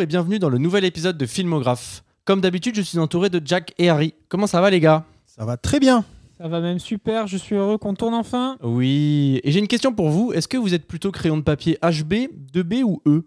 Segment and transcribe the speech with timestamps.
[0.00, 2.02] Bonjour et bienvenue dans le nouvel épisode de Filmographe.
[2.24, 4.14] Comme d'habitude, je suis entouré de Jack et Harry.
[4.30, 5.04] Comment ça va les gars?
[5.26, 6.06] Ça va très bien.
[6.38, 8.56] Ça va même super, je suis heureux qu'on tourne enfin.
[8.62, 10.32] Oui, et j'ai une question pour vous.
[10.32, 13.26] Est-ce que vous êtes plutôt crayon de papier HB, 2B ou E?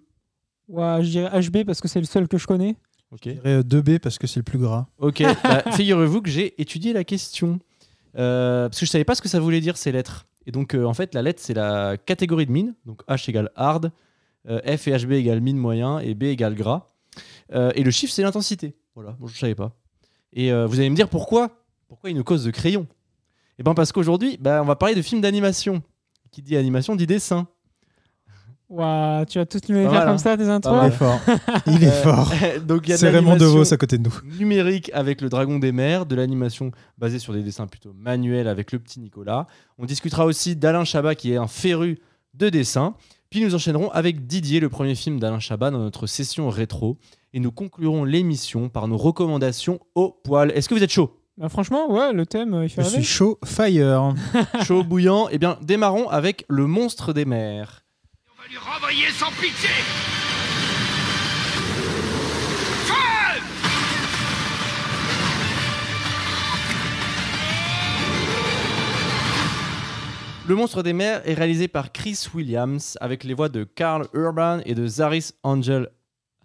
[0.67, 2.75] Ouais, je dirais HB parce que c'est le seul que je connais.
[3.11, 3.25] Ok.
[3.25, 4.87] Je dirais 2B parce que c'est le plus gras.
[4.97, 7.59] Ok, bah, figurez-vous que j'ai étudié la question.
[8.17, 10.25] Euh, parce que je savais pas ce que ça voulait dire ces lettres.
[10.47, 12.73] Et donc, euh, en fait, la lettre, c'est la catégorie de mine.
[12.87, 13.89] Donc, H égale hard, euh,
[14.47, 16.87] F et HB égale mine moyen, et B égale gras.
[17.53, 18.75] Euh, et le chiffre, c'est l'intensité.
[18.95, 19.71] Voilà, bon, je savais pas.
[20.33, 21.49] Et euh, vous allez me dire pourquoi?
[21.87, 22.87] Pourquoi une cause de crayon
[23.59, 25.81] Eh ben parce qu'aujourd'hui, bah, on va parler de films d'animation.
[26.31, 27.47] Qui dit animation dit dessin.
[28.69, 30.17] Ouah, tu vas toutes nous les faire mal, comme hein.
[30.17, 31.19] ça, tes Il intros est fort.
[31.67, 32.31] Il est Euh, fort.
[32.65, 34.37] donc, il y a de C'est Raymond DeVos à côté de nous.
[34.39, 38.71] numérique avec le Dragon des Mers, de l'animation basée sur des dessins plutôt manuels avec
[38.71, 39.45] le petit Nicolas.
[39.77, 41.99] On discutera aussi d'Alain Chabat qui est un féru
[42.33, 42.95] de dessin.
[43.33, 46.99] Puis nous enchaînerons avec Didier, le premier film d'Alain Chabat dans notre session rétro.
[47.33, 50.51] Et nous conclurons l'émission par nos recommandations au poil.
[50.51, 51.19] Est-ce que vous êtes chaud?
[51.39, 54.13] Bah, franchement, ouais, le thème, euh, il fait Je suis chaud fire.
[54.67, 57.83] Chaud, bouillant Eh bien, démarrons avec Le monstre des mers.
[58.37, 59.69] On va lui renvoyer sans pitié
[70.45, 74.59] Le monstre des mers est réalisé par Chris Williams avec les voix de Carl Urban
[74.65, 75.87] et de Zaris Angel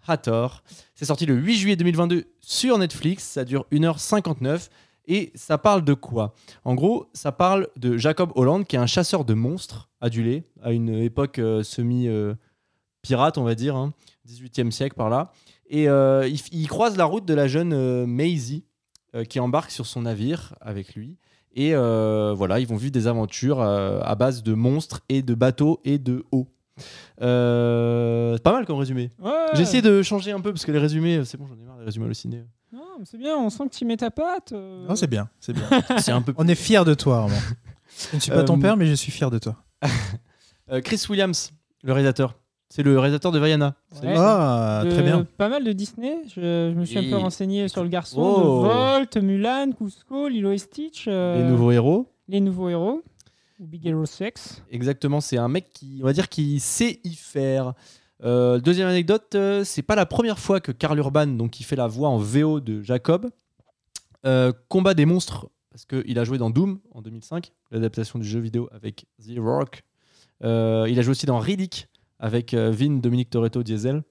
[0.07, 0.63] Hathor.
[0.95, 4.69] C'est sorti le 8 juillet 2022 sur Netflix, ça dure 1h59
[5.07, 6.33] et ça parle de quoi?
[6.63, 10.71] En gros, ça parle de Jacob Holland qui est un chasseur de monstres adulé à
[10.71, 13.93] une époque euh, semi-pirate, on va dire, hein,
[14.29, 15.33] 18e siècle par là.
[15.69, 18.63] Et euh, il, croise la route de la jeune euh, Maisie
[19.27, 21.17] qui embarque sur son navire avec lui.
[21.55, 25.33] Et euh, voilà, ils vont vivre des aventures euh, à base de monstres et de
[25.33, 26.47] bateaux et de eau.
[27.21, 29.09] Euh, c'est pas mal comme résumé.
[29.19, 29.31] Ouais.
[29.53, 31.77] J'ai essayé de changer un peu parce que les résumés, c'est bon, j'en ai marre
[31.77, 32.43] des résumés hallucinés.
[32.71, 34.51] Non, mais c'est bien, on sent que tu mets ta patte.
[34.53, 34.87] euh.
[34.87, 35.67] Non, c'est bien, c'est bien.
[35.97, 36.33] C'est un peu.
[36.37, 37.35] On est fiers de toi, Armand.
[38.11, 39.55] Je ne suis pas ton Euh, père, mais je suis fier de toi.
[40.83, 41.51] Chris Williams,
[41.83, 42.35] le réalisateur.
[42.69, 43.75] C'est le réalisateur de Vaiana.
[43.91, 44.13] C'est Ouais.
[44.17, 45.25] Ah, De- très bien.
[45.37, 46.17] Pas mal de Disney.
[46.27, 48.21] Je, je me suis un peu renseigné sur le garçon.
[48.21, 48.63] Oh.
[48.63, 51.05] De Volt, Mulan, Cusco, Lilo et Stitch.
[51.07, 52.05] euh, Les nouveaux héros.
[52.27, 53.01] les nouveaux héros.
[53.59, 54.63] Big Hero 6.
[54.71, 57.73] Exactement, c'est un mec qui, on va dire, qui sait y faire.
[58.23, 61.75] Euh, deuxième anecdote, euh, c'est pas la première fois que Karl Urban, donc qui fait
[61.75, 63.29] la voix en VO de Jacob,
[64.25, 68.39] euh, combat des monstres parce qu'il a joué dans Doom en 2005, l'adaptation du jeu
[68.39, 69.83] vidéo avec The Rock.
[70.43, 71.87] Euh, il a joué aussi dans Riddick
[72.19, 74.03] avec euh, Vin, Dominique Toretto, Diesel.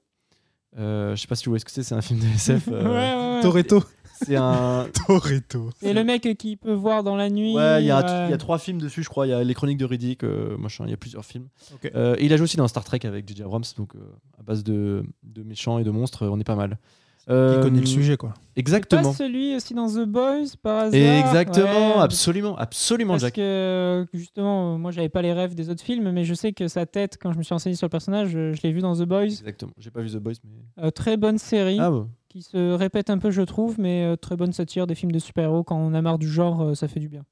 [0.78, 2.68] Euh, je sais pas si vous voyez ce que c'est, c'est un film de SF.
[2.72, 3.42] euh, ouais, ouais, ouais.
[3.42, 3.82] Toretto.
[4.22, 4.88] c'est un.
[5.06, 5.70] Toretto.
[5.82, 7.54] Et le mec qui peut voir dans la nuit.
[7.54, 9.26] Ouais, il y, a, trois films dessus, je crois.
[9.26, 10.84] Il y a les Chroniques de Riddick, euh, machin.
[10.86, 11.48] Il y a plusieurs films.
[11.74, 11.90] Ok.
[11.94, 13.42] Euh, et il a joué aussi dans Star Trek avec J.J.
[13.42, 14.00] Abrams, donc euh,
[14.38, 16.78] à base de, de méchants et de monstres, on est pas mal.
[17.28, 18.32] Qui Euh, connaît le sujet, quoi.
[18.56, 19.02] Exactement.
[19.02, 20.94] Pas celui aussi dans The Boys par hasard.
[20.94, 23.34] Exactement, Ouais, absolument, absolument, Parce Jack.
[23.34, 26.52] que euh, justement, euh, moi j'avais pas les rêves des autres films, mais je sais
[26.54, 28.80] que sa tête, quand je me suis renseigné sur le personnage, je, je l'ai vu
[28.80, 29.24] dans The Boys.
[29.24, 29.72] Exactement.
[29.76, 30.84] J'ai pas vu The Boys, mais.
[30.86, 32.08] Euh, très bonne série Ah bon.
[32.30, 35.18] qui se répète un peu, je trouve, mais euh, très bonne satire des films de
[35.18, 35.64] super-héros.
[35.64, 37.24] Quand on a marre du genre, euh, ça fait du bien.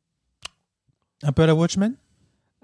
[1.23, 1.95] Un peu à la Watchmen?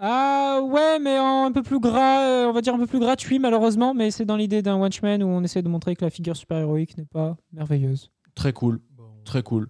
[0.05, 2.99] Ah ouais, mais en un peu plus gras, euh, on va dire un peu plus
[2.99, 6.11] gratuit malheureusement, mais c'est dans l'idée d'un Watchmen où on essaie de montrer que la
[6.11, 8.11] figure super-héroïque n'est pas merveilleuse.
[8.35, 8.81] Très cool,
[9.25, 9.69] très cool.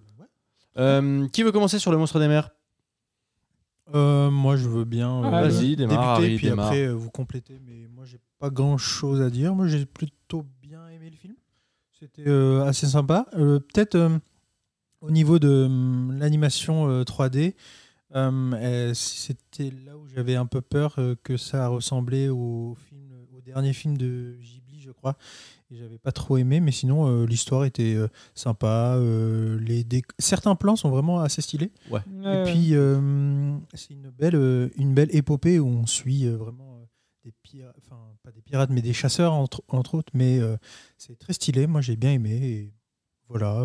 [0.79, 2.49] Euh, qui veut commencer sur le monstre des mers?
[3.93, 5.23] Euh, Moi, je veux bien.
[5.23, 6.65] euh, Ah, Vas-y, démarre, débuter, Harry, puis démarre.
[6.67, 7.59] après euh, vous complétez.
[7.63, 9.53] Mais moi, j'ai pas grand chose à dire.
[9.53, 11.35] Moi, j'ai plutôt bien aimé le film.
[11.99, 13.27] C'était euh, assez sympa.
[13.37, 14.17] Euh, Peut-être euh,
[15.01, 17.53] au niveau de hum, l'animation euh, 3D,
[18.15, 23.11] euh, euh, c'était là où j'avais un peu peur euh, que ça ressemblait au, film,
[23.35, 25.17] au dernier film de Ghibli, je crois.
[25.71, 28.95] Et j'avais pas trop aimé, mais sinon euh, l'histoire était euh, sympa.
[28.97, 31.71] euh, les déc- Certains plans sont vraiment assez stylés.
[32.25, 36.87] Euh, Et puis, euh, c'est une belle, une belle épopée où on suit euh, vraiment
[37.23, 40.11] des pirates, enfin, pas des pirates, mais des chasseurs, entre, entre autres.
[40.13, 40.57] Mais euh,
[40.97, 41.65] c'est très stylé.
[41.67, 42.31] Moi, j'ai bien aimé.
[42.43, 42.73] Et
[43.29, 43.61] voilà.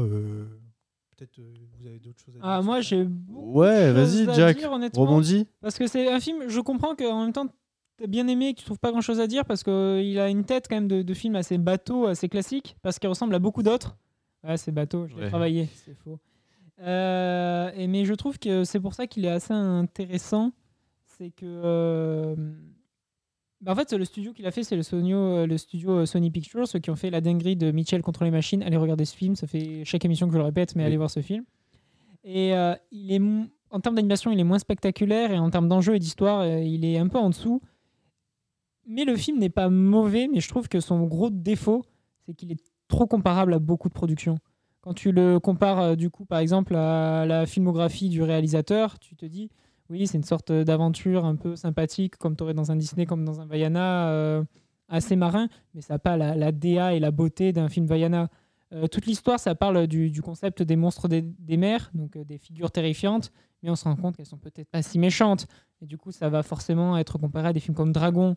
[1.22, 2.48] Euh, Peut-être euh, vous avez d'autres choses à dire.
[2.48, 5.02] ah, moi j'ai beaucoup Ouais, de vas-y, choses à Jack, dire, honnêtement.
[5.02, 5.46] Rebondis.
[5.60, 7.46] Parce que c'est un film, je comprends qu'en même temps,
[7.96, 10.28] t'as bien aimé et que tu trouves pas grand chose à dire parce qu'il a
[10.28, 13.38] une tête quand même de, de film assez bateau, assez classique, parce qu'il ressemble à
[13.40, 13.96] beaucoup d'autres.
[14.44, 15.28] Ouais, c'est bateau, je l'ai Ouais.
[15.28, 16.18] travaillé, c'est faux.
[16.80, 20.52] Euh, et, mais je trouve que c'est pour ça qu'il est assez intéressant.
[21.06, 21.44] C'est que.
[21.44, 22.36] euh,
[23.66, 26.68] en fait, le studio qu'il a fait, c'est le, Sonio- le studio euh, Sony Pictures,
[26.68, 28.62] ceux qui ont fait la dinguerie de Mitchell contre les machines.
[28.62, 30.86] Allez regarder ce film, ça fait chaque émission que je le répète, mais Oui.
[30.86, 31.44] allez voir ce film.
[32.24, 33.20] Et euh, il est,
[33.70, 36.84] en termes d'animation, il est moins spectaculaire et en termes d'enjeu et d'histoire, euh, il
[36.84, 37.60] est un peu en dessous.
[38.86, 41.84] Mais le film n'est pas mauvais, mais je trouve que son gros défaut,
[42.26, 44.38] c'est qu'il est trop comparable à beaucoup de productions.
[44.80, 49.16] Quand tu le compares, euh, du coup, par exemple, à la filmographie du réalisateur, tu
[49.16, 49.50] te dis,
[49.90, 53.24] oui, c'est une sorte d'aventure un peu sympathique, comme tu aurais dans un Disney, comme
[53.24, 54.44] dans un Vaiana, euh,
[54.88, 58.28] assez marin, mais ça n'a pas la, la DA et la beauté d'un film Vaiana.
[58.72, 62.24] Euh, toute l'histoire, ça parle du, du concept des monstres des, des mers, donc euh,
[62.24, 63.32] des figures terrifiantes,
[63.62, 65.46] mais on se rend compte qu'elles sont peut-être pas si méchantes.
[65.80, 68.36] Et du coup, ça va forcément être comparé à des films comme Dragon.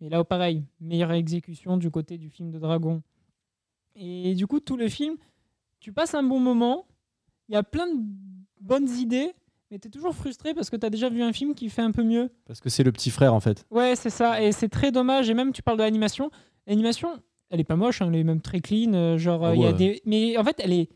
[0.00, 3.02] Et là, pareil, meilleure exécution du côté du film de Dragon.
[3.96, 5.16] Et du coup, tout le film,
[5.80, 6.86] tu passes un bon moment,
[7.48, 8.00] il y a plein de
[8.60, 9.32] bonnes idées,
[9.72, 11.80] mais tu es toujours frustré parce que tu as déjà vu un film qui fait
[11.80, 12.30] un peu mieux.
[12.46, 13.64] Parce que c'est le petit frère en fait.
[13.70, 14.42] Ouais, c'est ça.
[14.42, 15.30] Et c'est très dommage.
[15.30, 16.30] Et même, tu parles de l'animation.
[16.66, 17.08] L'animation,
[17.48, 18.92] elle est pas moche, hein, elle est même très clean.
[18.92, 19.72] euh, genre, Ah euh, il y a ouais.
[19.72, 20.02] des...
[20.04, 20.90] Mais en fait, elle est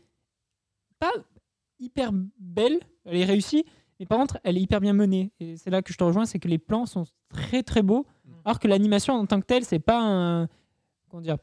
[0.99, 1.11] pas
[1.79, 2.79] hyper belle.
[3.05, 3.65] Elle est réussie.
[3.99, 5.31] Mais par contre, elle est hyper bien menée.
[5.39, 8.05] Et c'est là que je te rejoins, c'est que les plans sont très très beaux.
[8.45, 10.47] Alors que l'animation en tant que telle, c'est pas un.
[11.09, 11.37] Comment dire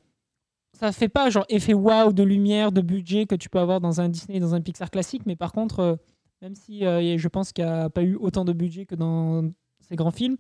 [0.73, 4.01] Ça fait pas genre effet waouh de lumière, de budget que tu peux avoir dans
[4.01, 5.23] un Disney, dans un Pixar classique.
[5.27, 5.97] Mais par contre, euh,
[6.43, 9.51] même si euh, je pense qu'il n'y a pas eu autant de budget que dans
[9.81, 10.37] ces grands films,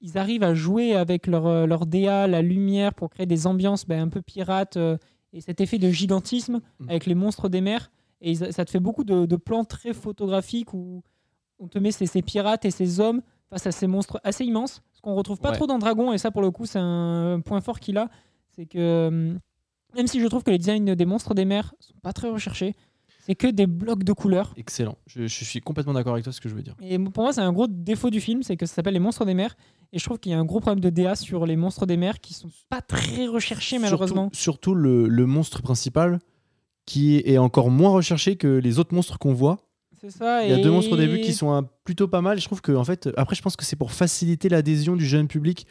[0.00, 3.86] ils arrivent à jouer avec leur, euh, leur DA, la lumière pour créer des ambiances
[3.86, 4.96] ben, un peu pirates euh,
[5.32, 6.88] et cet effet de gigantisme Mm.
[6.88, 7.90] avec les monstres des mers.
[8.22, 11.02] Et ils- ça te fait beaucoup de, de plans très photographiques où
[11.58, 13.20] on te met ces, ces pirates et ces hommes
[13.50, 15.56] face à ces monstres assez immenses, ce qu'on retrouve pas Ouais.
[15.56, 16.12] trop dans Dragon.
[16.12, 18.08] Et ça, pour le coup, c'est un point fort qu'il a.
[18.50, 19.36] C'est que
[19.94, 22.74] même si je trouve que les designs des monstres des mers sont pas très recherchés,
[23.30, 24.52] c'est que des blocs de couleurs.
[24.56, 24.98] Excellent.
[25.06, 26.74] Je, je suis complètement d'accord avec toi ce que je veux dire.
[26.82, 29.24] Et pour moi, c'est un gros défaut du film, c'est que ça s'appelle Les Monstres
[29.24, 29.56] des Mers.
[29.92, 31.96] Et je trouve qu'il y a un gros problème de DA sur les monstres des
[31.96, 34.30] mers qui sont pas très recherchés, malheureusement.
[34.32, 36.18] Surtout, surtout le, le monstre principal
[36.86, 39.58] qui est encore moins recherché que les autres monstres qu'on voit.
[40.00, 40.44] C'est ça.
[40.44, 42.38] Il y a et- deux monstres au début qui sont un- plutôt pas mal.
[42.40, 45.28] Je trouve que en fait, après, je pense que c'est pour faciliter l'adhésion du jeune
[45.28, 45.66] public.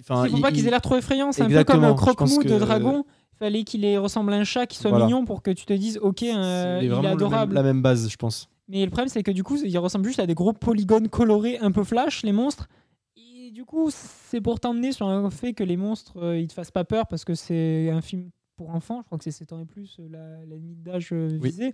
[0.00, 1.30] Enfin, Il faut il- pas qu'ils il- aient l'air trop effrayants.
[1.32, 3.04] C'est un peu comme un croque-mou de dragon.
[3.40, 5.06] Fallait qu'il ait- ressemble à un chat qui soit Voilà.
[5.06, 7.54] mignon pour que tu te dises, ok, euh, il est vraiment le même- adorable.
[7.54, 8.48] la même base, je pense.
[8.68, 11.58] Mais le problème, c'est que du coup, il ressemble juste à des gros polygones colorés
[11.58, 12.68] un peu flash, les monstres.
[13.16, 16.52] Et du coup, c'est pour t'emmener sur un fait que les monstres, euh, ils te
[16.52, 18.98] fassent pas peur parce que c'est un film pour enfants.
[19.00, 21.48] Je crois que c'est 7 ans et plus euh, la, la limite d'âge euh, Oui.
[21.50, 21.72] visée.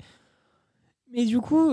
[1.12, 1.70] Mais du coup,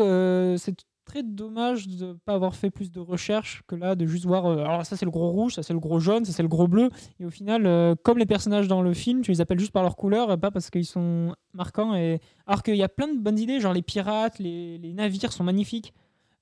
[0.57, 0.75] c'est
[1.06, 4.46] très dommage de ne pas avoir fait plus de recherches que là, de juste voir.
[4.46, 6.50] euh, alors, ça, c'est le gros rouge, ça, c'est le gros jaune, ça, c'est le
[6.50, 6.90] gros bleu.
[7.20, 9.84] Et au final, euh, comme les personnages dans le film, tu les appelles juste par
[9.84, 11.96] leur couleur et pas parce qu'ils sont marquants.
[11.96, 12.20] Et...
[12.48, 15.44] Alors qu'il y a plein de bonnes idées, genre les pirates, les, les navires sont
[15.44, 15.94] magnifiques,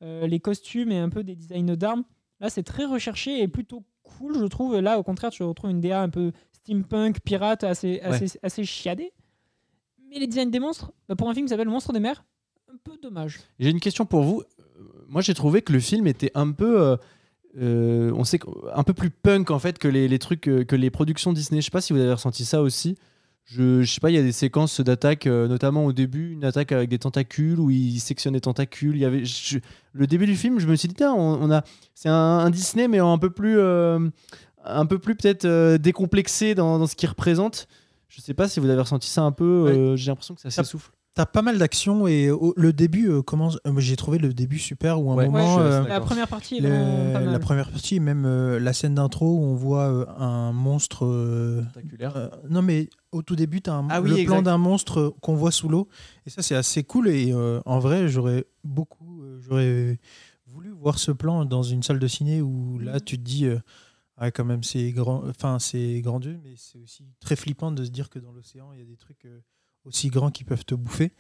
[0.04, 2.04] euh, les costumes et un peu des designs d'armes.
[2.40, 4.80] Là, c'est très recherché et plutôt cool, je trouve.
[4.80, 9.12] Là, au contraire, tu retrouves une DA un peu steampunk, pirate, assez, assez, assez chiadée.
[10.10, 12.26] Mais les designs des monstres, bah, pour un film qui s'appelle Monstre des mers,
[12.72, 13.40] un peu dommage.
[13.60, 14.44] J'ai une question pour vous.
[15.12, 16.82] Moi, j'ai trouvé que le film était un peu.
[16.82, 16.96] euh,
[17.62, 18.40] euh, on sait
[18.74, 21.60] un peu plus punk en fait que les, les trucs euh, que les productions Disney.
[21.60, 22.98] Je sais pas si vous avez ressenti ça aussi.
[23.44, 26.46] Je, je sais pas, il y a des séquences d'attaque, euh, notamment au début, une
[26.46, 28.96] attaque avec des tentacules où ils sectionnent des tentacules.
[28.96, 29.60] Il y avait je-
[29.92, 31.10] le début du film, je me suis dit, on,
[31.44, 34.00] on a, c'est un, un Disney mais un peu plus, euh,
[34.64, 37.68] un peu plus peut-être décomplexé dans, dans ce qu'il représente.
[38.08, 39.96] Je sais pas si vous avez ressenti ça un peu.
[39.98, 40.92] j'ai l'impression que ça Ça- s'essouffle.
[41.14, 43.58] T'as pas mal d'actions et au- le début euh, commence.
[43.68, 45.58] euh, j'ai trouvé le début super où à un Ouais, moment.
[45.58, 45.88] ouais, euh.
[45.88, 47.32] La première partie est le- vraiment pas mal.
[47.34, 51.06] la première partie, même euh, la scène d'intro où on voit euh, un monstre.
[51.06, 51.64] euh,
[52.02, 54.28] euh, non, mais au tout début, tu as Ah oui, le exact.
[54.36, 55.90] plan d'un monstre qu'on voit sous l'eau.
[56.26, 57.10] Et ça, c'est assez cool.
[57.10, 59.22] Et euh, en vrai, j'aurais beaucoup.
[59.24, 60.00] euh, j'aurais
[60.48, 63.48] voulu voir ce plan dans une salle de ciné où là, tu te dis.
[63.48, 63.60] euh,
[64.16, 67.90] ah, quand même, c'est grand, enfin, c'est grandiose, mais c'est aussi très flippant de se
[67.90, 69.40] dire que dans l'océan, il y a des trucs euh,
[69.86, 71.12] aussi grands qui peuvent te bouffer.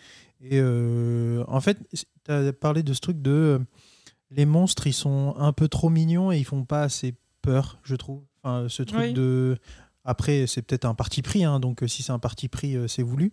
[0.41, 3.32] Et euh, en fait, tu as parlé de ce truc de.
[3.32, 3.60] euh,
[4.32, 7.96] les monstres, ils sont un peu trop mignons et ils font pas assez peur, je
[7.96, 8.24] trouve.
[8.44, 9.13] Enfin, ce truc Oui.
[9.13, 9.58] de.
[10.03, 12.88] Après, c'est peut-être un parti pris, hein, donc euh, si c'est un parti pris, euh,
[12.88, 13.32] c'est voulu.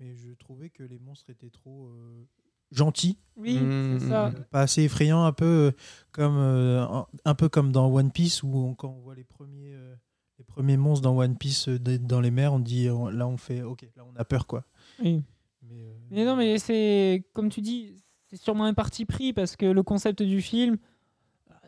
[0.00, 2.26] Mais je trouvais que les monstres étaient trop euh,
[2.72, 4.28] gentils, Oui, Mmh, c'est ça.
[4.30, 5.72] mmh, pas assez effrayants, un peu euh,
[6.12, 9.24] comme euh, un, un peu comme dans One Piece où on- quand on voit les
[9.24, 9.94] premiers euh,
[10.40, 13.36] les premiers monstres dans One Piece euh, dans les mers, on dit euh, là on
[13.36, 14.64] fait ok, là on a peur quoi.
[15.02, 15.22] Oui.
[15.62, 17.94] Mais, euh, Mais non, mais c'est comme tu dis,
[18.28, 20.78] c'est sûrement un parti pris parce que le concept du film,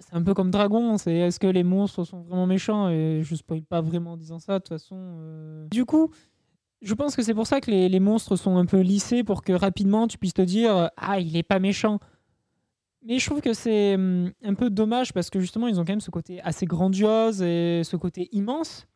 [0.01, 0.97] c'est un peu comme Dragon.
[0.97, 2.89] C'est est-ce que les monstres sont vraiment méchants?
[2.89, 4.97] Et je spoil pas vraiment en disant ça de toute façon.
[4.99, 5.69] euh.
[5.69, 6.11] Du coup,
[6.81, 9.43] je pense que c'est pour ça que les, les monstres sont un peu lissés pour
[9.43, 12.01] que rapidement tu puisses te dire ah il est pas méchant.
[13.05, 15.93] Mais je trouve que c'est hum, un peu dommage parce que justement ils ont quand
[15.93, 18.87] même ce côté assez grandiose et ce côté immense.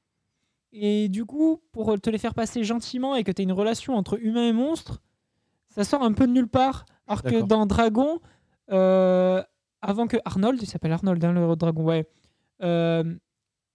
[0.72, 3.94] Et du coup, pour te les faire passer gentiment et que tu aies une relation
[3.94, 5.00] entre humain et monstre,
[5.70, 6.84] ça sort un peu de nulle part.
[7.06, 8.20] Alors que dans Dragon,
[8.72, 9.42] euh,
[9.80, 12.06] avant que Arnold, il s'appelle Arnold, hein, le dragon, ouais,
[12.62, 13.04] euh,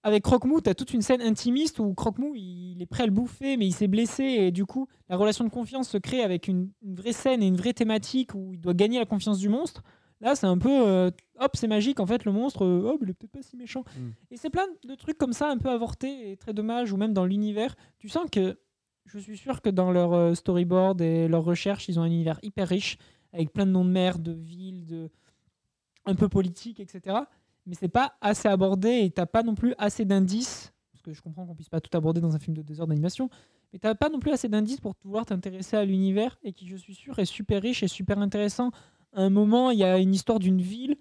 [0.02, 3.12] avec Croque-Mou, tu as toute une scène intimiste où Croque-Mou, il est prêt à le
[3.12, 4.24] bouffer, mais il s'est blessé.
[4.24, 7.46] Et du coup, la relation de confiance se crée avec une, une vraie scène et
[7.46, 9.82] une vraie thématique où il doit gagner la confiance du monstre.
[10.22, 10.70] Là, c'est un peu.
[10.70, 11.10] euh,
[11.40, 11.98] hop, c'est magique.
[11.98, 13.84] En fait, le monstre, euh, hop, il est peut-être pas si méchant.
[13.96, 14.08] Mm.
[14.30, 17.12] Et c'est plein de trucs comme ça, un peu avortés et très dommage, ou même
[17.12, 17.74] dans l'univers.
[17.98, 18.56] Tu sens que.
[19.04, 22.38] Je suis sûr que dans leur euh, storyboard et leurs recherches, ils ont un univers
[22.44, 22.98] hyper riche,
[23.32, 25.10] avec plein de noms de mers, de villes, de.
[26.06, 27.16] un peu politique, etc.
[27.66, 30.72] Mais c'est pas assez abordé et t'as pas non plus assez d'indices.
[30.92, 32.86] Parce que je comprends qu'on puisse pas tout aborder dans un film de deux heures
[32.86, 33.28] d'animation.
[33.72, 36.76] Mais t'as pas non plus assez d'indices pour pouvoir t'intéresser à l'univers et qui, je
[36.76, 38.70] suis sûr, est super riche et super intéressant.
[39.14, 40.96] Un moment, il y a une histoire d'une ville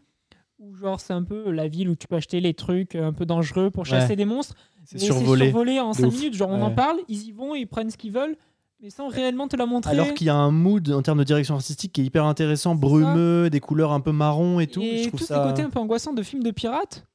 [0.60, 3.26] où, genre, c'est un peu la ville où tu peux acheter les trucs un peu
[3.26, 4.16] dangereux pour chasser Ouais.
[4.16, 4.56] des monstres.
[4.86, 5.46] C'est survolé.
[5.46, 6.14] survolé en De 5 ouf.
[6.16, 6.34] minutes.
[6.36, 8.36] Genre, on en parle, ils y vont, ils prennent ce qu'ils veulent,
[8.82, 9.92] mais sans réellement te la montrer.
[9.92, 12.76] Alors qu'il y a un mood en termes de direction artistique qui est hyper intéressant,
[12.76, 14.82] brumeux, des couleurs un peu marron et tout.
[14.82, 15.42] Et je trouve tous ça.
[15.44, 17.06] ces côtés un peu angoissants de films de pirates,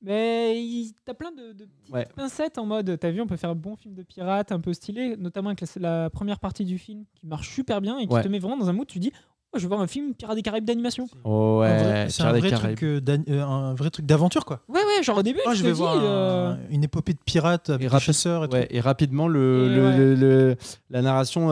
[0.00, 2.06] mais il- t'as plein de, de petites Ouais.
[2.16, 4.72] pincettes en mode, t'as vu, on peut faire un bon film de pirates un peu
[4.74, 8.12] stylé, notamment avec la, la première partie du film qui marche super bien et qui
[8.14, 8.22] Ouais.
[8.22, 9.12] te met vraiment dans un mood, tu dis,
[9.52, 11.08] oh, je veux voir un film Pirates des Caraïbes d'animation.
[11.24, 14.60] Oh, ouais, vrai- C'est un euh, euh, un vrai truc d'aventure, quoi.
[14.68, 17.12] Ouais, ouais, genre au début, Oh, je te vais dis, voir un- euh, une épopée
[17.12, 18.56] de pirates avec Et des rapide- chasseurs et tout.
[18.70, 19.96] Et rapidement, le, Et le- ouais.
[19.96, 20.56] le- le-
[20.90, 21.50] la narration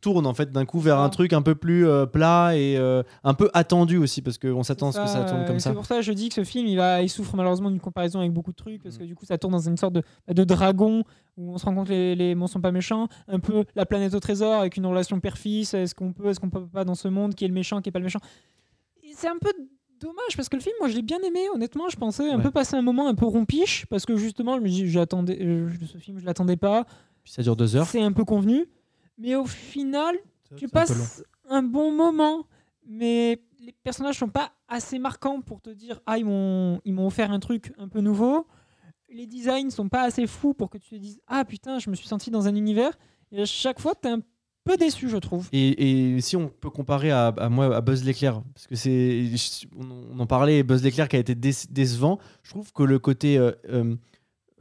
[0.00, 3.02] tourne en fait d'un coup vers un truc un peu plus euh, plat et euh,
[3.24, 5.74] un peu attendu aussi parce qu'on s'attend à ce que ça, tourne comme C'est ça.
[5.74, 8.20] pour ça que je dis que ce film, il, va, il souffre malheureusement d'une comparaison
[8.20, 8.82] avec beaucoup de trucs, Mm.
[8.84, 10.02] parce que du coup, ça tourne dans une sorte de,
[10.32, 11.02] de dragon
[11.36, 13.86] où on se rend compte que les, les monstres sont pas méchants, un peu la
[13.86, 16.94] planète au trésor avec une relation père-fils, est-ce qu'on peut, est-ce qu'on peut pas dans
[16.94, 18.20] ce monde, qui est le méchant, qui est pas le méchant?
[19.14, 19.50] C'est un peu
[20.00, 22.42] dommage parce que le film, moi, je l'ai bien aimé, honnêtement, je pensais un Ouais.
[22.42, 25.68] peu passer un moment un peu rompiche, parce que justement, je me dis, j'attendais, euh,
[25.92, 26.84] ce film, je l'attendais pas,
[27.24, 27.86] Puis ça dure deux heures.
[27.86, 28.66] c'est un peu convenu,
[29.18, 30.16] mais au final,
[30.56, 32.46] tu un passes un bon moment,
[32.86, 37.06] mais les personnages sont pas assez marquants pour te dire ah ils m'ont ils m'ont
[37.06, 38.46] offert un truc un peu nouveau.
[39.10, 41.94] Les designs sont pas assez fous pour que tu te dises ah putain je me
[41.94, 42.92] suis senti dans un univers.
[43.32, 44.20] Et à chaque fois t'es un
[44.64, 45.48] peu déçu je trouve.
[45.52, 49.24] Et, et si on peut comparer à, à moi à Buzz l'éclair, parce que c'est,
[49.78, 52.18] on, en parlait, Buzz l'éclair qui a été déce- décevant.
[52.42, 53.96] Je trouve que le côté, euh, euh,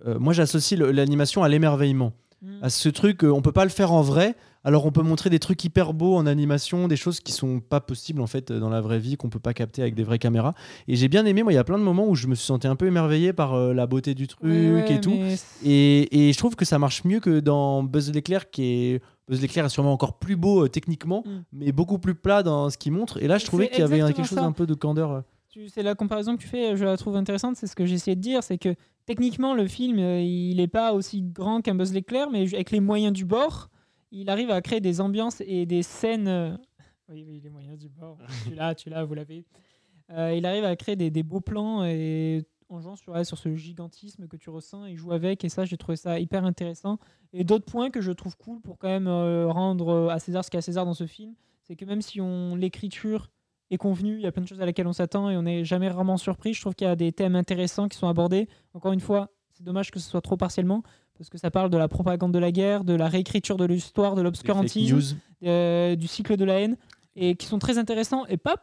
[0.05, 2.63] euh, moi j'associe l'animation à l'émerveillement, Mm.
[2.63, 4.35] à ce truc, euh, on peut pas le faire en vrai.
[4.63, 7.79] Alors on peut montrer des trucs hyper beaux en animation, des choses qui sont pas
[7.79, 10.53] possibles en fait dans la vraie vie, qu'on peut pas capter avec des vraies caméras.
[10.89, 12.45] Et j'ai bien aimé, moi il y a plein de moments où je me suis
[12.45, 15.11] senti un peu émerveillé par euh, la beauté du truc ouais, et tout.
[15.17, 19.01] mais Et, et je trouve que ça marche mieux que dans Buzz l'éclair, qui est
[19.29, 21.29] Buzz l'éclair est sûrement encore plus beau euh, techniquement, Mm.
[21.53, 23.21] mais beaucoup plus plat dans ce qu'il montre.
[23.23, 25.23] Et là, je trouvais qu'il y avait quelque chose un peu de candeur.
[25.69, 27.55] C'est la comparaison que tu fais, je la trouve intéressante.
[27.55, 30.93] C'est ce que essayé de dire, c'est que techniquement le film euh, il est pas
[30.93, 33.69] aussi grand qu'un Buzz l'éclair, mais avec les moyens du bord,
[34.11, 36.27] il arrive à créer des ambiances et des scènes.
[36.27, 36.55] euh,
[37.09, 38.17] Oui, oui, les moyens du bord.
[38.43, 39.45] tu l'as, tu l'as, vous l'avez.
[40.11, 43.37] Euh, il arrive à créer des, des beaux plans et en jouant sur, ouais, sur
[43.37, 46.97] ce gigantisme que tu ressens, il joue avec et ça, j'ai trouvé ça hyper intéressant.
[47.33, 50.49] Et d'autres points que je trouve cool pour quand même euh, rendre à César ce
[50.49, 51.33] qu'il y a à César dans ce film,
[51.63, 53.29] c'est que même si on l'écriture
[53.69, 55.65] est convenue, il y a plein de choses à laquelle on s'attend et on n'est
[55.65, 56.53] jamais vraiment surpris.
[56.53, 58.47] Je trouve qu'il y a des thèmes intéressants qui sont abordés.
[58.73, 60.83] Encore une fois, c'est dommage que ce soit trop partiellement
[61.17, 64.15] parce que ça parle de la propagande de la guerre, de la réécriture de l'histoire,
[64.15, 66.77] de l'obscurantisme euh, du cycle de la haine
[67.15, 68.55] et qui sont très intéressants et pas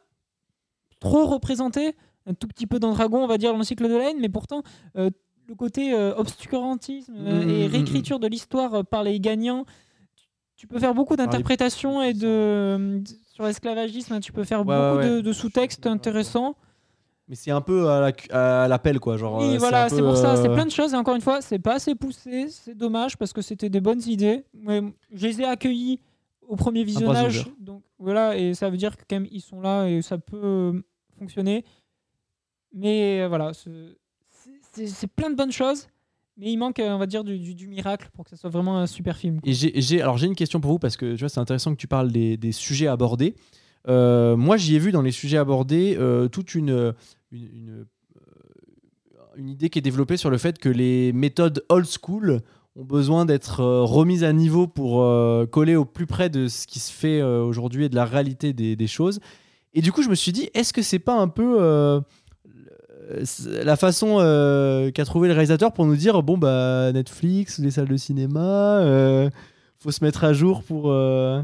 [1.00, 1.96] trop représentés
[2.26, 4.18] un tout petit peu dans Dragon on va dire dans le cycle de la haine
[4.20, 4.62] mais pourtant
[4.96, 5.10] euh,
[5.46, 9.64] le côté euh, obscurantisme euh, Mm, et mm, réécriture de l'histoire euh, par les gagnants
[10.56, 15.08] tu- peux faire beaucoup d'interprétations et de sur l'esclavagisme tu peux faire Ouais, beaucoup ouais,
[15.10, 15.22] de, ouais.
[15.22, 16.54] de sous-textes intéressants
[17.28, 19.16] Mais c'est un peu à la l'appel, quoi.
[19.16, 21.14] Genre, euh, oui c'est voilà c'est pour ça c'est euh, plein de choses et encore
[21.14, 24.82] une fois c'est pas assez poussé c'est dommage parce que c'était des bonnes idées mais
[25.12, 26.00] je les ai accueillis
[26.46, 29.86] au premier visionnage donc voilà et ça veut dire que quand même ils sont là
[29.88, 30.82] et ça peut euh,
[31.18, 31.64] fonctionner
[32.72, 35.88] mais euh, voilà c'est plein de bonnes choses
[36.36, 38.86] mais il manque euh, on va dire du, miracle pour que ça soit vraiment un
[38.86, 39.40] super film.
[39.44, 41.80] Et j'ai, alors j'ai une question pour vous parce que tu vois c'est intéressant que
[41.80, 43.34] tu parles des, sujets abordés.
[43.88, 46.94] Euh, moi j'y ai vu dans les sujets abordés euh, toute une,
[47.32, 47.86] une,
[49.36, 52.40] idée qui est développée sur le fait que les méthodes old school
[52.76, 55.06] ont besoin d'être remises à niveau pour
[55.50, 58.74] coller au plus près de ce qui se fait aujourd'hui et de la réalité des,
[58.74, 59.20] des choses.
[59.74, 62.02] Et du coup je me suis dit est-ce que c'est pas un peu
[63.64, 67.88] la façon euh, qu'a trouvé le réalisateur pour nous dire bon bah Netflix, les salles
[67.88, 69.30] de cinéma, euh,
[69.78, 70.90] faut se mettre à jour pour.
[70.90, 71.42] euh,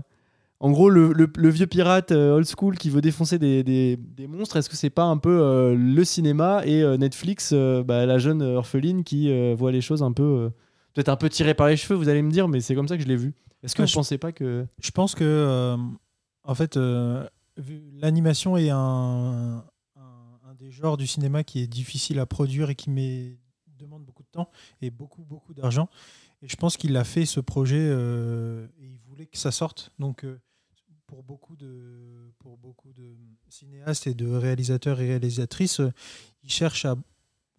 [0.62, 3.96] En gros, le, le- le vieux pirate euh, old school qui veut défoncer des, des-
[3.96, 7.52] des monstres, est-ce que c'est pas un peu le cinéma et Netflix,
[7.86, 10.50] bah, la jeune orpheline qui voit les choses un peu.
[10.94, 12.96] Peut-être un peu tiré par les cheveux, vous allez me dire, mais c'est comme ça
[12.96, 13.32] que je l'ai vu.
[13.62, 14.66] Est-ce que Ouais, vous je- pensez pas que.
[14.82, 15.76] Je pense que,
[16.44, 16.76] en fait,
[18.00, 19.64] l'animation est un
[20.60, 23.38] des genres du cinéma qui est difficile à produire et qui met
[23.80, 24.50] demande beaucoup de temps
[24.82, 25.88] et beaucoup, beaucoup d'argent.
[26.42, 29.90] Et je pense qu'il a fait ce projet euh, et il voulait que ça sorte.
[29.98, 30.38] Donc, euh,
[31.06, 33.16] pour, beaucoup de, pour beaucoup de
[33.48, 35.92] cinéastes et de réalisateurs et réalisatrices, euh,
[36.42, 36.96] ils cherchent à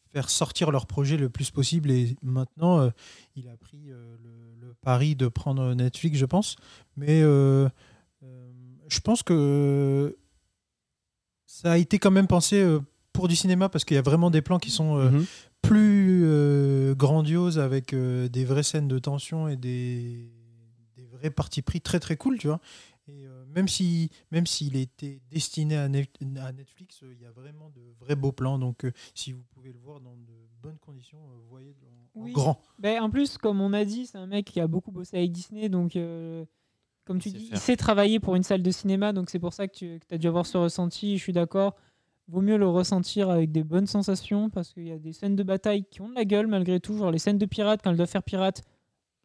[0.10, 1.89] faire sortir leur projet le plus possible.
[1.89, 2.89] Et maintenant, euh,
[3.36, 6.55] il a pris le, pari de prendre Netflix, je pense.
[6.98, 10.17] Mais je pense que
[11.46, 12.79] ça a été quand même pensé
[13.13, 15.25] pour du cinéma parce qu'il y a vraiment des plans qui sont euh, Mhm.
[15.62, 20.32] plus euh, grandioses avec euh, des vraies scènes de tension et des,
[20.96, 22.60] des vrais partis pris très très cool, tu vois.
[23.08, 26.10] Et euh, même si même s'il était destiné à, Net-
[26.41, 28.58] à Netflix, euh, il y a vraiment de vrais beaux plans.
[28.60, 31.75] Donc euh, si vous pouvez le voir dans de bonnes conditions, euh, vous voyez
[32.15, 32.62] en, grand.
[32.80, 35.32] Ben, en plus, comme on a dit, c'est un mec qui a beaucoup bossé avec
[35.32, 36.46] Disney, donc euh,
[37.06, 37.58] comme tu dis, faire.
[37.58, 40.18] il sait travailler pour une salle de cinéma, donc c'est pour ça que tu as
[40.18, 41.18] dû avoir ce ressenti.
[41.18, 41.75] Je suis d'accord.
[42.31, 45.43] Vaut mieux le ressentir avec des bonnes sensations parce qu'il y a des scènes de
[45.43, 46.97] bataille qui ont de la gueule malgré tout.
[46.97, 48.61] Genre les scènes de pirates, quand elles doivent faire pirate,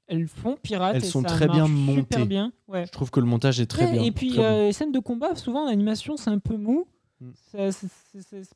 [0.08, 0.96] elles font pirate.
[0.96, 2.24] Elles et sont ça très bien montées.
[2.24, 2.52] bien.
[2.68, 2.84] Ouais.
[2.86, 4.02] Je trouve que le montage est très Ouais, bien.
[4.02, 4.42] Et puis bon.
[4.42, 6.86] euh, les scènes de combat, souvent en animation, c'est un peu mou.
[7.20, 7.30] Mm.
[7.52, 7.86] Ça-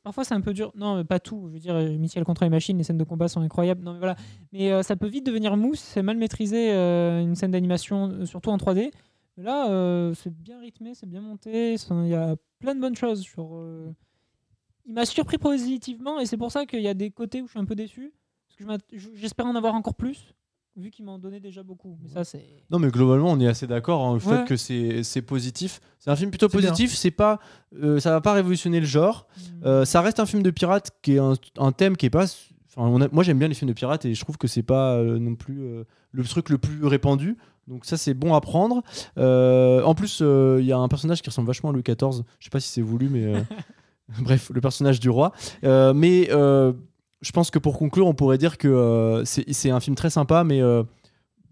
[0.03, 0.71] parfois c'est un peu dur.
[0.75, 1.45] Non, mais pas tout.
[1.47, 3.83] Je veux dire, euh, Michel contre les machines, les scènes de combat sont incroyables.
[3.83, 4.15] Non, mais voilà.
[4.51, 8.49] Mais euh, ça peut vite devenir mou c'est mal maîtrisé euh, une scène d'animation, surtout
[8.49, 8.91] en 3D.
[9.37, 11.75] Mais là, c'est bien rythmé, c'est bien monté.
[11.75, 13.25] Il y a plein de bonnes choses.
[13.25, 13.63] Genre,
[14.91, 17.51] Il m'a surpris positivement et c'est pour ça qu'il y a des côtés où je
[17.51, 18.11] suis un peu déçu.
[18.59, 20.33] Parce que j'espère en avoir encore plus,
[20.75, 21.97] vu qu'il m'en donnait déjà beaucoup.
[22.03, 22.43] Mais ça, c'est.
[22.69, 24.01] Non, mais globalement, on est assez d'accord.
[24.05, 24.39] hein, le Ouais.
[24.39, 25.79] fait que c'est c'est positif.
[25.97, 26.71] C'est un film plutôt C'est bien.
[26.71, 26.93] positif.
[26.97, 27.39] C'est pas,
[27.81, 29.27] euh, ça va pas révolutionner le genre.
[29.37, 29.65] Mm.
[29.65, 32.25] Euh, ça reste un film de pirate qui est un, un thème qui est pas.
[32.25, 34.61] Enfin, on a- moi, j'aime bien les films de pirates et je trouve que c'est
[34.63, 35.61] pas euh, non plus
[36.11, 37.37] le truc le plus répandu.
[37.67, 38.83] Donc ça, c'est bon à prendre.
[39.15, 42.23] En plus, il y a un personnage qui ressemble vachement à Louis XIV.
[42.39, 43.31] Je sais pas si c'est voulu, mais
[44.21, 45.31] bref, le personnage du roi.
[45.63, 46.73] Euh, mais euh,
[47.21, 50.43] je pense que pour conclure, on pourrait dire que euh, c'est un film très sympa,
[50.43, 50.83] mais euh,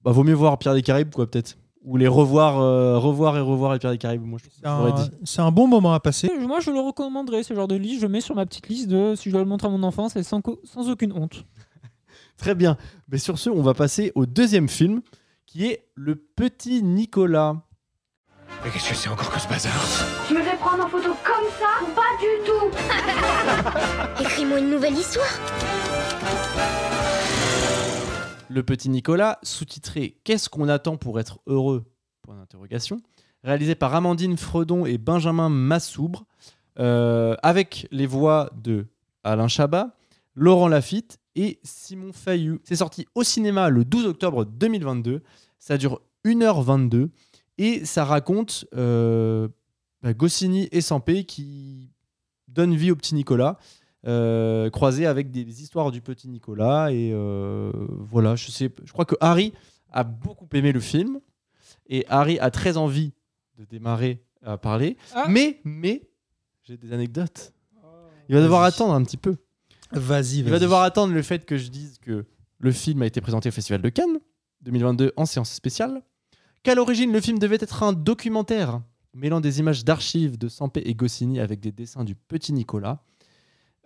[0.04, 1.58] bah, vaut mieux voir Pierre des Caraïbes, quoi, peut-être.
[1.86, 4.22] Ou les revoir, euh, revoir et revoir les Pierre des Caraïbes.
[4.22, 5.10] Moi, je C'est un, dit.
[5.24, 6.30] c'est un bon moment à passer.
[6.45, 8.02] Moi, je le recommanderais, ce genre de liste.
[8.02, 9.84] Je le mets sur ma petite liste de si je dois le montrer à mon
[9.84, 11.45] enfant, c'est sans, sans aucune honte.
[12.38, 12.76] Très bien.
[13.10, 15.02] Mais sur ce, on va passer au deuxième film,
[15.45, 17.62] qui est Le Petit Nicolas.
[18.63, 19.72] Mais qu'est-ce que c'est encore que ce bazar
[20.30, 25.28] Je me vais prendre en photo comme ça Pas du tout Écris-moi une nouvelle histoire.
[28.50, 31.86] Le Petit Nicolas, sous-titré Qu'est-ce qu'on attend pour être heureux?
[32.24, 33.00] Point d'interrogation.
[33.43, 36.26] Réalisé par Amandine Fredon et Benjamin Massoubre,
[36.80, 38.88] euh, avec les voix de
[39.24, 39.95] Alain Chabat,
[40.36, 42.60] Laurent Lafitte et Simon Fayou.
[42.65, 45.24] C'est sorti au cinéma le 12 octobre 2022.
[45.60, 47.10] Ça dure 1h22
[47.60, 49.50] et ça raconte euh,
[50.02, 51.91] bah, Goscinny et Sampé qui
[52.48, 53.60] donnent vie au petit Nicolas,
[54.08, 56.91] euh, croisé avec des histoires du petit Nicolas.
[56.91, 59.54] Et euh, voilà, je, sais, je crois que Harry
[59.91, 61.19] a beaucoup aimé le film
[61.88, 63.12] et Harry a très envie
[63.58, 64.95] de démarrer à parler.
[65.13, 65.26] Ah.
[65.30, 66.10] Mais, mais,
[66.63, 67.54] j'ai des anecdotes.
[68.30, 68.74] Il va devoir Vas-y.
[68.74, 69.36] attendre un petit peu.
[69.91, 70.60] Vas-y, Il va vas-y.
[70.62, 72.26] devoir attendre le fait que je dise que
[72.60, 74.19] le film a été présenté au Festival de Cannes
[74.62, 76.04] 2022 en séance spéciale,
[76.63, 78.82] qu'à l'origine le film devait être un documentaire
[79.13, 83.04] mêlant des images d'archives de Sampé et Goscinny avec des dessins du petit Nicolas.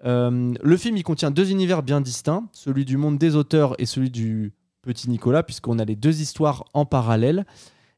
[0.06, 3.86] Euh, le film il contient deux univers bien distincts, celui du monde des auteurs et
[3.86, 7.46] celui du petit Nicolas, puisqu'on a les deux histoires en parallèle.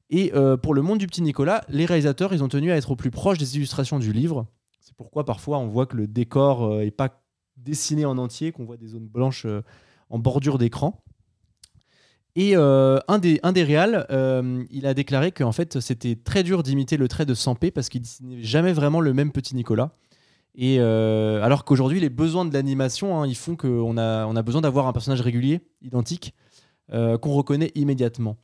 [0.09, 2.91] Et euh, pour le monde du petit Nicolas, les réalisateurs ils ont tenu à être
[2.91, 4.45] au plus proche des illustrations du livre.
[4.79, 7.21] C'est pourquoi parfois on voit que le décor euh, est pas
[7.57, 9.63] dessiné en entier, qu'on voit des zones blanches euh,
[10.09, 11.03] en bordure d'écran.
[12.35, 16.43] Et euh, un des, un des réals, euh, il a déclaré qu'en fait c'était très
[16.43, 19.91] dur d'imiter le trait de Sampé parce qu'il dessinait jamais vraiment le même petit Nicolas.
[20.53, 24.41] Et euh, alors qu'aujourd'hui les besoins de l'animation, hein, ils font qu'on a, on a
[24.41, 26.33] besoin d'avoir un personnage régulier, identique,
[26.91, 28.37] qu'on reconnaît immédiatement.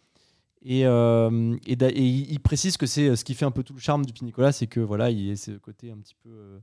[0.63, 4.13] Et, et, il précise que c'est ce qui fait un peu tout le charme du
[4.13, 6.59] petit Nicolas, c'est que voilà, il y a ce côté un petit peu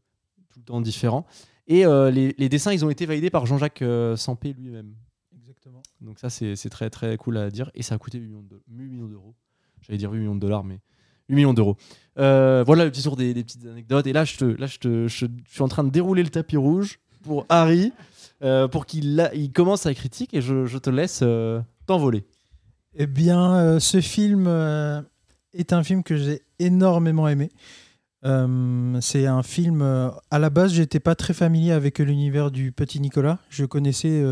[0.53, 1.25] tout le temps différent.
[1.69, 3.85] Et les, les dessins, ils ont été validés par Jean-Jacques
[4.17, 4.95] Sampé lui-même.
[6.01, 7.71] Donc ça, c'est très très cool à dire.
[7.75, 9.35] Et ça a coûté 8 millions de- 8 millions d'euros.
[9.83, 10.81] J'allais dire 8 millions de dollars, mais
[11.29, 11.77] 8 millions d'euros.
[12.19, 14.07] Euh, voilà le petit tour des, petites anecdotes.
[14.07, 16.57] Et là, je, te, là je, te, je, suis en train de dérouler le tapis
[16.57, 17.93] rouge pour Harry,
[18.43, 20.35] euh, pour qu'il il commence sa critique.
[20.35, 22.25] Et je, je te laisse euh, t'envoler.
[22.95, 24.49] Eh bien, ce film
[25.53, 27.51] est un film que j'ai énormément aimé.
[28.25, 29.83] C'est un film.
[29.83, 33.39] à la base, j'étais pas très familier avec l'univers du petit Nicolas.
[33.51, 34.25] Je connaissais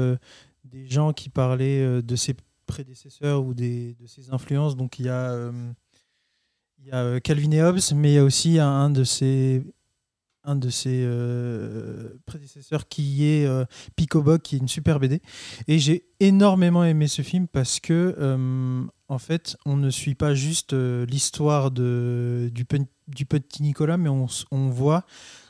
[0.66, 2.34] des gens qui parlaient euh, de ses
[2.66, 4.76] prédécesseurs ou des, de ses influences.
[4.76, 5.72] Donc, il y a, euh,
[6.78, 9.62] il y a euh, Calvin et Hobbes, mais il y a aussi un, de ses
[10.48, 11.04] un de ses
[12.24, 13.64] prédécesseurs qui est euh,
[13.96, 15.20] Picoboc, qui est une super BD.
[15.66, 20.72] Et j'ai énormément aimé ce film parce que, en fait, on ne suit pas juste
[20.72, 25.04] l'histoire du, du petit Nicolas, mais on, on voit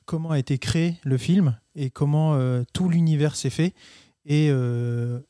[0.06, 3.74] comment a été créé le film et comment tout l'univers s'est fait.
[4.26, 5.20] Et euh,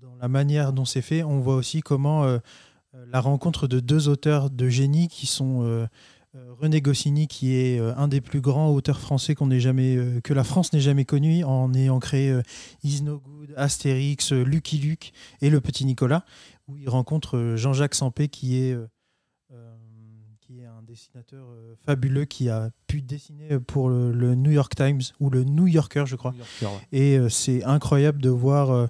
[0.00, 2.38] dans la manière dont c'est fait, on voit aussi comment euh,
[3.06, 5.86] la rencontre de deux auteurs de génie qui sont euh,
[6.60, 10.72] René Goscinny, qui est un des plus grands auteurs français qu'on jamais, que la France
[10.72, 12.40] n'ait jamais connu, en ayant créé
[12.84, 16.24] Is No Good, Astérix, Lucky Luke et Le Petit Nicolas,
[16.70, 18.86] où il rencontre Jean-Jacques Sampé, qui est, euh,
[19.52, 19.76] euh,
[20.40, 24.74] qui est un dessinateur euh, fabuleux qui a pu dessiner pour le, le New York
[24.74, 26.34] Times ou le New Yorker, je crois.
[26.90, 28.86] Et euh, c'est incroyable de voir euh,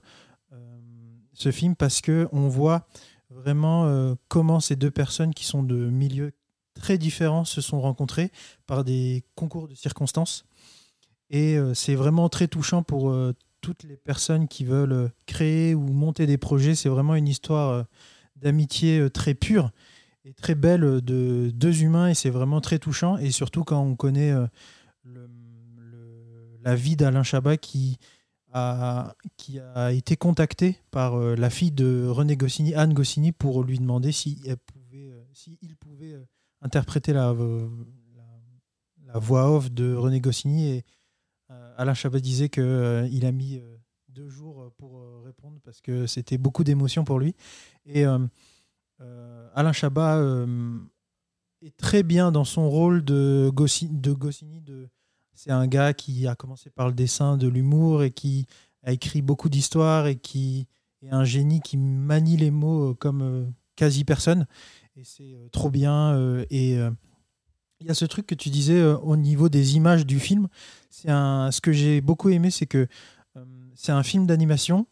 [1.34, 2.86] ce film parce que on voit
[3.28, 6.32] vraiment comment ces deux personnes qui sont de milieux
[6.74, 8.32] très différents se sont rencontrées
[8.66, 10.44] par des concours de circonstances.
[11.30, 13.14] Et c'est vraiment très touchant pour
[13.60, 16.74] toutes les personnes qui veulent créer ou monter des projets.
[16.74, 17.86] C'est vraiment une histoire
[18.36, 19.70] d'amitié très pure
[20.24, 23.16] et très belle de deux humains et c'est vraiment très touchant.
[23.18, 24.46] Et surtout quand on connaît euh,
[26.62, 27.98] la vie d'Alain Chabat qui
[28.52, 33.62] a, qui a été contacté par euh, la fille de René Goscinny, Anne Goscinny, pour
[33.62, 36.16] lui demander si elle pouvait, euh, si il pouvait
[36.61, 37.35] interpréter la,
[39.14, 40.68] voix off de René Goscinny.
[40.68, 40.85] Et
[41.76, 43.61] Alain Chabat disait qu'il a mis
[44.09, 47.35] deux jours pour répondre parce que c'était beaucoup d'émotions pour lui.
[47.87, 48.04] Et
[49.54, 50.78] Alain Chabat euh,
[51.62, 54.62] est très bien dans son rôle de, Gosci- de Goscinny.
[55.34, 58.46] C'est un gars qui a commencé par le dessin, de l'humour et qui
[58.82, 60.66] a écrit beaucoup d'histoires et qui
[61.02, 64.46] est un génie qui manie les mots euh, comme euh, quasi personne.
[64.96, 66.14] Et c'est trop bien.
[66.50, 66.74] et
[67.80, 70.48] il y a ce truc que tu disais au niveau des images du film.
[70.90, 72.86] C'est ce que j'ai beaucoup aimé, c'est que
[73.74, 74.86] c'est un film d'animation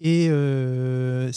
[0.00, 1.30] et euh,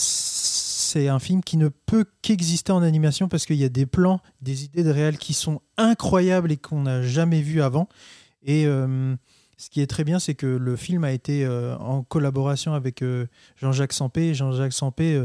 [0.93, 4.19] c'est un film qui ne peut qu'exister en animation parce qu'il y a des plans,
[4.41, 7.89] des idées de réel qui sont incroyables et qu'on n'a jamais vu avant.
[8.43, 9.15] Et euh,
[9.57, 13.01] ce qui est très bien, c'est que le film a été euh, en collaboration avec
[13.01, 13.25] euh,
[13.55, 14.35] Jean-Jacques Sampé.
[14.35, 15.19] Jean-Jacques Sampé,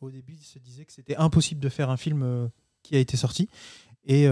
[0.00, 2.50] au début, il se disait que c'était impossible de faire un film
[2.82, 3.48] qui a été sorti.
[4.04, 4.26] Et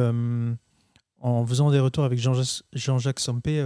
[1.20, 3.60] en faisant des retours avec Jean-Jacques Jean-Jacques Sampé,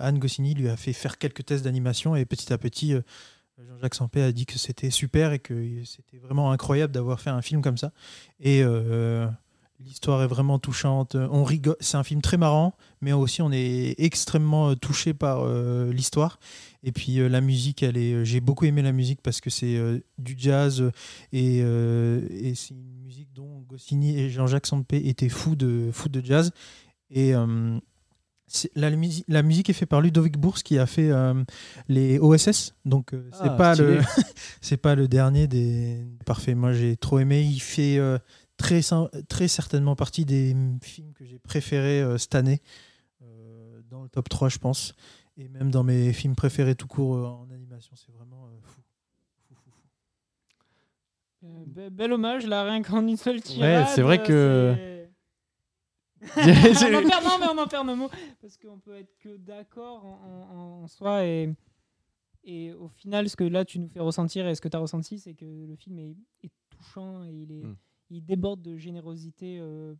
[0.00, 2.94] Anne Goscinny lui a fait faire quelques tests d'animation et petit à petit,
[3.68, 7.42] Jean-Jacques Sampé a dit que c'était super et que c'était vraiment incroyable d'avoir fait un
[7.42, 7.92] film comme ça.
[8.40, 9.26] Et euh,
[9.80, 11.16] l'histoire est vraiment touchante.
[11.80, 16.38] C'est un film très marrant, mais aussi on est extrêmement euh, touché par euh, l'histoire.
[16.82, 17.84] Et puis la musique.
[17.92, 19.80] J'ai beaucoup aimé la musique parce que c'est
[20.18, 20.90] du jazz
[21.32, 21.58] et,
[22.54, 25.92] c'est une musique dont Goscinny et Jean-Jacques Sampé étaient fous de
[26.24, 26.50] jazz.
[28.74, 31.34] La, musi- la musique est faite par Ludovic Bourse qui a fait euh,
[31.88, 32.74] les OSS.
[32.84, 33.96] Donc euh, c'est Ah, pas stylé.
[33.96, 34.00] le
[34.60, 36.54] c'est pas le dernier des parfait.
[36.54, 37.42] Moi j'ai trop aimé.
[37.42, 38.18] Il fait euh,
[38.56, 42.60] très cer- très certainement partie des films que j'ai préférés euh, cette année
[43.22, 44.94] euh, dans le top 3 je pense
[45.38, 47.94] et même dans mes films préférés tout court euh, en animation.
[47.96, 48.80] C'est vraiment euh, fou.
[49.48, 51.46] Fou, fou, fou.
[51.46, 53.86] Euh, be- bel hommage, là, rien qu'en une seule tirade.
[53.94, 54.76] c'est vrai que-
[56.36, 58.10] on en perd, non, mais on en perd nos mots.
[58.40, 61.26] Parce qu'on peut être que d'accord en, en- en soi.
[61.26, 61.52] Et,
[62.44, 64.80] et au final, ce que là, tu nous fais ressentir et ce que tu as
[64.80, 67.76] ressenti, c'est que le film est, est touchant et il, est, Mm.
[68.10, 69.94] il déborde de générosité euh,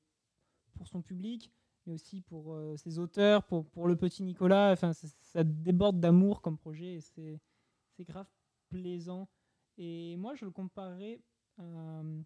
[0.74, 1.50] pour son public,
[1.86, 4.72] mais aussi pour euh, ses auteurs, pour, pour le petit Nicolas.
[4.72, 7.40] Enfin, ça, ça déborde d'amour comme projet et c'est
[7.96, 8.26] c'est grave
[8.70, 9.28] plaisant.
[9.76, 11.20] Et moi, je le comparerais,
[11.60, 12.20] euh,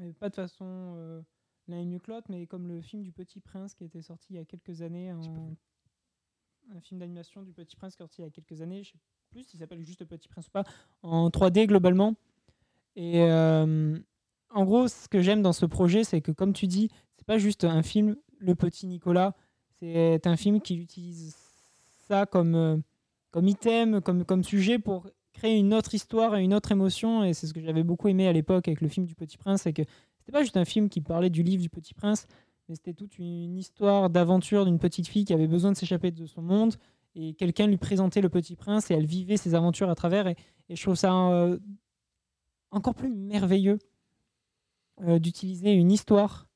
[0.00, 1.24] euh, pas de façon
[1.68, 4.26] l'un est mieux que l'autre, mais comme le film du Petit Prince qui était sorti
[4.30, 5.54] il y a quelques années, en-
[6.74, 8.90] un film d'animation du Petit Prince qui est sorti il y a quelques années, je
[8.92, 8.98] sais
[9.30, 10.64] plus s'il s'appelle juste Petit Prince ou pas,
[11.02, 12.14] en 3D globalement.
[12.96, 13.98] Et euh,
[14.50, 17.38] en gros, ce que j'aime dans ce projet, c'est que comme tu dis, c'est pas
[17.38, 19.34] juste un film Le Petit Nicolas,
[19.80, 21.36] c'est un film qui utilise
[22.08, 22.76] ça comme, euh,
[23.30, 27.24] comme item, comme, comme sujet pour créer une autre histoire et une autre émotion.
[27.24, 29.62] Et c'est ce que j'avais beaucoup aimé à l'époque avec le film du Petit Prince,
[29.62, 29.82] c'est que
[30.24, 32.26] c'était pas juste un film qui parlait du livre du Petit Prince,
[32.66, 36.24] mais c'était toute une histoire d'aventure d'une petite fille qui avait besoin de s'échapper de
[36.24, 36.76] son monde
[37.14, 40.26] et quelqu'un lui présentait le Petit Prince et elle vivait ses aventures à travers.
[40.26, 40.36] Et,
[40.70, 41.58] je trouve ça euh,
[42.70, 43.78] encore plus merveilleux
[45.02, 46.48] euh, d'utiliser une histoire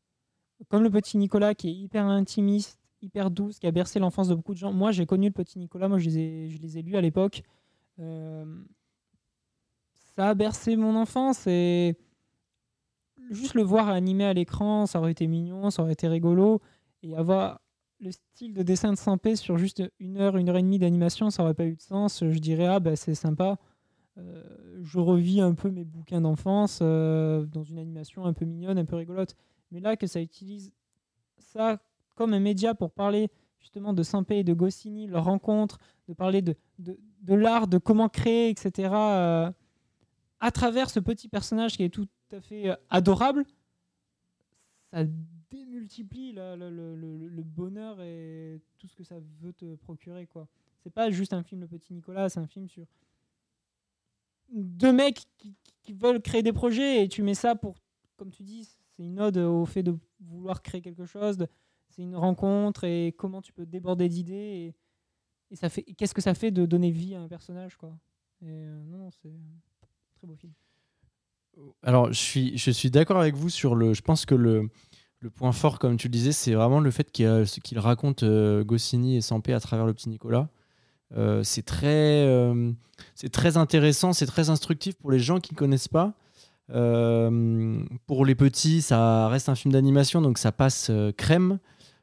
[0.68, 4.35] comme le Petit Nicolas qui est hyper intimiste, hyper douce, qui a bercé l'enfance de
[4.35, 4.72] beaucoup de gens.
[4.72, 7.02] Moi, j'ai connu le Petit Nicolas, moi je les ai, je les ai lus à
[7.02, 7.42] l'époque.
[7.98, 8.46] Euh,
[10.16, 11.98] ça a bercé mon enfance et
[13.30, 16.60] juste le voir animé à l'écran, ça aurait été mignon, ça aurait été rigolo.
[17.02, 17.60] Et avoir
[18.00, 21.30] le style de dessin de Sampé sur juste une heure, une heure et demie d'animation,
[21.30, 22.22] ça aurait pas eu de sens.
[22.22, 23.58] Je dirais, ah bah c'est sympa.
[24.18, 24.42] Euh,
[24.82, 28.84] je revis un peu mes bouquins d'enfance euh, dans une animation un peu mignonne, un
[28.84, 29.36] peu rigolote.
[29.70, 30.72] Mais là, que ça utilise
[31.38, 31.78] ça
[32.14, 33.28] comme un média pour parler
[33.60, 37.78] justement de Sampé et de Goscinny, leur rencontre, de parler de, de, de l'art, de
[37.78, 39.50] comment créer, etc., euh,
[40.40, 43.44] à travers ce petit personnage qui est tout à fait euh, adorable,
[44.90, 45.04] ça
[45.50, 50.26] démultiplie le, bonheur et tout ce que ça veut te procurer.
[50.26, 50.48] quoi.
[50.82, 52.86] C'est pas juste un film Le Petit Nicolas, c'est un film sur
[54.50, 55.54] deux mecs qui,
[55.90, 57.78] veulent créer des projets et tu mets ça pour,
[58.18, 61.38] comme tu dis, c'est une ode au fait de vouloir créer quelque chose,
[61.88, 64.74] c'est une rencontre et comment tu peux déborder d'idées
[65.50, 67.98] et, ça fait qu'est-ce que ça fait de donner vie à un personnage quoi.
[68.42, 69.60] Et euh, non, c'est un
[70.14, 70.52] très beau film.
[71.83, 73.94] Alors, je suis, d'accord avec vous sur le.
[73.94, 74.68] Je pense que le,
[75.35, 79.21] point fort, comme tu le disais, c'est vraiment le fait qu'il raconte euh, Goscinny et
[79.21, 80.49] Sampé à travers le petit Nicolas.
[81.16, 82.73] Euh, c'est très, euh,
[83.33, 86.14] très intéressant, c'est très instructif pour les gens qui ne connaissent pas.
[86.68, 91.59] Pour les petits, ça reste un film d'animation, donc ça passe crème,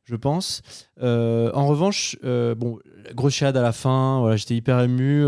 [0.06, 0.64] je pense.
[1.00, 2.80] En revanche, bon,
[3.14, 5.24] grosse à la fin, voilà, j'étais hyper ému.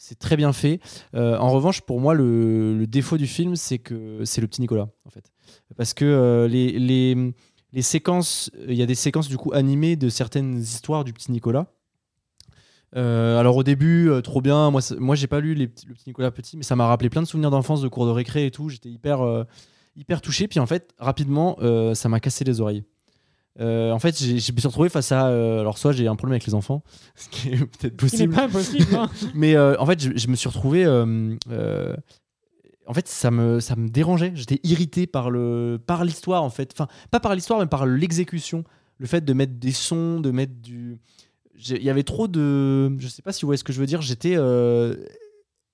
[0.00, 0.80] C'est très bien fait.
[1.14, 4.88] Euh, en revanche, pour moi, le, défaut du film, c'est que c'est le petit Nicolas,
[5.04, 5.30] en fait.
[5.76, 10.58] Parce que euh, les, séquences, il y a des séquences du coup animées de certaines
[10.58, 11.66] histoires du petit Nicolas.
[12.96, 14.70] Euh, alors au début, trop bien.
[14.70, 17.26] Moi, moi j'ai pas lu le petit Nicolas petit, mais ça m'a rappelé plein de
[17.26, 18.70] souvenirs d'enfance, de cours de récré et tout.
[18.70, 19.36] J'étais hyper,
[20.22, 20.48] touché.
[20.48, 21.58] Puis en fait, rapidement,
[21.94, 22.84] ça m'a cassé les oreilles.
[23.58, 25.28] Euh, en fait, je me suis retrouvé face à.
[25.28, 26.82] euh, alors, soit j'ai un problème avec les enfants,
[27.16, 28.34] ce qui est peut-être possible.
[28.34, 28.94] pas impossible.
[28.94, 29.10] hein.
[29.34, 30.86] Mais euh, en fait, je, je me suis retrouvé.
[30.86, 31.34] en
[32.94, 34.32] fait, ça me, ça me dérangeait.
[34.34, 36.70] J'étais irrité par le, par l'histoire, en fait.
[36.74, 38.64] Enfin, pas par l'histoire, mais par l'exécution.
[38.98, 40.98] Le fait de mettre des sons, de mettre du.
[41.68, 42.96] Il y avait trop de.
[43.00, 44.00] Je sais pas si vous voyez ce que je veux dire.
[44.02, 44.36] J'étais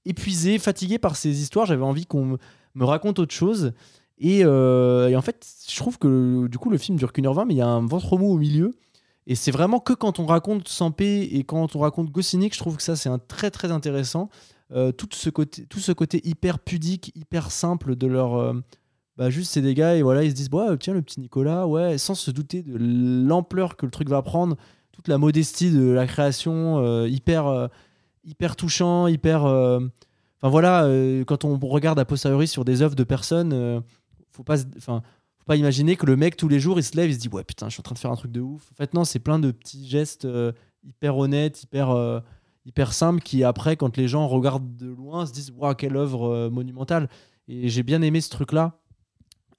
[0.04, 1.66] épuisé, fatigué par ces histoires.
[1.66, 2.36] J'avais envie qu'on me,
[2.74, 3.72] me raconte autre chose.
[4.18, 7.34] Et, euh, et en fait, je trouve que du coup, le film dure qu'une heure
[7.34, 8.74] vingt, mais il y a un ventre mou au milieu.
[9.26, 12.76] Et c'est vraiment que quand on raconte Sampé et quand on raconte Goscinny je trouve
[12.76, 14.28] que ça, c'est un très très intéressant.
[14.72, 18.34] Euh, tout, ce côté, tout ce côté hyper pudique, hyper simple de leur.
[18.36, 18.52] euh,
[19.16, 21.66] bah juste c'est des gars et voilà ils se disent ouais tiens le petit Nicolas
[21.66, 24.56] ouais sans se douter de l'ampleur que le truc va prendre
[24.92, 27.70] toute la modestie de la création hyper
[28.26, 30.86] hyper touchant hyper enfin voilà
[31.26, 33.82] quand on regarde a posteriori sur des œuvres de personnes
[34.36, 35.02] faut pas enfin
[35.38, 37.28] faut pas imaginer que le mec tous les jours il se lève il se dit
[37.28, 39.04] ouais putain je suis en train de faire un truc de ouf en fait non
[39.04, 40.52] c'est plein de petits gestes euh,
[40.84, 42.20] hyper honnêtes hyper euh,
[42.64, 46.24] hyper simples qui après quand les gens regardent de loin se disent waouh quelle œuvre
[46.30, 47.08] euh, monumentale
[47.48, 48.78] et j'ai bien aimé ce truc là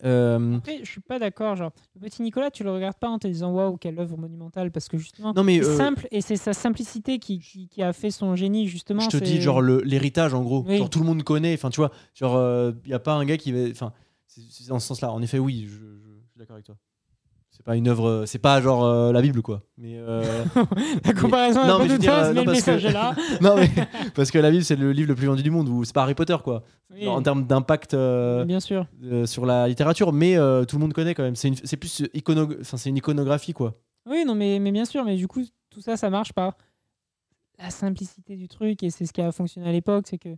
[0.04, 1.56] Euh, Après, je suis pas d'accord.
[1.56, 4.72] Genre, le petit Nicolas, tu le regardes pas en te disant waouh, quelle œuvre monumentale,
[4.72, 7.82] parce que justement, non mais c'est euh, simple et c'est sa simplicité qui, qui, qui
[7.82, 9.00] a fait son génie, justement.
[9.02, 10.78] je te dis genre l'héritage en gros Oui.
[10.78, 12.36] genre tout le monde connaît enfin tu vois genre
[12.86, 13.92] il y a pas un gars qui va enfin
[14.50, 16.76] c'est dans ce sens là en effet oui je, je- je suis d'accord avec toi.
[17.50, 19.64] C'est pas une œuvre c'est pas genre euh, la bible quoi.
[19.78, 20.44] Mais euh,
[21.06, 23.16] La comparaison Non, n'a mais je veux dire, euh, mais non, le parce que- là.
[23.42, 23.70] non mais
[24.14, 26.04] parce que la bible c'est le livre le plus vendu du monde ou c'est pas
[26.04, 26.64] Harry Potter quoi.
[26.94, 28.86] Oui, Genre, en termes d'impact euh, bien sûr.
[29.26, 30.36] sur la littérature mais
[30.68, 31.36] tout le monde connaît quand même.
[31.36, 33.80] C'est plus icono enfin c'est une iconographie quoi.
[34.10, 36.54] Oui, non, mais, mais bien sûr, mais du coup, tout ça, ça marche par
[37.60, 40.30] la simplicité du truc, et c'est ce qui a fonctionné à l'époque, c'est que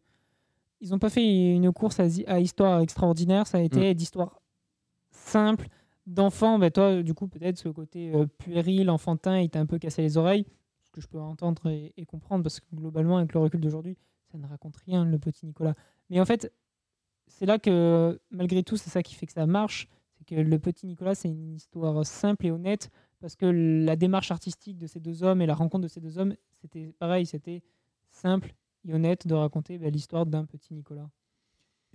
[0.81, 4.41] ils n'ont pas fait une course à, histoire extraordinaire, ça a été d'histoire
[5.11, 5.67] simple,
[6.07, 6.59] d'enfants.
[6.59, 10.01] Bah, toi, du coup, peut-être ce côté euh, puéril, enfantin, il t'a un peu cassé
[10.01, 10.45] les oreilles,
[10.83, 13.97] ce que je peux entendre et, et comprendre, parce que globalement, avec le recul d'aujourd'hui,
[14.31, 15.75] ça ne raconte rien, le petit Nicolas.
[16.09, 16.53] Mais en fait,
[17.27, 19.87] c'est là que, malgré tout, c'est ça qui fait que ça marche,
[20.17, 22.89] c'est que le petit Nicolas, c'est une histoire simple et honnête,
[23.19, 26.17] parce que la démarche artistique de ces deux hommes et la rencontre de ces deux
[26.17, 27.63] hommes, c'était pareil, c'était
[28.09, 28.55] simple
[28.87, 31.09] et honnête de raconter bah, l'histoire d'un petit Nicolas.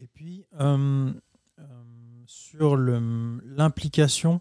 [0.00, 1.12] Et puis, euh,
[1.58, 1.64] euh,
[2.26, 4.40] sur l'implication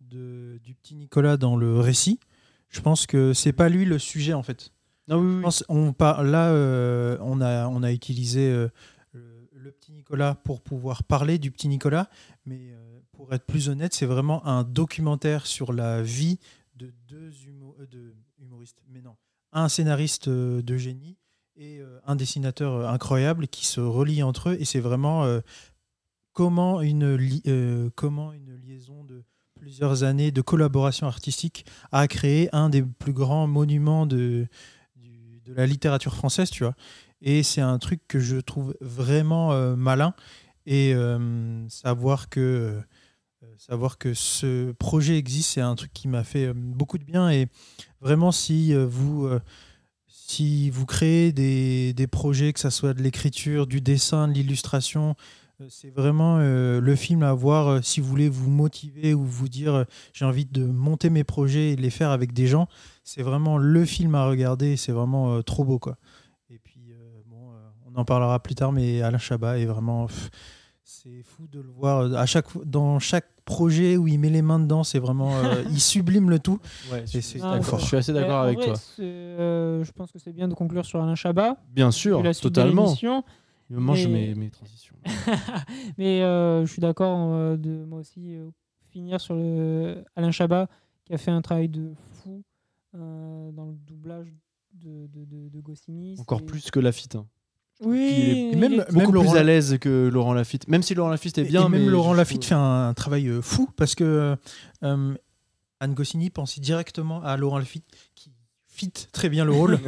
[0.00, 2.20] du petit Nicolas dans le récit,
[2.68, 4.72] je pense que c'est pas lui le sujet en fait.
[5.08, 8.68] non oui, Je pense- on par- là, euh, on, a, on a utilisé euh,
[9.12, 12.08] le, le petit Nicolas pour pouvoir parler du petit Nicolas,
[12.46, 16.38] mais euh, pour être plus honnête, c'est vraiment un documentaire sur la vie
[16.76, 19.16] de deux humo- euh, de humoristes, mais non,
[19.52, 21.16] un scénariste euh, de génie
[21.56, 25.40] et euh, un dessinateur euh, incroyable qui se relient entre eux, et c'est vraiment euh,
[26.32, 29.22] comment, une comment une liaison de
[29.54, 34.46] plusieurs années de collaboration artistique a créé un des plus grands monuments de,
[34.96, 36.74] de la littérature française, tu vois.
[37.22, 40.12] Et c'est un truc que je trouve vraiment malin.
[40.66, 40.94] Et
[41.68, 42.78] savoir que
[43.56, 47.30] savoir que ce projet existe, c'est un truc qui m'a fait beaucoup de bien.
[47.30, 47.46] Et
[48.00, 49.30] vraiment, si vous,
[50.26, 55.16] si vous créez des, projets, que ce soit de l'écriture, du dessin, de l'illustration,
[55.60, 59.22] euh, c'est vraiment euh, le film à voir euh, si vous voulez vous motiver ou
[59.22, 62.68] vous dire j'ai envie de monter mes projets et de les faire avec des gens.
[63.04, 64.76] C'est vraiment le film à regarder.
[64.76, 65.78] C'est vraiment trop beau.
[66.48, 66.94] Et puis,
[67.26, 67.52] bon,
[67.86, 70.08] on en parlera plus tard, mais Alain Chabat est vraiment.
[70.84, 74.30] C'est fou de le voir euh, à chaque, fois- dans chaque projet où il met
[74.30, 74.84] les mains dedans.
[74.84, 75.34] C'est vraiment.
[75.36, 76.58] euh, il sublime le tout.
[76.92, 77.58] Ouais, Et je, c'est suis Ah.
[77.60, 78.74] Je assez d'accord avec vrai, toi.
[79.00, 81.56] euh, je pense que c'est bien de conclure sur Alain Chabat.
[81.70, 82.84] Bien sûr, vu la suite de totalement.
[82.84, 83.24] l'émission.
[83.70, 84.94] Il me mange Mais- mes, mes transitions.
[85.98, 88.50] Mais euh, je suis d'accord euh, de moi aussi euh,
[88.90, 90.68] finir sur le Alain Chabat
[91.04, 91.92] qui a fait un travail de
[92.22, 92.42] fou
[92.94, 94.32] euh, dans le doublage
[94.74, 96.14] de, de, de, de Goscinny.
[96.18, 97.16] Encore plus que Lafitte.
[97.16, 97.26] hein.
[97.82, 100.68] Oui, est même- Beaucoup Laurent- plus à l'aise que Laurent Lafitte.
[100.68, 101.66] Même si Laurent Lafitte est bien.
[101.66, 104.36] et même mais Laurent Lafitte trouve- fait un, un travail euh, fou parce que
[104.82, 105.14] euh,
[105.80, 107.84] Anne Goscinny pensait directement à Laurent Lafitte
[108.14, 108.30] qui
[108.68, 109.80] fit très bien le rôle.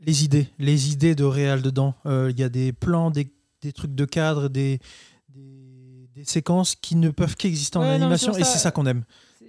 [0.00, 1.94] les idées, les idées de réal dedans.
[2.06, 3.30] Euh, Il y a des plans, des,
[3.62, 4.80] des trucs de cadre, des,
[5.28, 9.04] des, des séquences qui ne peuvent qu'exister en non, animation et c'est ça qu'on aime.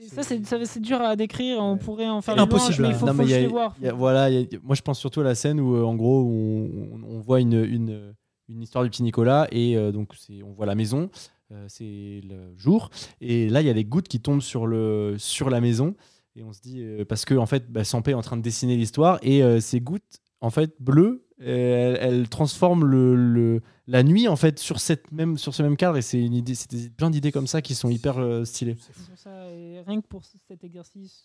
[0.08, 1.60] Ça, c'est dur à décrire.
[1.60, 1.80] On Ouais.
[1.80, 3.76] pourrait en faire Impossible, louanges, mais il faut, Non, faut mais y a- voir.
[3.80, 5.76] il y a- voilà, il y a- moi je pense surtout à la scène où
[5.76, 8.14] euh, en gros on, on- on voit une, une,
[8.50, 11.10] une histoire du petit Nicolas et euh, donc c'est on voit la maison,
[11.52, 12.90] euh, c'est le jour
[13.22, 15.96] et là il y a des gouttes qui tombent sur le sur la maison
[16.36, 18.42] et on se dit euh, parce que en fait bah, Sampé est en train de
[18.42, 23.62] dessiner l'histoire et euh, ces gouttes en fait bleues euh, elles, elles transforment le, le-
[23.88, 26.56] la nuit en fait sur cette même sur ce même cadre et c'est une idée
[26.56, 28.78] c'est des- plein d'idées comme ça qui sont hyper euh, stylées.
[29.16, 31.24] Ça, et rien que pour cet exercice,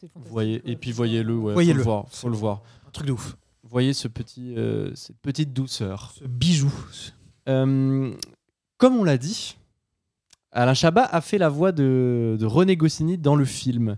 [0.00, 0.32] c'est fantastique.
[0.32, 1.78] Voyez et puis voyez-le ouais, Voyez-le.
[1.82, 2.62] faut le voir, faut le voir.
[2.86, 3.36] Un truc de ouf.
[3.62, 6.12] Voyez ce petit euh, cette petite douceur.
[6.18, 6.72] Ce bijou.
[7.48, 8.12] Euh,
[8.78, 9.56] comme on l'a dit,
[10.52, 13.96] Alain Chabat a fait la voix de, de René Goscinny dans le film.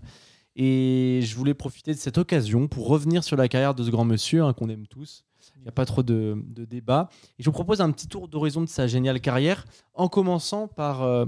[0.59, 4.05] Et je voulais profiter de cette occasion pour revenir sur la carrière de ce grand
[4.05, 5.23] monsieur hein, qu'on aime tous.
[5.57, 7.09] Il n'y a pas trop de, de débat.
[7.37, 11.03] Et je vous propose un petit tour d'horizon de sa géniale carrière, en commençant par,
[11.03, 11.25] euh,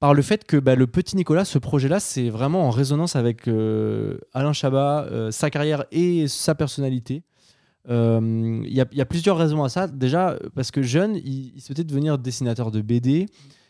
[0.00, 3.46] par le fait que bah, le petit Nicolas, ce projet-là, c'est vraiment en résonance avec
[3.46, 7.22] euh, Alain Chabat, euh, sa carrière et sa personnalité.
[7.88, 9.86] Il y, a- plusieurs raisons à ça.
[9.86, 13.26] Déjà, parce que jeune, il souhaitait devenir dessinateur de BD.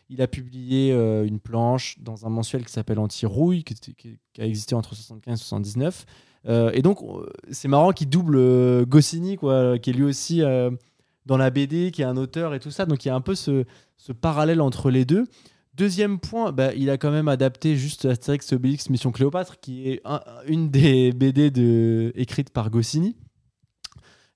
[0.09, 4.75] Il a publié euh, une planche dans un mensuel qui s'appelle Anti-Rouille, qui, a existé
[4.75, 6.05] entre 75 et 79.
[6.47, 6.99] Euh, et donc,
[7.49, 10.41] c'est marrant qu'il double euh, Goscinny, quoi, qui est lui aussi
[11.25, 12.85] dans la BD, qui est un auteur et tout ça.
[12.85, 13.65] Donc, il y a un peu ce,
[14.21, 15.25] parallèle entre les deux.
[15.73, 20.01] Deuxième point, bah, il a quand même adapté juste Astérix Obélix Mission Cléopâtre, qui est
[20.05, 23.17] un- une des BD de, écrites par Goscinny.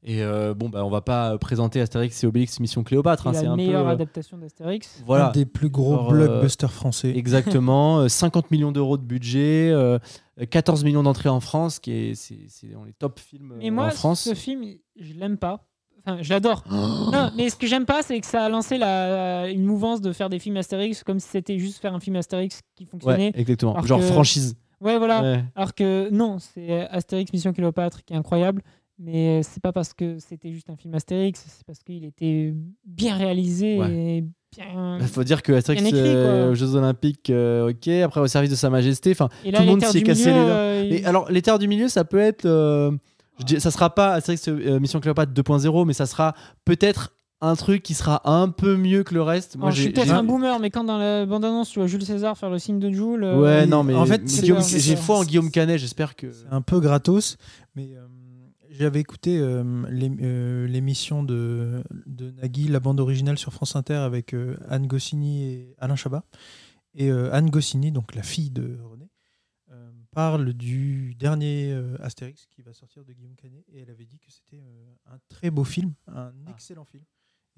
[0.02, 3.28] Et euh, bon, bah, on va pas présenter Astérix et Obélix Mission Cléopâtre.
[3.28, 5.04] hein, C'est la un meilleure peu, euh, adaptation d'Astérix.
[5.06, 5.28] Voilà.
[5.28, 7.10] Un des plus gros Alors, euh, blockbusters français.
[7.18, 10.00] Exactement, euh, 50 millions d'euros de budget, euh,
[10.50, 13.72] 14 millions d'entrées en France, qui est c'est c'est dans les top films euh, Mais
[13.72, 14.22] moi, en France.
[14.24, 14.64] ce film,
[14.98, 15.66] je l'aime pas.
[16.06, 16.64] Enfin, je l'adore.
[16.70, 20.14] Non, mais ce que j'aime pas, c'est que ça a lancé la, une mouvance de
[20.14, 23.32] faire des films Astérix comme si c'était juste faire un film Astérix qui Ouais, fonctionnait.
[23.36, 23.82] exactement.
[23.84, 24.56] Genre que- franchise.
[24.80, 25.22] Ouais, voilà.
[25.22, 25.44] Ouais.
[25.58, 28.62] Alors que non, c'est Astérix Mission Cléopâtre qui est incroyable.
[29.02, 32.54] Mais c'est pas parce que c'était juste un film Astérix, c'est parce qu'il était
[32.86, 33.92] bien réalisé Ouais.
[34.18, 34.22] et
[34.56, 34.98] bien.
[35.00, 38.50] Il faut dire que Astérix écrit, euh, aux Jeux Olympiques, euh, ok, après au service
[38.52, 39.12] de Sa Majesté.
[39.12, 41.06] Enfin, tout le monde s'est du cassé milieu, les dents.
[41.06, 42.46] euh, alors, les terres du milieu, ça peut être.
[42.46, 42.92] euh,
[43.40, 46.36] je dis- ça sera pas Astérix euh, Mission Cléopâtre 2.0, mais ça sera
[46.66, 49.56] peut-être un truc qui sera un peu mieux que le reste.
[49.56, 52.04] Moi, Alors, je suis peut-être un boomer, mais quand dans la bande-annonce, tu vois Jules
[52.04, 53.24] César faire le signe de Joule.
[53.24, 56.34] euh, Ouais, non, mais en fait, j'ai foi en Guillaume Canet, j'espère que.
[56.34, 57.38] C'est un peu gratos,
[57.76, 58.02] mais euh,
[58.80, 64.34] j'avais écouté euh, euh, l'émission de, de Nagui, la bande originale sur France Inter avec
[64.34, 66.24] euh, Anne Goscinny et Alain Chabat.
[66.96, 69.12] Et Anne Goscinny, donc la fille de René,
[70.12, 73.64] parle du dernier Astérix qui va sortir de Guillaume Canet.
[73.72, 74.64] Et elle avait dit que c'était
[75.06, 76.52] un très beau film, un Ah.
[76.52, 77.04] excellent film.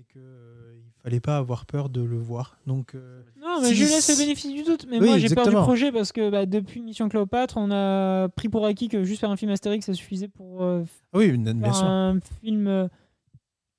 [0.01, 2.57] Et qu'il ne fallait pas avoir peur de le voir.
[2.65, 4.87] Donc, euh, Non, mais Si- je laisse le bénéfice du doute.
[4.89, 8.27] Mais Oui, moi, j'ai peur du projet parce que bah, depuis Mission Cléopâtre, on a
[8.29, 10.83] pris pour acquis que juste faire un film Astérix, ça suffisait pour euh,
[11.13, 11.85] ah oui, bien faire sûr.
[11.85, 12.87] un film euh,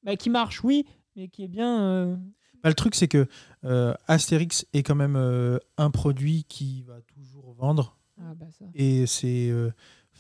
[0.05, 1.83] bah, qui marche, oui, mais qui est bien.
[1.83, 2.17] euh,
[2.63, 3.27] Bah, le truc, c'est que
[3.65, 7.97] euh, Astérix est quand même euh, un produit qui va toujours vendre.
[8.21, 8.67] Ah, bah ça.
[8.75, 9.73] Et c'est, euh,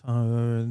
[0.08, 0.66] euh,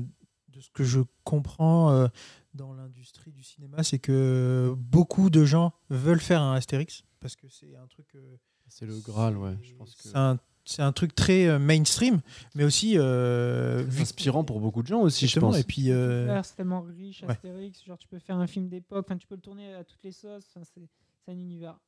[0.50, 2.08] de ce que je comprends euh,
[2.54, 7.48] dans l'industrie du cinéma, c'est que beaucoup de gens veulent faire un Astérix parce que
[7.50, 8.08] c'est un truc.
[8.16, 8.38] euh,
[8.68, 9.56] C'est le Graal, ouais.
[9.62, 12.22] Je pense que c'est un, c'est un truc très euh, mainstream,
[12.56, 15.58] mais aussi euh, inspirant pour beaucoup de gens aussi, je pense.
[15.60, 17.30] Et puis, euh, C'est tellement riche, ouais.
[17.32, 17.84] Astérix.
[17.86, 20.12] Genre, tu peux faire un film d'époque, enfin, tu peux le tourner à toutes les
[20.12, 20.46] sauces.
[20.56, 20.88] enfin, c'est
[21.24, 21.80] c'est un univers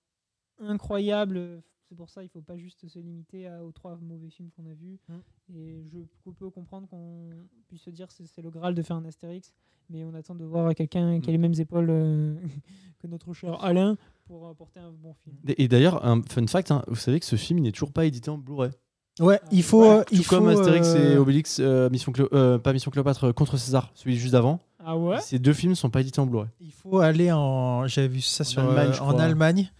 [0.59, 1.64] incroyable.
[1.89, 4.65] C'est pour ça il faut pas juste se limiter à- aux trois mauvais films qu'on
[4.65, 4.99] a vus.
[5.09, 5.13] Mm.
[5.55, 7.29] Et je peux comprendre qu'on
[7.67, 9.53] puisse se dire que c'est c'est le Graal de faire un Astérix,
[9.89, 12.36] mais on attend de voir quelqu'un qui a les mêmes épaules euh,
[12.99, 15.36] que notre cher Alain pour euh, porter un bon film.
[15.57, 18.05] Et d'ailleurs, un fun fact, hein, vous savez que ce film il n'est toujours pas
[18.05, 18.71] édité en Blu-ray.
[19.19, 19.81] Ouais, il faut.
[19.81, 22.73] Ouais, euh, Tout il comme faut, Astérix euh, et Obélix, euh, Mission Cléo- euh, pas
[22.73, 24.59] Mission Cléopâtre, contre César, celui juste d'avant.
[24.79, 25.21] Ah ouais?
[25.21, 26.47] Ces deux films sont pas édités en Blu-ray.
[26.61, 27.86] Il faut aller en.
[27.86, 29.19] J'avais vu ça En sur, Allemagne, euh, je en.
[29.19, 29.71] Allemagne.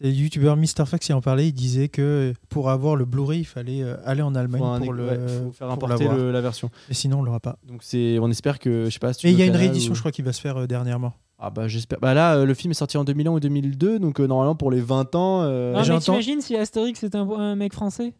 [0.00, 0.86] C'est le youtubeur Mr.
[0.86, 1.48] Fox qui en parlait.
[1.48, 4.92] Il disait que pour avoir le Blu-ray, il fallait euh, aller en Allemagne Faut, pour,
[4.94, 6.70] le, ouais, faut faire pour importer le- la version.
[6.88, 7.58] Et sinon, on l'aura pas.
[7.68, 9.12] Donc c'est, on espère que, je sais pas.
[9.12, 10.56] Si tu Mais il y a une réédition, ou- je crois, qui va se faire
[10.56, 11.12] euh, dernièrement.
[11.38, 11.98] Ah bah j'espère.
[12.00, 14.70] Bah là, euh, le film est sorti en 2001 ou 2002, donc euh, normalement pour
[14.70, 15.42] les 20 ans.
[15.42, 18.12] euh, Non, mais t'imagines si Astérix c'était un, un mec français?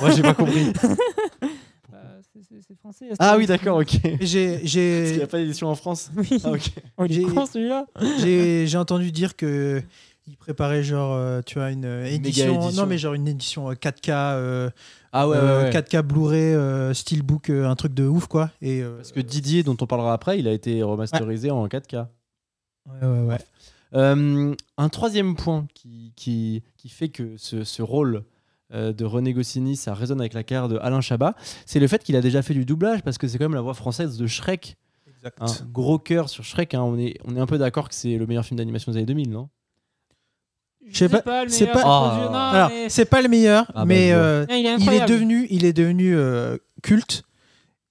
[0.00, 0.72] Moi j'ai pas compris.
[2.32, 3.06] C'est- français.
[3.18, 4.00] ah oui, d'accord, ok.
[4.02, 6.10] Parce Et J'ai qu'il j'ai- n'y a pas d'édition en France.
[6.16, 6.28] Oui.
[6.44, 6.70] Ah ok.
[6.98, 7.22] Oh, J'ai-
[7.52, 7.86] celui-là
[8.20, 9.82] j'ai j'ai entendu dire que
[10.26, 12.82] il préparait genre euh, tu vois une euh, édition, édition.
[12.82, 14.70] non mais genre une édition euh, 4K euh,
[15.12, 15.70] Ah ouais, euh, ouais, ouais.
[15.70, 19.62] 4K Blu-ray euh, steelbook euh, un truc de ouf quoi et euh, Parce que Didier,
[19.62, 22.06] dont on parlera après, il a été remasterisé en 4K.
[22.86, 23.38] ouais, ouais, ouais.
[23.94, 28.20] Euh, un troisième point qui, qui, qui fait que ce, ce rôle euh,
[28.72, 31.34] de René Goscinny, ça résonne avec la carrière de Alain Chabat,
[31.66, 33.60] c'est le fait qu'il a déjà fait du doublage, parce que c'est quand même la
[33.60, 34.76] voix française de Shrek.
[35.16, 35.36] Exact.
[35.40, 36.82] Un gros cœur sur Shrek, hein.
[36.82, 39.06] on, est, on est un peu d'accord que c'est le meilleur film d'animation des années
[39.06, 39.48] 2000, non?
[40.86, 43.64] Je sais pas- le c'est meilleur pas- produit- non, Alors, mais- c'est pas le meilleur,
[43.70, 44.22] Ah bah, mais je vois.
[44.22, 45.08] euh, il est il est incroyable.
[45.12, 47.22] devenu, il est devenu euh, culte.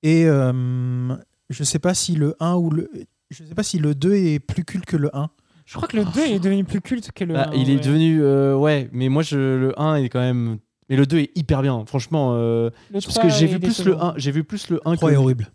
[0.04, 1.16] Et euh,
[1.50, 2.92] je sais pas si le 1 ou le.
[3.32, 5.30] Je sais pas si le 2 est plus culte que le 1.
[5.66, 7.56] Je crois que le 2 est devenu plus culte que le Bah, 1.
[7.56, 7.80] Il est ouais.
[7.82, 8.22] devenu.
[8.22, 10.58] euh, ouais, mais moi, je, le 1 est quand même.
[10.90, 12.34] Mais le 2 est hyper bien, franchement.
[12.34, 14.04] euh, Le parce 3 que j'ai est vu plus le décevant.
[14.10, 14.14] 1.
[14.18, 15.48] J'ai vu plus le 1 3 que est le- horrible.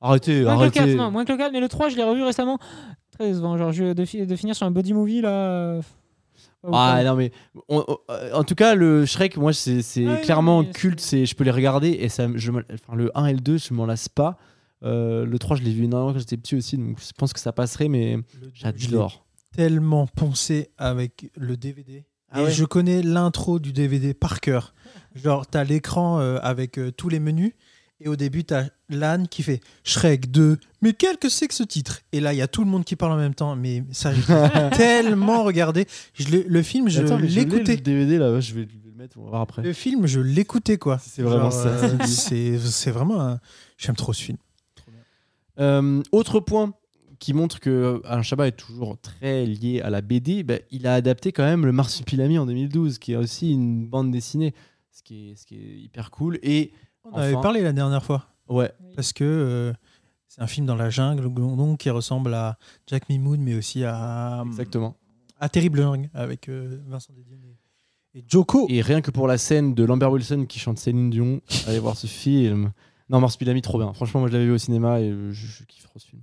[0.00, 0.96] Arrêtez, Moins que le 4, arrêtez.
[0.96, 2.58] non, moins que le 4, mais le 3, je l'ai revu récemment.
[3.12, 3.56] Très décevant.
[3.58, 5.28] Genre, je, de, fi- de finir sur un body movie, là.
[5.30, 5.82] euh,
[6.64, 7.04] Ah quoi.
[7.04, 7.30] non mais
[7.68, 11.00] on- on- euh, en tout cas le Shrek moi c'est c'est Ouais, clairement mais culte
[11.00, 13.74] c'est- je peux les regarder et ça je enfin le 1 et le 2 je
[13.74, 14.38] m'en lasse pas
[14.84, 17.40] Euh, le 3 je l'ai vu énormément quand j'étais petit aussi donc je pense que
[17.40, 19.24] ça passerait mais Le 2, je l'ai j'adore
[19.54, 22.04] tellement poncé avec le DVD.
[22.30, 24.74] Ah et ouais je connais l'intro du DVD par cœur.
[25.14, 27.52] Genre, t'as l'écran euh, avec euh, tous les menus.
[28.04, 30.58] Et au début, t'as l'âne qui fait Shrek 2.
[30.80, 32.00] Mais quel que c'est que ce titre?
[32.10, 33.54] Et là, il y a tout le monde qui parle en même temps.
[33.54, 34.22] Mais ça, j'ai
[34.76, 35.86] tellement regardé.
[36.14, 37.76] Je le film, je l'écoutais.
[37.76, 40.78] le DVD là je vais le mettre on va voir après Le film, je l'écoutais
[40.78, 40.98] quoi.
[40.98, 43.20] C'est vraiment Genre, ça, euh, c'est vraiment.
[43.20, 43.40] un-
[43.78, 44.38] J'aime trop ce film.
[46.12, 46.72] Autre point
[47.22, 50.94] qui montre que Alain Chabat est toujours très lié à la BD, bah, il a
[50.94, 54.54] adapté quand même le Marsupilami en 2012, qui est aussi une bande dessinée,
[54.90, 56.40] ce qui est, ce qui est hyper cool.
[56.42, 56.72] Et
[57.04, 57.42] On en avait Enfin.
[57.42, 58.26] parlé la dernière fois.
[58.48, 58.92] ouais, Oui.
[58.96, 59.72] Parce que euh,
[60.26, 62.58] c'est un film dans la jungle donc, qui ressemble à
[62.88, 64.96] Jack Mimoun, mais aussi à, exactement.
[65.38, 67.40] à Terrible Jungle avec euh, Vincent Desdienne
[68.14, 68.66] et, Joko.
[68.68, 71.96] Et rien que pour la scène de Lambert Wilson qui chante Céline Dion, allez voir
[71.96, 72.72] ce film.
[73.08, 73.92] Non, Marsupilami, trop bien.
[73.92, 76.22] Franchement, moi je l'avais vu au cinéma et euh, je, je kiffe trop ce film.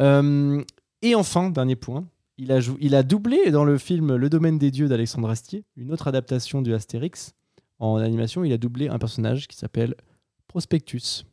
[0.00, 0.62] Euh,
[1.02, 2.06] et enfin, dernier point,
[2.38, 5.64] il a, jou- il a doublé dans le film Le domaine des dieux d'Alexandre Astier,
[5.76, 7.34] une autre adaptation du Astérix.
[7.78, 9.94] En animation, il a doublé un personnage qui s'appelle
[10.48, 11.24] Prospectus.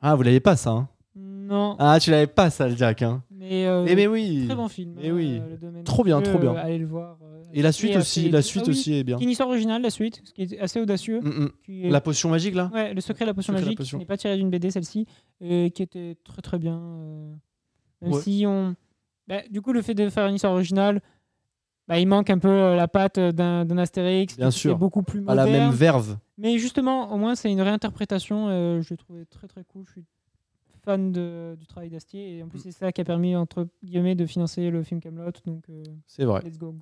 [0.00, 0.88] Ah, vous l'avez pas ça hein?
[1.18, 3.02] Non, Ah, tu l'avais pas ça, le Jack.
[3.02, 3.22] Hein?
[3.30, 4.44] Mais, euh, Eh mais oui.
[4.46, 4.94] très bon film.
[4.96, 5.38] Mais hein, oui.
[5.40, 6.52] euh, le domaine Trop bien, trop bien.
[6.54, 7.18] euh, Allez le voir.
[7.22, 9.18] euh, Et la suite aussi, la Ah suite oui, aussi est bien.
[9.18, 11.20] une histoire originale, la suite, ce qui est assez audacieux.
[11.20, 11.50] Mm, mm.
[11.64, 12.70] qui est- La potion magique là?
[12.74, 15.06] Ouais, le secret de la potion magique, n'est pas tiré d'une BD, celle-ci,
[15.40, 16.80] qui était très très bien.
[18.02, 18.20] Même Ouais.
[18.20, 18.74] si on.
[19.28, 21.00] Bah, du coup, le fait de faire une histoire originale,
[21.88, 24.36] bah, il manque un peu euh, la patte d'un d'un Astérix.
[24.36, 24.72] Bien sûr.
[24.72, 25.64] est beaucoup plus À la moderne.
[25.66, 26.16] même verve.
[26.38, 28.48] Mais justement, au moins, c'est une réinterprétation.
[28.48, 29.84] euh, je l'ai trouvé très très cool.
[29.86, 30.04] Je suis
[30.84, 32.36] fan de- du travail d'Astier.
[32.38, 32.62] Et en plus, Mm.
[32.64, 35.30] c'est ça qui a permis, entre guillemets, de financer le film Camelot.
[35.44, 36.42] Donc, euh, C'est vrai.
[36.44, 36.74] let's go.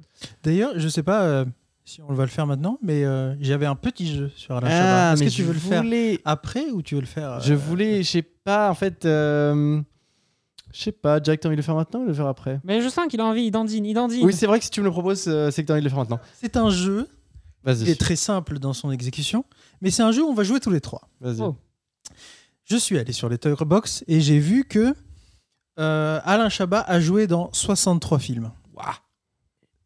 [0.42, 1.44] D'ailleurs, je sais pas euh,
[1.84, 4.70] si on va le faire maintenant, mais euh, j'avais un petit jeu sur Alain Ah,
[4.70, 5.12] Chabat.
[5.14, 7.40] Est-ce mais que tu veux le faire voulais- après ou tu veux le faire euh,
[7.40, 9.80] Je voulais, je sais pas, en fait, euh,
[10.74, 12.60] je sais pas, Jack, t'as envie de le faire maintenant ou de le faire après?
[12.64, 14.24] Mais je sens qu'il a envie, il dandine, il dandine.
[14.26, 15.84] Oui, c'est vrai que si tu me le proposes, euh, c'est que t'as envie de
[15.84, 16.20] le faire maintenant.
[16.40, 17.06] C'est un jeu.
[17.66, 19.44] Il Vas-y, est très simple dans son exécution,
[19.80, 21.08] mais c'est un jeu où on va jouer tous les trois.
[21.20, 21.40] vas-y.
[21.40, 21.56] Oh.
[22.64, 24.94] Je suis allé sur les Box et j'ai vu que
[25.78, 28.50] euh, Alain Chabat a joué dans 63 films.
[28.76, 28.94] Ouah.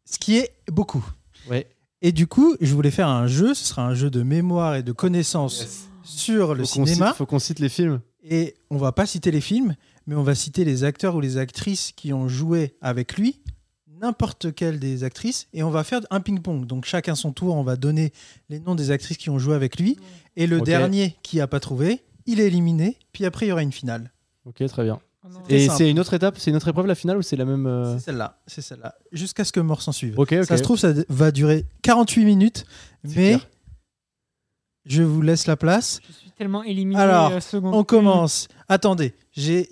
[0.05, 1.05] Ce qui est beaucoup.
[1.49, 1.67] Ouais.
[2.01, 4.83] Et du coup, je voulais faire un jeu, ce sera un jeu de mémoire et
[4.83, 7.07] de connaissances sur le Faut cinéma.
[7.09, 8.01] cite- faut qu'on cite les films.
[8.23, 9.75] Et on va pas citer les films,
[10.09, 13.41] mais on va citer les acteurs ou les actrices qui ont joué avec lui,
[14.01, 16.65] n'importe quelle des actrices, et on va faire un ping-pong.
[16.65, 18.11] Donc chacun son tour, on va donner
[18.49, 19.97] les noms des actrices qui ont joué avec lui,
[20.35, 23.61] et le dernier qui a pas trouvé, il est éliminé, puis après il y aura
[23.61, 24.11] une finale.
[24.45, 24.99] Ok, très bien.
[25.43, 27.45] C'était Et c'est une autre étape, c'est une autre épreuve la finale ou c'est la
[27.45, 28.95] même euh, C'est celle-là, c'est celle-là.
[29.11, 30.17] Jusqu'à ce que mort s'en suive.
[30.17, 30.45] Ok, ok.
[30.45, 32.65] Ça se trouve, ça va durer 48 minutes,
[33.03, 33.47] mais clair.
[34.89, 36.01] Je vous laisse la place.
[36.07, 36.99] Je suis tellement éliminé.
[36.99, 38.47] Alors, euh, seconde On commence.
[38.67, 39.69] Attendez, j'ai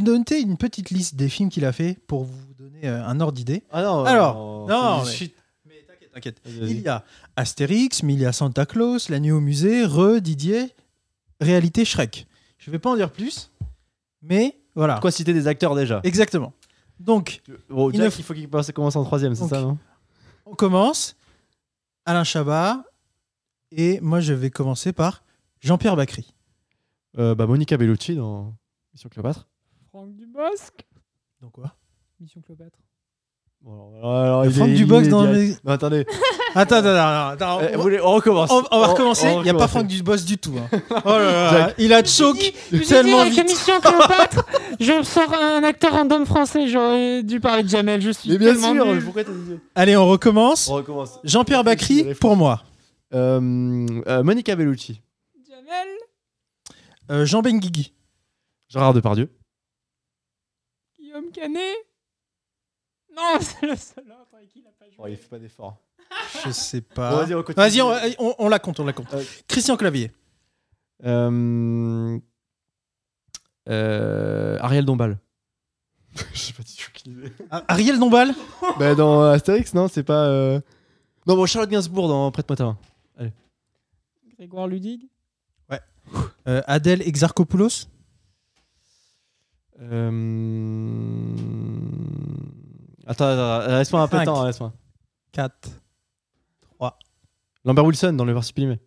[0.00, 3.34] noté une petite liste des films qu'il a fait pour vous donner euh, un ordre
[3.34, 3.62] d'idée.
[3.70, 5.34] Ah non, Alors, non, du mais- shit.
[5.66, 6.40] Mais t'inquiète, t'inquiète.
[6.46, 7.04] Il y a
[7.36, 10.72] Astérix, mais il y a Santa Claus, La Nuit au musée, Re, Didier,
[11.40, 12.26] Réalité Shrek.
[12.58, 13.50] Je vais pas en dire plus,
[14.22, 14.98] mais voilà.
[15.00, 16.00] Quoi citer des acteurs déjà?
[16.04, 16.52] Exactement.
[17.00, 19.60] Donc, Bon, Il Jack, ne f- il faut qu'il passe- commence en troisième, c'est ça,
[19.60, 19.76] non?
[20.46, 21.16] On commence.
[22.06, 22.84] Alain Chabat.
[23.76, 25.22] Et moi, je vais commencer par
[25.60, 26.32] Jean-Pierre Bacry.
[27.18, 28.54] Euh, bah, Monica Bellucci dans
[28.92, 29.46] Mission Cléopâtre.
[29.90, 30.72] Franck Dubosc.
[31.40, 31.74] Donc quoi?
[32.20, 32.78] Mission Cléopâtre.
[33.62, 36.06] Bon, alors, alors, il Franck est- Dubox il est dans les- Non, attendez.
[36.56, 37.28] Attends, attends, attends.
[37.30, 37.60] attends.
[37.62, 38.48] Euh, on, vous voulez- on recommence.
[38.52, 39.26] on- on va recommencer.
[39.38, 39.66] Il n'y a pas.
[39.66, 40.54] Franck Dubos du tout.
[40.56, 40.68] hein.
[41.04, 41.74] Oh là là, Jack.
[41.78, 42.52] il a choke
[42.86, 43.42] tellement vite.
[43.42, 44.44] Mission Cléopâtre,
[44.78, 46.68] je sors un acteur random français.
[46.68, 48.00] J'aurais dû parler de Jamel.
[48.02, 49.30] Je suis Mais bien sûr, pourquoi dit
[49.74, 50.68] Allez, on recommence.
[50.68, 51.18] On recommence.
[51.24, 52.62] Jean-Pierre Bacry, pour moi.
[53.14, 55.00] Euh, euh, Monica Bellucci.
[55.48, 55.88] Jamel.
[57.10, 57.92] Euh, Jean Benguigui.
[58.68, 59.30] Gérard Depardieu.
[60.98, 61.76] Guillaume Canet.
[63.14, 64.96] Non, c'est le seul autre avec qui il a pas joué.
[64.98, 65.76] Oh, il fait pas d'effort.
[66.44, 67.22] Je sais Bon, pas.
[67.24, 67.56] vas-y, on continue.
[67.56, 69.12] Vas-y, on, on- on la compte, on la compte.
[69.14, 70.12] Euh, Christian Clavier.
[71.04, 72.18] Euh,
[73.68, 75.18] euh, Ariel Dombal.
[76.32, 76.62] Je sais pas.
[77.50, 78.34] Ah, Ariel Dombal?
[78.78, 80.26] bah, dans Astérix, non, c'est pas.
[80.28, 80.60] euh,
[81.26, 82.78] Non, bon, Charlotte Gainsbourg dans Prête-moi ta main.
[84.36, 85.08] Grégoire Ludig.
[86.46, 87.88] Euh, Adèle Exarchopoulos.
[89.80, 91.34] Euh...
[93.06, 94.72] Attends, attends, laisse-moi un peu de temps, laisse-moi.
[95.32, 95.70] 4.
[97.64, 98.78] Lambert Wilson dans Le mais.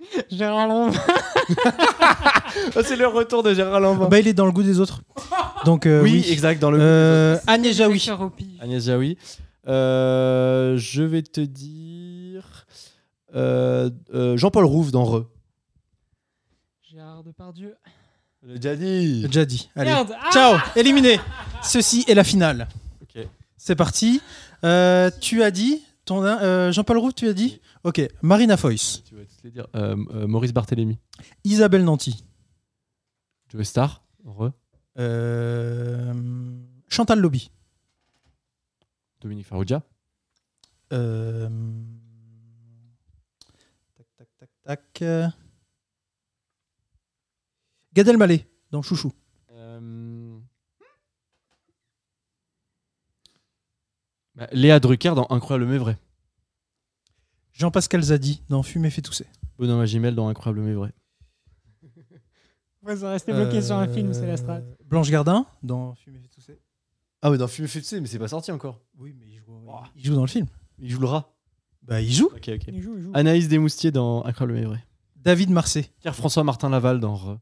[0.30, 0.90] Gérard Long.
[2.74, 4.08] Ah, c'est le retour de Gérard Lanvin.
[4.08, 5.02] Bah, il est dans le goût des autres.
[5.64, 6.32] Donc, euh, oui, oui.
[6.32, 6.78] exact, dans le.
[6.80, 8.08] Euh, Agnès Jaoui.
[8.60, 9.16] Agnès Jaoui.
[9.68, 11.89] Euh, je vais te dire.
[13.34, 15.26] Euh, euh, Jean-Paul Rouve dans Re.
[16.82, 17.76] Gérard Depardieu.
[18.42, 19.22] Le déjà dit.
[19.22, 19.68] Déjà dit.
[19.76, 19.90] Allez.
[19.90, 20.12] Merde.
[20.20, 21.20] Ah Ciao, éliminé.
[21.62, 22.68] Ceci est la finale.
[23.02, 23.18] Ok.
[23.56, 24.20] C'est parti.
[24.64, 28.00] Euh, tu as dit ton euh, Jean-Paul Roux, tu as dit Ok.
[28.22, 29.66] Marina Foïs, Tu vas tous les dire.
[29.74, 30.98] Euh, euh, Maurice Barthélémy.
[31.44, 32.24] Isabelle Nanty,
[33.48, 34.02] Joe Star?
[34.24, 34.50] Re.
[34.98, 36.12] euh,
[36.88, 37.50] Chantal Lobby,
[39.20, 39.82] Dominique Farrugia.
[44.70, 45.02] Tac
[47.92, 49.12] Gad Elmaleh dans Chouchou.
[49.50, 50.38] Euh,
[54.36, 55.98] bah, Léa Drucker dans Incroyable mais vrai.
[57.52, 59.26] Jean-Pascal Zadi dans Fumer fait tousser.
[59.58, 60.92] Benoît Magimel dans Incroyable mais vrai.
[62.82, 64.60] Ouais, ça restait bloqué sur un film, c'est la strat.
[64.60, 66.60] Euh, Blanche Gardin dans Fumer fait tousser.
[67.22, 68.80] Ah, mais dans Fumer fait tousser, mais c'est pas sorti encore.
[68.96, 69.66] Oui, mais il joue,
[69.96, 70.46] il joue dans le film.
[70.78, 71.34] Il joue le rat.
[71.82, 72.26] Bah, il joue.
[72.34, 72.62] Ok, ok.
[72.68, 73.10] Il joue, il joue.
[73.14, 74.84] Anaïs Desmoustiers dans Incroyable mais vrai.
[75.16, 75.90] David Marseille.
[76.00, 77.38] Pierre-François Martin Laval dans Re.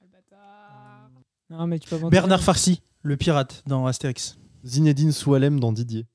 [0.00, 1.10] Le bâtard.
[1.50, 4.38] Non, mais tu peux inventer- Bernard Farcy, le pirate dans Astérix.
[4.64, 6.06] Zinedine Soualem dans Didier.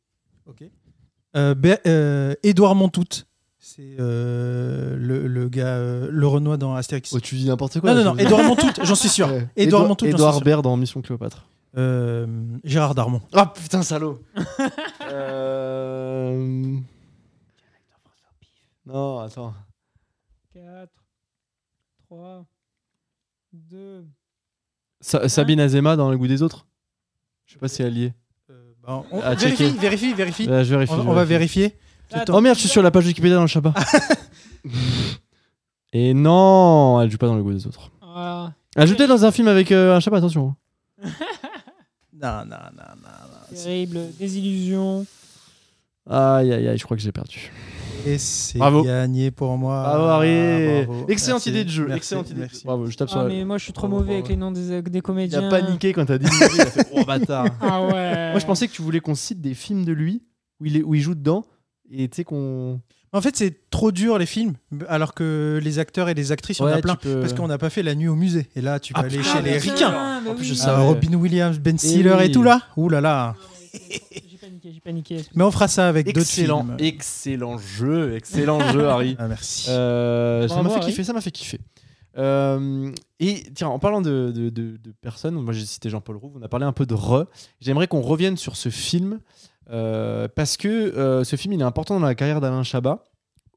[1.35, 3.03] Euh, Be- euh, Édouard Montout,
[3.59, 7.11] c'est euh, le, le gars, euh, le Renoir dans Astérix.
[7.13, 7.89] Oh, tu dis n'importe quoi.
[7.91, 9.27] non, là, non, non, veux Édouard Montout, j'en suis sûr.
[9.27, 9.49] Ouais.
[9.57, 10.43] Édouard Édouard- Montout, j'en suis Édouard sûr.
[10.45, 11.49] Baird dans Mission Cléopâtre.
[11.77, 12.25] Euh,
[12.63, 13.21] Gérard Darmon.
[13.33, 14.21] Ah putain, salaud
[16.45, 16.79] Euh,
[18.85, 19.53] Non, attends.
[20.53, 20.89] 4,
[22.05, 22.45] 3,
[23.53, 24.05] 2.
[25.01, 26.65] Sa- Sabine Azema dans Le goût des autres?
[27.45, 28.13] Je sais pas si elle y est.
[28.49, 30.45] Euh, bah, on- vérifie, vérifie, vérifie.
[30.45, 30.93] Je vérifie.
[30.93, 31.77] on, je on va vérifier.
[32.11, 32.37] Attends.
[32.37, 33.73] Oh merde, je suis sur la page Wikipédia dans le Chabat.
[35.93, 37.91] Et non, elle joue pas dans Le goût des autres.
[38.01, 40.55] Ah, Elle joue peut-être dans un film avec euh, un Chabat, attention.
[42.17, 43.09] Non, non, non, non.
[43.51, 43.57] non.
[43.57, 43.99] terrible.
[44.17, 45.05] Désillusion.
[46.09, 47.51] Aïe aïe aïe, je crois que j'ai perdu.
[48.05, 48.83] Et c'est Bravo.
[48.83, 49.81] gagné pour moi.
[49.81, 51.05] Bravo Harry Bravo.
[51.07, 52.39] Excellente Merci, idée de jeu, merci, excellente idée.
[52.41, 52.61] merci.
[52.63, 54.25] Bravo, je tape sur Ah, la- mais moi, je suis trop Bravo, mauvais bravo.
[54.25, 55.47] avec les noms des, des Il comédiens.
[55.47, 58.29] a paniqué quand t'as dit il a fait Oh bâtard Ah ouais.
[58.31, 60.21] Moi je pensais que tu voulais qu'on cite des films de lui
[60.61, 61.43] où il, est, où il joue dedans
[61.89, 62.79] et tu sais qu'on.
[63.11, 64.55] En fait, c'est trop dur les films,
[64.89, 66.95] alors que les acteurs et les actrices, on Ouais, a tu plein.
[66.95, 68.47] peux- Parce qu'on n'a pas fait la nuit au musée.
[68.57, 70.21] Et là, tu peux Ah, aller putain, chez les ricains.
[70.25, 70.43] bah oui.
[70.45, 70.79] je Ah.
[70.81, 72.25] Robin Williams, Ben Stiller oui.
[72.25, 72.61] et tout là.
[72.75, 73.35] Ouh là là.
[75.35, 76.77] Mais on fera ça avec d'autres Excellent, films.
[76.79, 79.15] excellent jeu, excellent jeu, Harry.
[79.19, 79.67] Ah, merci.
[79.69, 81.59] Euh, ça m'a fait kiffer, ça m'a fait kiffer.
[82.17, 86.33] Euh, et tiens, en parlant de, de- de- de personnes, moi j'ai cité Jean-Paul Rouve,
[86.39, 87.25] on a parlé un peu de Re.
[87.59, 89.19] J'aimerais qu'on revienne sur ce film
[89.69, 93.03] euh, parce que euh, ce film il est important dans la carrière d'Alain Chabat.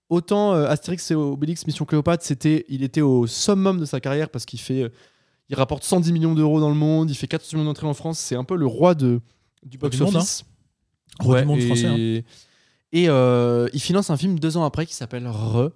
[0.09, 4.29] autant euh, Astérix et Obélix Mission Cléopâtre, c'était, il était au summum de sa carrière
[4.29, 4.89] parce qu'il fait, euh,
[5.51, 8.19] il rapporte 110 millions d'euros dans le monde, il fait 400 millions d'entrées en France,
[8.19, 9.21] c'est un peu le roi de,
[9.65, 9.79] du
[11.21, 12.23] Roi du monde, et, français, hein.
[12.93, 15.71] Et euh, il finance un film deux ans après qui s'appelle Re,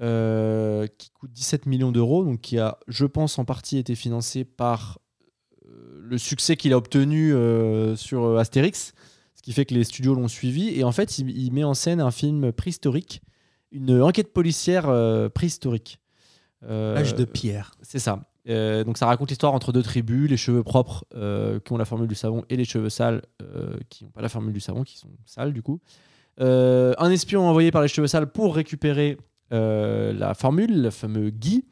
[0.00, 4.44] euh, qui coûte 17 millions d'euros, donc qui a, je pense, en partie été financé
[4.44, 4.98] par
[5.66, 8.92] euh, le succès qu'il a obtenu euh, sur Astérix,
[9.34, 10.68] ce qui fait que les studios l'ont suivi.
[10.78, 13.22] Et en fait, il, il met en scène un film préhistorique,
[13.74, 16.00] une enquête policière euh, préhistorique.
[16.62, 17.72] Euh, L'âge de pierre.
[17.82, 18.30] c'est ça.
[18.48, 21.86] Euh, donc ça raconte l'histoire entre deux tribus, les cheveux propres euh, qui ont la
[21.86, 24.82] formule du savon et les cheveux sales euh, qui n'ont pas la formule du savon,
[24.82, 25.80] qui sont sales du coup.
[26.38, 29.16] Un espion envoyé par les cheveux sales pour récupérer
[29.50, 31.64] la formule, le fameux Guy.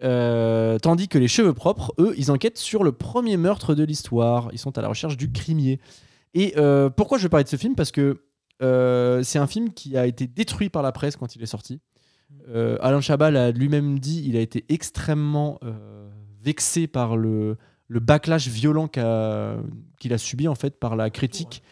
[0.00, 4.50] Tandis que les cheveux propres, eux, ils enquêtent sur le premier meurtre de l'histoire.
[4.52, 5.80] Ils sont à la recherche du crimier.
[6.34, 6.54] Et
[6.96, 7.74] pourquoi je vais parler de ce film?
[7.74, 8.22] Parce que
[8.60, 11.80] c'est un film qui a été détruit par la presse quand il est sorti.
[12.52, 15.58] Alain Chabat l'a lui-même dit, il a été extrêmement
[16.42, 17.56] vexé par le,
[17.88, 19.02] le backlash violent qu'il
[20.12, 21.62] a subi en fait par la critique.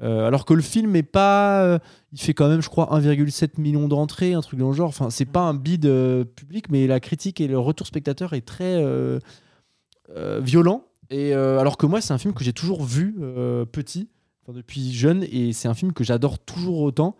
[0.00, 1.78] Euh, alors que le film est pas, euh,
[2.12, 4.88] il fait quand même, je crois, 1,7 million d'entrées, un truc dans le genre.
[4.90, 8.42] Enfin, c'est pas un bid euh, public, mais la critique et le retour spectateur est
[8.46, 8.80] très
[10.40, 10.84] violent.
[11.10, 13.14] Et alors que moi, c'est un film que j'ai toujours vu
[13.72, 14.08] petit,
[14.42, 17.16] enfin, depuis jeune, et c'est un film que j'adore toujours autant.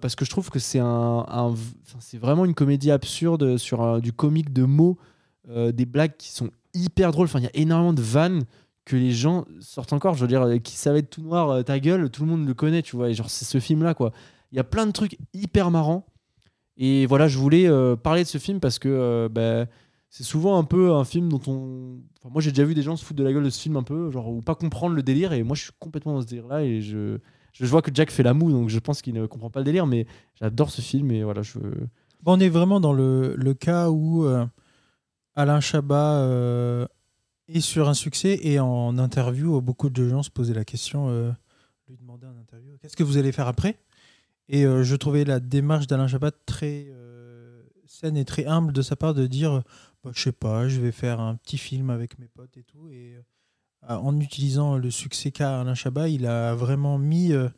[0.00, 1.54] parce que je trouve que c'est un, un-
[2.00, 4.98] c'est vraiment une comédie absurde sur du comique de mots,
[5.48, 7.24] euh, des blagues qui sont hyper drôles.
[7.24, 8.44] Enfin, il y a énormément de vannes
[8.84, 10.14] que les gens sortent encore.
[10.14, 12.46] Je veux dire, euh, qui savait être tout noir, euh, ta gueule, tout le monde
[12.46, 13.10] le connaît, tu vois.
[13.10, 14.12] Et genre, c'est ce film-là, quoi.
[14.52, 16.06] Il y a plein de trucs hyper marrants.
[16.76, 17.68] Et voilà, je voulais
[18.02, 19.66] parler de ce film parce que bah,
[20.08, 21.98] c'est souvent un peu un film dont on.
[22.30, 23.82] Moi, j'ai déjà vu des gens se foutre de la gueule de ce film un
[23.82, 25.32] peu, genre, ou pas comprendre le délire.
[25.32, 26.64] Et moi, je suis complètement dans ce délire-là.
[26.64, 27.18] Et je,
[27.52, 29.64] je vois que Jack fait la moue, donc je pense qu'il ne comprend pas le
[29.64, 29.86] délire.
[29.86, 30.06] Mais
[30.40, 31.10] j'adore ce film.
[31.10, 31.58] Et voilà, je.
[32.24, 34.26] On est vraiment dans le, le cas où
[35.34, 36.86] Alain Chabat euh,
[37.48, 41.30] est sur un succès et en interview, beaucoup de gens se posaient la question, euh,
[41.88, 43.78] lui demandaient en interview, qu'est-ce que vous allez faire après?
[44.48, 48.82] Et euh, je trouvais la démarche d'Alain Chabat très euh, saine et très humble de
[48.82, 49.62] sa part de dire,
[50.04, 52.88] bah, je sais pas, je vais faire un petit film avec mes potes et tout.
[52.90, 53.22] Et euh,
[53.96, 57.48] en utilisant le succès qu'a Alain Chabat, il a vraiment mis, euh,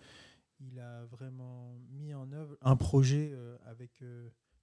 [0.61, 3.44] il a vraiment mis en œuvre un projet euh, euh,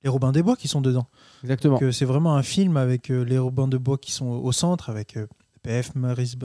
[0.03, 1.07] les Robins des Bois qui sont dedans.
[1.43, 1.75] Exactement.
[1.75, 4.51] Donc, euh, c'est vraiment un film avec euh, les Robins de Bois qui sont au
[4.51, 5.27] centre, avec euh,
[5.63, 6.37] PF, Maurice,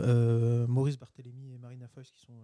[0.69, 2.35] Maurice Barthélémy et Marina Foïs qui sont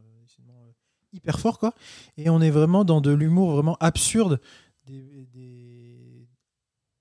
[1.12, 1.58] hyper forts.
[1.58, 1.74] Quoi.
[2.16, 4.40] Et on est vraiment dans de l'humour vraiment absurde,
[4.86, 6.26] des, des,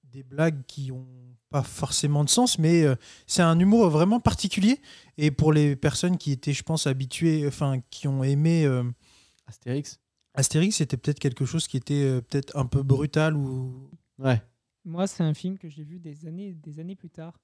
[0.04, 1.08] des blagues qui ont
[1.52, 2.96] pas forcément de sens, mais euh,
[3.28, 4.80] c'est un humour vraiment particulier.
[5.18, 8.84] Et pour les personnes qui étaient, je pense, habituées, enfin, qui ont aimé euh,
[9.46, 10.00] Astérix.
[10.34, 13.90] Astérix, c'était peut-être quelque chose qui était euh, peut-être un peu brutal ou
[14.22, 14.42] Ouais.
[14.86, 17.40] Moi, c'est un film que j'ai vu des années, des années plus tard.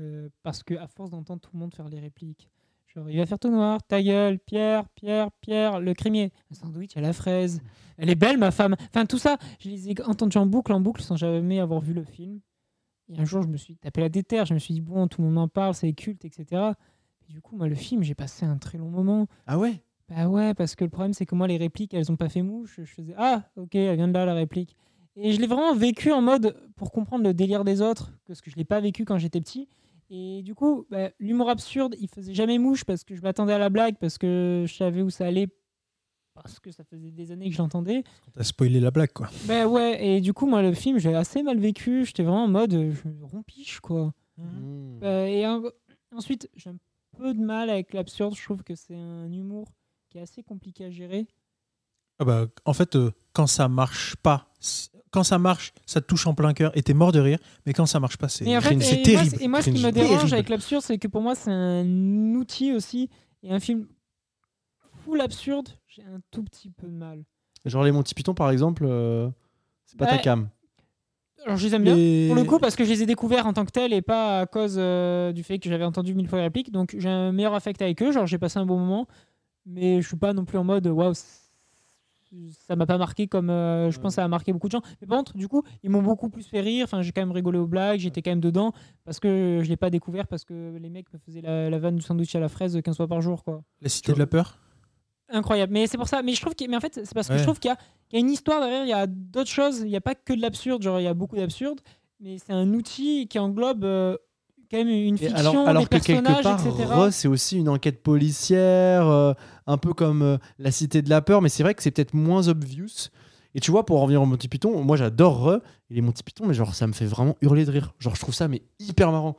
[0.00, 2.48] euh, parce que à force d'entendre tout le monde faire les répliques,
[2.86, 6.96] genre il va faire tout noir, ta gueule, Pierre, Pierre, Pierre, le crémier, un sandwich
[6.96, 7.60] à la fraise,
[7.96, 8.76] elle est belle ma femme.
[8.90, 11.94] Enfin tout ça, je les ai entendus en boucle, en boucle, sans jamais avoir vu
[11.94, 12.40] le film.
[13.08, 15.20] Et un jour, je me suis tapé la déterre, je me suis dit bon, tout
[15.20, 16.62] le monde en parle, c'est culte, etc.
[17.28, 19.26] Et du coup, moi, le film, j'ai passé un très long moment.
[19.46, 19.82] Ah ouais?
[20.08, 22.42] Bah ouais, parce que le problème, c'est que moi, les répliques, elles ont pas fait
[22.42, 22.76] mouche.
[22.78, 24.76] Je faisais Ah, ok, elle vient de là, la réplique.
[25.20, 28.50] Et je l'ai vraiment vécu en mode pour comprendre le délire des autres, parce que
[28.50, 29.68] je l'ai pas vécu quand j'étais petit.
[30.10, 33.58] Et du coup, bah, l'humour absurde, il faisait jamais mouche parce que je m'attendais à
[33.58, 35.48] la blague, parce que je savais où ça allait,
[36.34, 38.04] parce que ça faisait des années que je l'entendais.
[38.32, 39.28] t'as spoilé la blague, quoi.
[39.46, 42.04] Bah ouais, et du coup, moi, le film, j'ai assez mal vécu.
[42.06, 44.14] J'étais vraiment en mode je rompiche, quoi.
[44.38, 45.00] Mmh.
[45.02, 45.62] Euh, et en-
[46.12, 46.76] ensuite, j'ai un
[47.18, 48.34] peu de mal avec l'absurde.
[48.36, 49.66] Je trouve que c'est un humour
[50.08, 51.26] qui est assez compliqué à gérer.
[52.20, 54.50] Ah bah, en fait, euh, quand ça marche pas,
[55.18, 57.38] quand ça marche, ça te touche en plein cœur et t'es mort de rire.
[57.66, 59.36] Mais quand ça marche pas, c'est moi, terrible.
[59.40, 60.34] Et moi, ce qui me dérange Terrible.
[60.34, 63.10] avec l'absurde, c'est que pour moi, c'est un outil aussi.
[63.42, 63.88] Et un film
[65.04, 67.24] full absurde, j'ai un tout petit peu de mal.
[67.64, 69.28] Genre les Monty Python, par exemple, euh,
[69.86, 70.20] c'est pas ta Ouais.
[70.20, 70.48] cam.
[71.44, 71.94] Alors, je les aime bien.
[72.28, 74.40] Pour le coup, parce que je les ai découverts en tant que tels et pas
[74.40, 76.70] à cause euh, du fait que j'avais entendu mille fois les répliques.
[76.70, 78.12] Donc, j'ai un meilleur affect avec eux.
[78.12, 79.08] Genre, j'ai passé un bon moment.
[79.66, 81.14] Mais je suis pas non plus en mode waouh,
[82.66, 84.82] ça m'a pas marqué comme euh, je pense que ça a marqué beaucoup de gens.
[85.00, 86.84] Mais par contre, du coup, ils m'ont beaucoup plus fait rire.
[86.84, 88.00] Enfin, j'ai quand même rigolé aux blagues.
[88.00, 88.72] J'étais quand même dedans
[89.04, 91.96] parce que je l'ai pas découvert parce que les mecs me faisaient la, la vanne
[91.96, 93.62] du sandwich à la fraise 15 fois par jour, quoi.
[93.80, 94.58] La cité de la peur?
[95.30, 95.72] Incroyable.
[95.72, 96.22] Mais c'est pour ça.
[96.22, 97.38] Mais je trouve mais en fait, c'est parce que Ouais.
[97.38, 98.84] je trouve qu'il y, y a une histoire derrière.
[98.84, 99.80] Il y a d'autres choses.
[99.80, 100.82] Il n'y a pas que de l'absurde.
[100.82, 101.80] Genre, il y a beaucoup d'absurde.
[102.20, 104.16] Mais c'est un outil qui englobe euh,
[104.70, 109.06] quand même une fiction, alors, alors des que quelque part, c'est aussi une enquête policière,
[109.06, 109.32] euh,
[109.66, 112.14] un peu comme euh, La Cité de la Peur, mais c'est vrai que c'est peut-être
[112.14, 113.08] moins obvious.
[113.54, 115.60] Et tu vois, pour en revenir au Monty Python, moi j'adore Re,
[115.90, 117.94] et les Monty Python, mais genre ça me fait vraiment hurler de rire.
[117.98, 119.36] Genre je trouve ça mais hyper marrant.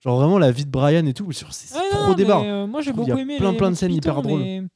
[0.00, 2.80] Genre vraiment la vie de Brian et tout, c'est Ouais, trop non, mais, euh, moi,
[2.80, 4.42] j'ai beaucoup aimé plein, les plein de scènes hyper drôles.
[4.42, 4.66] Je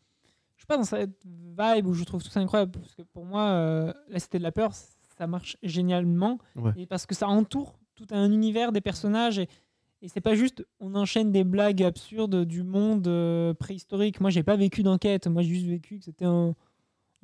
[0.59, 2.73] suis pas dans cette vibe où je trouve tout ça incroyable.
[2.73, 4.73] Parce que pour moi, euh, La Cité de la Peur,
[5.17, 6.39] ça marche génialement.
[6.57, 6.73] Ouais.
[6.77, 9.39] Et parce que ça entoure tout un univers des personnages.
[9.39, 9.49] Et,
[10.05, 14.21] et c'est pas juste on enchaîne des blagues absurdes du monde euh, préhistorique.
[14.21, 15.27] Moi, j'ai pas vécu d'enquête.
[15.27, 16.55] Moi, j'ai juste vécu que c'était un,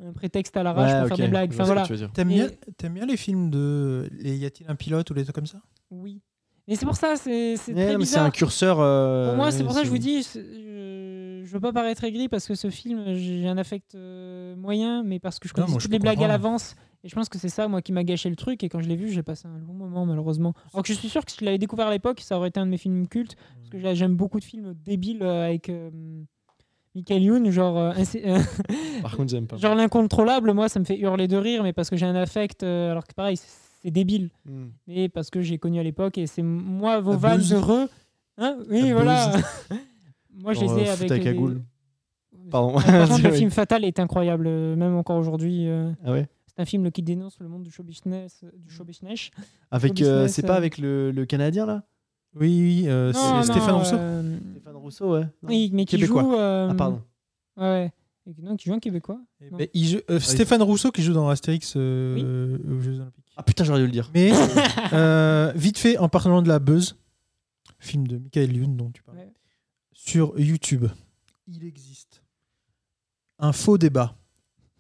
[0.02, 1.50] un prétexte à l'arrache Ouais, pour faire des blagues.
[1.52, 1.86] Enfin, voilà.
[2.14, 4.08] T'aimes Et- bien, t'aimes bien les films de.
[4.12, 5.60] Les y a-t-il un pilote ou les trucs comme ça?
[5.90, 6.20] Oui.
[6.68, 8.26] Mais c'est pour ça, c'est c'est très mais c'est bizarre.
[8.26, 8.78] un curseur.
[8.80, 10.40] euh, Pour moi, c'est ouais, pour ça que je vous dis, c'est-
[11.50, 15.18] je, veux pas paraître aigri parce que ce film, j'ai un affect euh, moyen, mais
[15.18, 16.76] parce que je Non, connais moi, toutes les blagues à l'avance.
[17.02, 18.62] Et je pense que c'est ça, moi, qui m'a gâché le truc.
[18.62, 20.52] Et quand je l'ai vu, j'ai passé un long moment, malheureusement.
[20.74, 22.60] Alors que je suis sûr que si je l'avais découvert à l'époque, ça aurait été
[22.60, 23.36] un de mes films cultes.
[23.56, 25.90] Parce que j'ai- j'aime beaucoup de films débiles euh, avec euh,
[26.94, 27.92] Michael Youn, genre, euh,
[29.02, 29.56] Par contre, j'aime pas.
[29.56, 30.52] genre l'incontrôlable.
[30.52, 32.62] Moi, ça me fait hurler de rire, mais parce que j'ai un affect.
[32.62, 33.38] alors que pareil,
[33.82, 34.28] c'est débile.
[34.44, 34.66] Hmm.
[34.86, 37.88] Mais parce que j'ai connu à l'époque et c'est moi vos vannes heureux.
[38.36, 38.58] Hein?
[38.68, 39.32] Oui, voilà.
[40.42, 41.10] moi, je les ai avec.
[41.10, 41.36] avec.
[42.50, 42.76] Pardon.
[42.76, 45.68] Ouais, Par contre, le film Fatal est incroyable, euh, même encore aujourd'hui.
[45.68, 46.28] euh, Ah ouais?
[46.46, 48.44] C'est un film qui dénonce le monde du show business.
[48.56, 49.30] Du show business.
[49.70, 51.84] Avec, euh, c'est pas avec le, le Canadien là?
[52.34, 53.96] Oui, oui, euh, Non, c'est non, Stéphane Rousseau.
[53.96, 55.20] euh, Stéphane Rousseau, ouais.
[55.42, 55.48] Non.
[55.48, 56.22] oui, mais qui Québécois.
[56.22, 56.34] joue.
[56.34, 57.02] euh, Ah, pardon.
[57.56, 57.92] Ouais, ouais.
[58.26, 59.20] Et qui- non, qui joue un Québécois.
[59.40, 59.58] Eh Non.
[59.58, 63.24] ben, il joue- euh, Stéphane Rousseau qui joue dans Astérix euh, aux Jeux Olympiques.
[63.36, 64.10] Ah putain, j'aurais dû le dire.
[64.14, 64.30] Mais
[64.92, 66.96] euh, vite fait, en parlant de la buzz,
[67.80, 69.32] film de Michael Youn dont tu parles, Ouais.
[70.06, 70.86] Sur YouTube,
[71.46, 72.22] il existe
[73.38, 74.16] un faux débat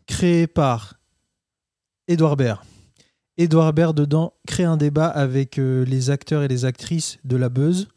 [0.06, 0.98] créé par
[2.08, 2.60] Edouard Baird.
[3.36, 7.48] Edouard Baird, dedans, crée un débat avec euh, les acteurs et les actrices de la
[7.50, 7.88] buzz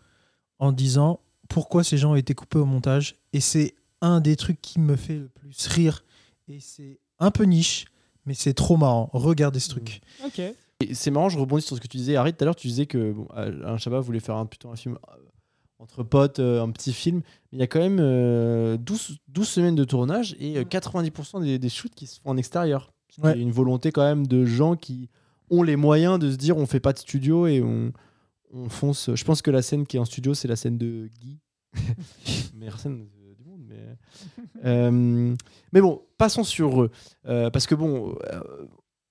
[0.59, 3.15] en disant pourquoi ces gens ont été coupés au montage.
[3.31, 6.03] Et c'est un des trucs qui me fait le plus rire.
[6.49, 7.85] Et c'est un peu niche,
[8.25, 9.09] mais c'est trop marrant.
[9.13, 10.01] Regardez ce truc.
[10.25, 10.39] Ok.
[10.39, 12.17] Et C'est marrant, je rebondis sur ce que tu disais.
[12.17, 14.75] Harry, tout à l'heure, tu disais que bon, Alain Chabat voulait faire un, plutôt un
[14.75, 15.22] film euh,
[15.83, 17.21] entre potes, euh, un petit film.
[17.51, 21.41] Mais il y a quand même euh, 12, 12 semaines de tournage et euh, 90%
[21.43, 22.91] des, des shoots qui se font en extérieur.
[23.17, 25.09] Il y a une volonté quand même de gens qui
[25.51, 27.91] ont les moyens de se dire on fait pas de studio et on,
[28.51, 29.13] on fonce.
[29.13, 31.39] Je pense que la scène qui est en studio, c'est la scène de Guy.
[32.55, 33.07] meilleure scène
[33.37, 33.61] du monde.
[33.67, 33.97] Mais,
[34.65, 35.35] euh,
[35.71, 36.91] mais bon, passons sur eux.
[37.27, 38.39] Euh, parce que bon, euh,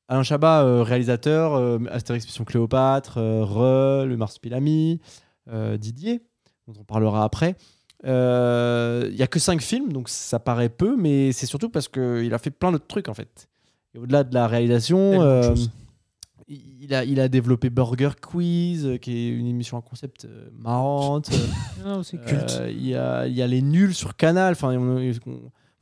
[0.08, 5.00] Alain Chabat, euh, réalisateur, euh, Astérix Mission Cléopâtre, euh, Re, Le Marsupilami,
[5.48, 6.22] euh, Didier,
[6.68, 7.56] dont on parlera après.
[8.04, 11.88] Euh, Il y a que 5 films, donc ça paraît peu, mais c'est surtout parce
[11.88, 13.48] qu'il a fait plein d'autres trucs en fait.
[13.94, 15.54] Et au-delà de la réalisation, de euh,
[16.48, 20.48] il, a, il a développé Burger Quiz, euh, qui est une émission à concept euh,
[20.58, 21.30] marrante.
[21.84, 22.62] Non, c'est Euh, culte.
[22.70, 24.52] Il y, a, il y a les nuls sur Canal.
[24.52, 25.12] Enfin, on, on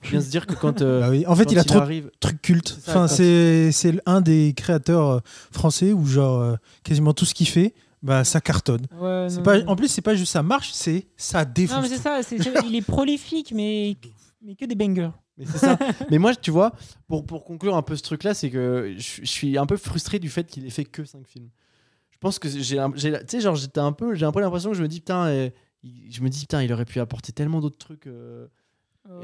[0.02, 1.24] faut bien se dire que quand, euh, Bah oui.
[1.26, 2.76] En fait, quand il a trop de arrive, trucs cultes.
[2.80, 5.20] C'est ça, Enfin, c'est c'est un des créateurs euh,
[5.50, 8.86] français où genre euh, quasiment tout ce qu'il fait, bah ça cartonne.
[8.98, 11.76] Ouais, non, pas, en plus, c'est pas juste ça marche, c'est ça défonce.
[11.76, 12.20] Non, mais c'est ça,
[12.66, 13.96] il est prolifique, mais,
[14.42, 15.10] mais que des bangers.
[15.36, 15.78] Mais ça.
[16.10, 16.72] mais moi, tu vois,
[17.06, 20.18] pour, pour conclure un peu ce truc-là, c'est que je, je suis un peu frustré
[20.18, 21.48] du fait qu'il ait fait que 5 films.
[22.10, 24.76] Je pense que j'ai, tu sais, genre, j'étais un peu, j'ai un peu l'impression que
[24.76, 25.50] je me dis, putain, euh,
[25.82, 28.06] il- je me dis, putain, il aurait pu apporter tellement d'autres trucs.
[28.06, 28.46] euh,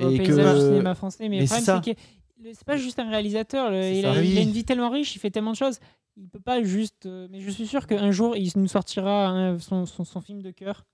[0.01, 1.19] au Et que- du cinéma français.
[1.21, 1.97] Mais, mais le problème, c'est
[2.45, 3.71] c'est pas juste un réalisateur.
[3.71, 4.13] le- il, ça.
[4.13, 4.43] a, il a oui.
[4.43, 5.79] une vie tellement riche, il fait tellement de choses.
[6.17, 7.07] Il peut pas juste.
[7.07, 10.43] euh, mais je suis sûr qu'un jour, il nous sortira hein, son, son, son film
[10.43, 10.85] de cœur.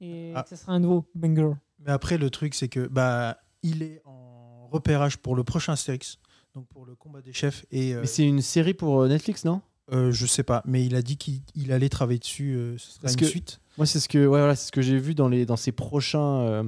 [0.00, 0.42] Et Ah.
[0.42, 1.52] que ce sera un nouveau banger.
[1.80, 6.18] Mais après, le truc, c'est que bah il est en repérage pour le prochain Astérix,
[6.54, 7.66] donc pour le combat des chefs.
[7.70, 9.60] Et euh, Mais c'est une série pour euh, Netflix, non?
[9.92, 12.54] Euh, je sais pas, mais il a dit qu'il il allait travailler dessus.
[12.54, 13.60] euh, ce sera Parce une que- suite.
[13.76, 15.72] Moi, c'est ce que, ouais, voilà, c'est ce que j'ai vu dans, les, dans ses
[15.72, 16.62] prochains euh,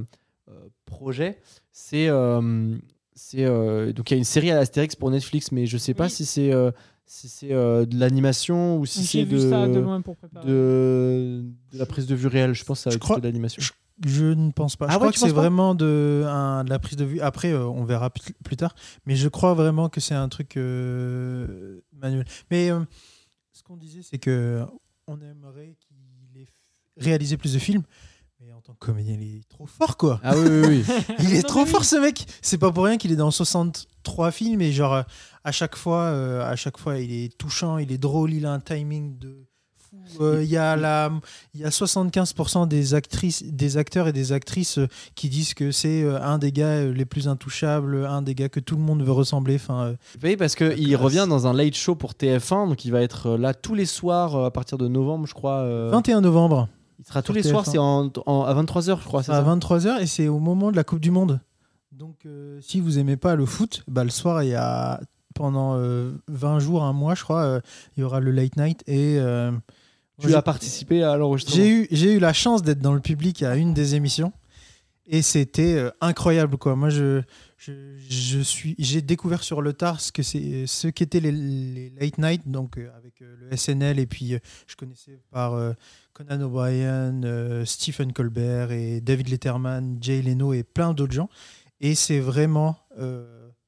[0.49, 1.39] euh, projets.
[1.71, 2.07] C'est.
[3.23, 5.77] Euh, c'est euh, donc, il y a une série à Astérix pour Netflix, mais je
[5.77, 6.09] sais pas Oui.
[6.09, 6.51] si c'est
[7.05, 9.37] si c'est euh, de l'animation ou si c'est de,
[11.73, 12.53] la prise de vue réelle.
[12.53, 13.61] Je pense que ça va Je être crois- de l'animation.
[13.61, 13.71] je-
[14.07, 14.85] Je ne pense pas.
[14.87, 17.19] Ah je ouais, crois que c'est vraiment de, un- de la prise de vue.
[17.21, 18.73] Après, euh, on verra plus tard.
[19.05, 22.25] Mais je crois vraiment que c'est un truc euh, manuel.
[22.49, 22.79] Mais euh,
[23.51, 24.63] ce qu'on disait, c'est que
[25.07, 26.47] on aimerait qu'il ait
[26.97, 27.83] réalisé plus de films.
[28.65, 30.21] Tant que comédien, il est trop fort, quoi.
[30.23, 30.95] Ah oui, oui, oui.
[31.19, 31.67] Il est Non, trop oui.
[31.69, 32.25] fort ce mec.
[32.41, 35.01] C'est pas pour rien qu'il est dans 63 films et genre euh,
[35.43, 38.53] à chaque fois, euh, à chaque fois, il est touchant, il est drôle, il a
[38.53, 39.45] un timing de
[39.77, 40.23] fou.
[40.23, 41.11] Euh, Il y a la,
[41.53, 45.71] il y a 75% des actrices, des acteurs et des actrices euh, qui disent que
[45.71, 48.81] c'est euh, un des gars euh, les plus intouchables, un des gars que tout le
[48.81, 49.55] monde veut ressembler.
[49.55, 51.01] Enfin, euh, Oui, parce qu'il classe.
[51.01, 53.85] revient dans un late show pour TF1, donc il va être euh, là tous les
[53.85, 55.57] soirs euh, à partir de novembre, je crois.
[55.57, 56.69] euh, 21 novembre
[56.99, 57.71] il sera tous les soirs, TF1.
[57.71, 59.23] c'est en, en- à 23h, je crois.
[59.23, 61.39] c'est à ça 23h et c'est au moment de la Coupe du Monde.
[61.91, 64.99] Donc euh, si vous aimez pas le foot, bah, le soir il y a
[65.35, 67.59] pendant euh, 20 jours, un mois, je crois, euh,
[67.97, 68.83] il y aura le late night.
[68.87, 69.51] Et euh,
[70.19, 73.41] Tu as participé à l'enregistrement j'ai eu, j'ai eu la chance d'être dans le public
[73.43, 74.31] à une des émissions.
[75.05, 76.75] Et c'était euh, incroyable, quoi.
[76.75, 77.21] Moi, je,
[77.65, 82.17] je, suis, j'ai découvert sur le tard ce que c'est, ce qu'étaient les, les late
[82.17, 85.73] night, donc euh, avec euh, le SNL, et puis euh, je connaissais par
[86.13, 91.29] Conan O'Brien, Stephen Colbert et David Letterman, Jay Leno et plein d'autres gens.
[91.79, 92.77] Et c'est vraiment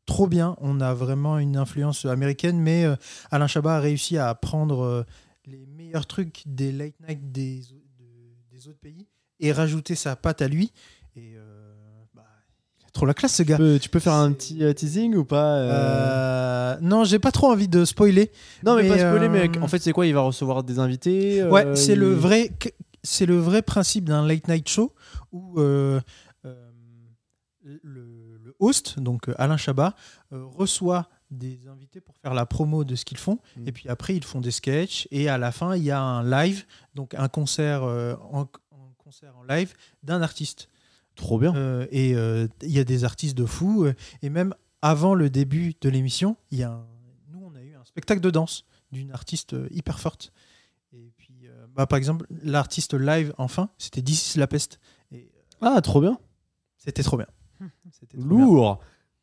[0.06, 0.56] trop bien.
[0.62, 2.86] On a vraiment une influence américaine, mais
[3.32, 5.06] Alain Chabat a réussi à prendre
[5.46, 7.62] les meilleurs trucs des late night des,
[8.52, 9.08] des autres pays
[9.40, 10.72] et rajouter sa patte à lui.
[11.16, 11.74] Et euh,
[12.14, 12.28] bah,
[12.80, 13.58] il a trop la classe, ce tu gars.
[13.58, 17.32] peux, tu peux faire un petit euh, teasing ou pas euh Euh, non, j'ai pas
[17.32, 18.32] trop envie de spoiler.
[18.64, 21.44] Non, mais, mais, pas spoiler, mais en fait, c'est quoi Il va recevoir des invités
[21.44, 22.52] Ouais, c'est le vrai,
[23.04, 24.94] c'est le vrai principe d'un late night show
[25.32, 26.02] où le,
[27.64, 29.94] le host, donc Alain Chabat,
[30.32, 33.40] reçoit des invités pour faire la promo de ce qu'ils font.
[33.58, 33.68] Mm.
[33.68, 35.08] Et puis après, ils font des sketchs.
[35.12, 38.42] Et à la fin, il y a un live, donc un concert, euh, en,
[38.72, 39.74] en concert en live
[40.04, 40.70] d'un artiste.
[41.16, 41.56] Trop bien.
[41.56, 43.86] Euh, et euh, il y a des artistes de fous.
[43.86, 46.86] euh, et même avant le début de l'émission, il y a un-
[47.32, 50.32] nous, on a eu un spectacle de danse d'une artiste hyper forte.
[50.94, 54.80] Et puis, euh, bah, par exemple, l'artiste live, enfin, c'était This is la peste.
[55.12, 55.32] Et
[55.64, 56.18] euh, Ah, trop bien.
[56.78, 57.28] c'était trop bien.
[57.92, 58.38] C'était trop bien.
[58.38, 58.80] Lourd.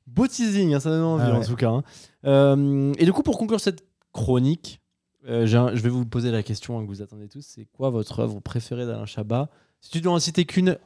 [0.06, 1.70] Beau teasing, hein, ça donne envie Ah en tout cas.
[1.70, 1.82] hein.
[2.24, 4.80] Euh, et du coup, pour conclure cette chronique,
[5.26, 7.42] euh, un- je vais vous poser la question hein, que vous attendez tous.
[7.46, 9.48] C'est quoi votre œuvre préférée d'Alain Chabat?
[9.80, 10.76] Si tu dois en citer qu'une,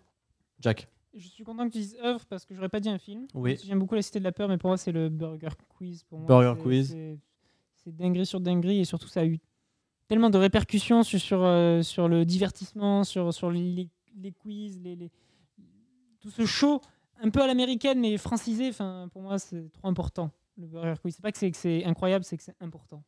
[0.61, 0.89] Jack.
[1.17, 3.27] Je suis content que tu dises œuvre parce que j'aurais pas dit un film.
[3.35, 3.57] Oui.
[3.65, 6.03] J'aime beaucoup La Cité de la Peur, mais pour moi, c'est le Burger Quiz.
[6.05, 6.91] Pour moi, Burger Quiz.
[6.91, 7.19] c'est-
[7.93, 9.39] dinguerie sur dinguerie et surtout, ça a eu
[10.09, 14.97] tellement de répercussions sur, sur, euh, sur le divertissement, sur, sur les, les quiz, les,
[14.97, 15.11] les-
[16.21, 16.81] tout ce show
[17.23, 18.69] un peu à l'américaine mais francisé.
[18.71, 20.31] Enfin, pour moi, c'est trop important.
[20.59, 21.15] Le Burger Quiz.
[21.15, 23.03] C'est pas que c'est que c'est incroyable, c'est que c'est important.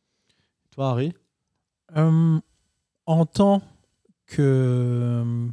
[0.71, 1.13] Toi, Harry?
[1.97, 2.39] Euh,
[3.05, 3.61] en tant
[4.27, 5.49] que.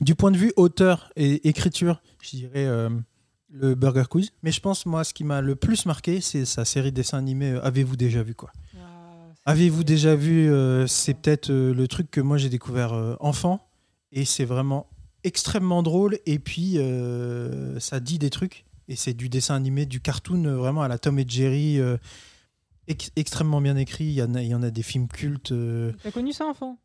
[0.00, 2.90] Du point de vue auteur et écriture, je dirais euh,
[3.50, 4.30] le Burger Quiz.
[4.42, 7.18] Mais je pense, moi, ce qui m'a le plus marqué, c'est sa série de dessins
[7.18, 8.80] animés euh, Avez-vous déjà vu quoi Ah,
[9.46, 13.66] Avez-vous déjà vu euh, C'est peut-être euh, le truc que moi j'ai découvert enfant.
[14.12, 14.86] Et c'est vraiment
[15.24, 16.18] extrêmement drôle.
[16.26, 16.78] Et puis,
[17.80, 18.64] ça dit des trucs.
[18.88, 21.80] Et c'est du dessin animé, du cartoon, vraiment à la Tom et Jerry.
[22.86, 24.04] ex- extrêmement bien écrit.
[24.04, 25.52] Il y, en a, il y en a des films cultes.
[26.02, 26.78] T'as connu ça, enfant?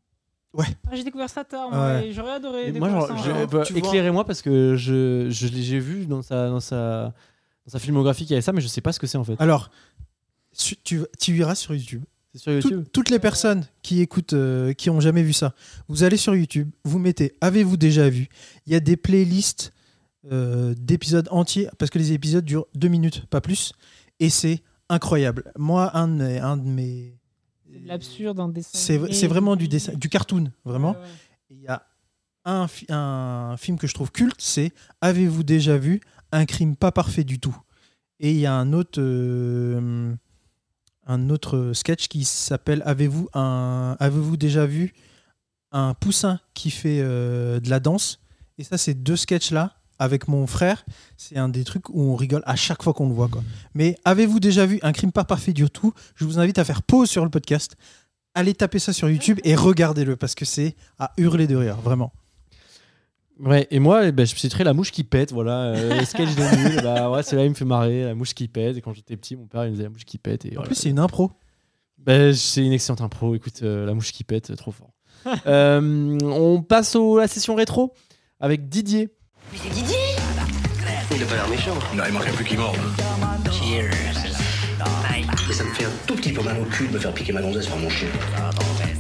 [0.54, 0.66] Ouais.
[0.90, 2.12] Ah, j'ai découvert ça tard, Ouais.
[2.12, 2.72] j'aurais adoré.
[2.72, 6.50] Moi, découvrir genre, ça bah, éclairez-moi parce que je, je l'ai- j'ai vu dans sa,
[6.50, 7.14] dans, sa,
[7.66, 9.24] dans sa filmographie qu'il y avait ça, mais je sais pas ce que c'est en
[9.24, 9.36] fait.
[9.40, 9.70] Alors,
[10.58, 10.76] tu,
[11.20, 12.04] tu iras sur YouTube.
[12.34, 15.54] C'est sur Tout- YouTube toutes les personnes qui écoutent, euh, qui ont jamais vu ça,
[15.88, 18.28] vous allez sur YouTube, vous mettez Avez-vous déjà vu?
[18.68, 19.72] Il y a des playlists
[20.32, 23.72] euh, d'épisodes entiers, parce que les épisodes durent deux minutes, pas plus,
[24.20, 25.52] et c'est incroyable.
[25.58, 26.40] Moi, un de mes.
[26.40, 27.19] Un de mes
[27.70, 28.78] de l'absurde en dessin.
[28.78, 30.92] c'est c'est vraiment du dessin, du cartoon, vraiment.
[30.92, 31.06] Ouais, ouais.
[31.52, 31.86] Et Il y a
[32.46, 36.02] un, fi- un film que je trouve culte, c'est Avez-vous déjà vu
[36.32, 37.56] un crime pas parfait du tout?
[38.20, 40.14] Et il y a un autre, euh,
[41.06, 44.94] un autre sketch qui s'appelle Avez-vous un, avez-vous déjà vu
[45.72, 48.20] un poussin qui fait euh, de la danse?
[48.58, 49.76] Et ça, ces deux sketchs là.
[50.00, 50.86] Avec mon frère,
[51.18, 53.28] c'est un des trucs où on rigole à chaque fois qu'on le voit.
[53.28, 53.44] Quoi.
[53.74, 55.94] Mais avez-vous déjà vu un crime pas parfait du tout?
[56.16, 57.76] Je vous invite à faire pause sur le podcast,
[58.34, 62.14] allez taper ça sur YouTube et regardez-le parce que c'est à hurler de rire, vraiment.
[63.40, 65.68] Ouais, et moi, eh ben, je citerai La mouche qui pète, voilà.
[65.74, 68.48] euh, sketch de nul, bah ouais, c'est là, il me fait marrer, La mouche qui
[68.50, 68.76] pète.
[68.78, 70.46] Et quand j'étais petit, mon père, il me disait La mouche qui pète.
[70.46, 70.68] Et En voilà.
[70.68, 71.32] plus, c'est une impro.
[71.98, 73.36] Ben, c'est une excellente impro.
[73.36, 74.92] Écoute, euh, La mouche qui pète, trop fort.
[75.46, 77.94] Euh, on passe à la session rétro
[78.40, 79.10] avec Didier.
[79.52, 81.74] Il a pas l'air méchant.
[81.96, 82.78] Non, il manquerait plus qu'il morde.
[83.52, 83.90] Cheers.
[85.48, 87.34] Mais ça me fait un tout petit peu mal au cul de me faire piquer
[87.34, 88.08] ma gonzesse par mon chien.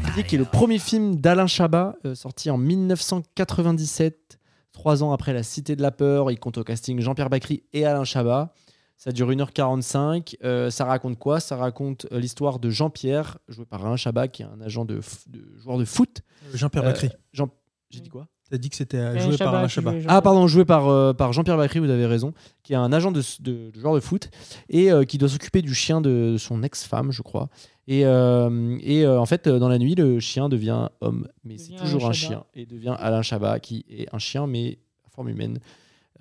[0.07, 4.39] Didier qui est le premier film d'Alain Chabat, euh, sorti en 1997,
[4.71, 6.31] trois ans après La Cité de la Peur.
[6.31, 8.53] Il compte au casting Jean-Pierre Bacry et Alain Chabat.
[8.97, 10.35] Ça dure 1h45.
[10.43, 11.39] Euh, ça raconte quoi?
[11.39, 14.99] Ça raconte euh, l'histoire de Jean-Pierre, joué par Alain Chabat, qui est un agent de,
[15.27, 16.21] de joueur de foot.
[16.53, 17.09] Jean-Pierre Euh, Bacry.
[17.33, 17.49] Jean...
[17.91, 18.27] J'ai dit quoi?
[18.49, 21.33] T'as dit que c'était euh, Alain joué par Chabat Ah pardon, joué par, euh, par
[21.33, 22.33] Jean-Pierre Bacry, vous avez raison,
[22.63, 24.29] qui est un agent de, de, de joueur de foot
[24.69, 27.49] et euh, qui doit s'occuper du chien de son ex-femme, je crois.
[27.87, 31.57] Et, euh, et euh, en fait, euh, dans la nuit, le chien devient homme, mais
[31.57, 32.33] c'est toujours Alain un Chabat.
[32.35, 35.59] chien et devient Alain Chabat, qui est un chien mais à forme humaine.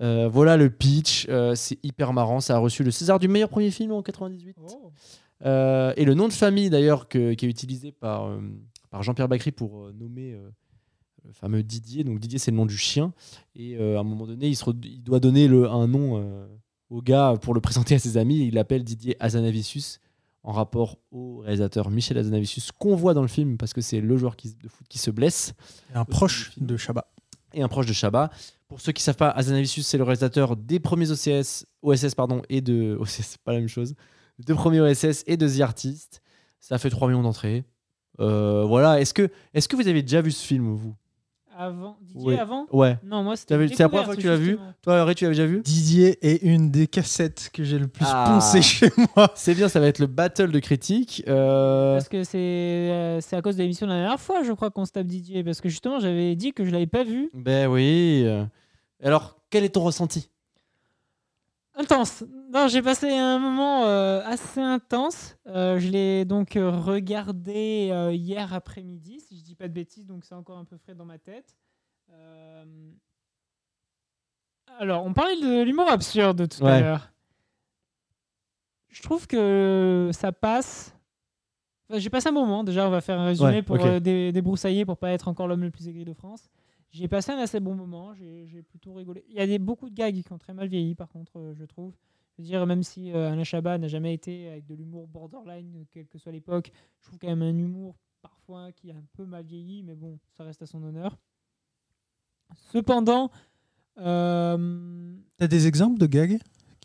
[0.01, 2.39] Euh, voilà le pitch, euh, c'est hyper marrant.
[2.39, 4.55] Ça a reçu le César du meilleur premier film en 98.
[4.61, 4.91] Oh.
[5.45, 8.39] Euh, et le nom de famille d'ailleurs qui est utilisé par, euh,
[8.91, 10.49] par Jean-Pierre Bacry pour euh, nommer euh,
[11.25, 12.03] le fameux Didier.
[12.03, 13.13] Donc Didier c'est le nom du chien.
[13.55, 16.17] Et euh, à un moment donné il, se re- il doit donner le, un nom
[16.21, 16.47] euh,
[16.89, 18.47] au gars pour le présenter à ses amis.
[18.47, 19.99] Il l'appelle Didier Azanavicius
[20.43, 24.17] en rapport au réalisateur Michel Azanavicius qu'on voit dans le film parce que c'est le
[24.17, 25.53] joueur qui- de foot qui se blesse
[25.93, 27.11] Un proche de Chabat.
[27.53, 28.29] et un proche de Chabat.
[28.67, 32.43] Pour ceux qui ne savent pas, Azanavicius, c'est le réalisateur des premiers OCS, OSS pardon,
[32.49, 32.95] et de.
[33.01, 33.95] OCS, c'est pas la même chose.
[34.37, 36.21] Des premiers OSS et de The Artist.
[36.59, 37.63] Ça fait 3 millions d'entrées.
[38.19, 39.01] Euh, voilà.
[39.01, 40.93] Est-ce que, est que vous avez déjà vu ce film, vous?
[41.61, 42.35] Avant Didier, Oui.
[42.37, 42.97] avant Ouais.
[43.03, 43.55] Non, moi, c'était.
[43.67, 44.57] C'est la première fois que tu l'as vu.
[44.81, 48.05] Toi, Ray, tu l'avais déjà vu Didier est une des cassettes que j'ai le plus
[48.07, 48.23] Ah.
[48.29, 49.29] poncé chez moi.
[49.35, 51.21] C'est bien, ça va être le battle de critiques.
[51.27, 54.53] Euh, Parce que c'est euh, c'est à cause de l'émission de la dernière fois, je
[54.53, 55.43] crois, qu'on se tape Didier.
[55.43, 57.29] Parce que justement, j'avais dit que je l'avais pas vu.
[57.33, 58.25] Ben oui.
[59.03, 60.29] Alors, quel est ton ressenti?
[61.79, 62.25] Intense.
[62.51, 65.37] Non, j'ai passé un moment euh, assez intense.
[65.47, 70.05] Euh, je l'ai donc euh, regardé euh, hier après-midi, si je dis pas de bêtises,
[70.05, 71.55] donc c'est encore un peu frais dans ma tête.
[74.79, 77.11] Alors, on parlait de l'humour absurde tout à l'heure.
[78.89, 80.95] Je trouve que ça passe.
[81.89, 84.85] Enfin, j'ai passé un moment, déjà, on va faire un résumé Ouais, pour dé- débroussailler,
[84.85, 86.49] pour pas être encore l'homme le plus aigri de France.
[86.91, 89.23] J'ai passé un assez bon moment, j'ai plutôt rigolé.
[89.29, 91.53] Il y a des, beaucoup de gags qui ont très mal vieilli, par contre, euh,
[91.53, 91.93] je trouve.
[92.37, 95.85] Je veux dire, même si euh, Alain Chabat n'a jamais été avec de l'humour borderline,
[95.91, 96.71] quelle que soit l'époque,
[97.01, 100.17] je trouve quand même un humour parfois qui a un peu mal vieilli, mais bon,
[100.31, 101.17] ça reste à son honneur.
[102.71, 103.29] Cependant,
[103.99, 106.39] euh, T'as des exemples de gags?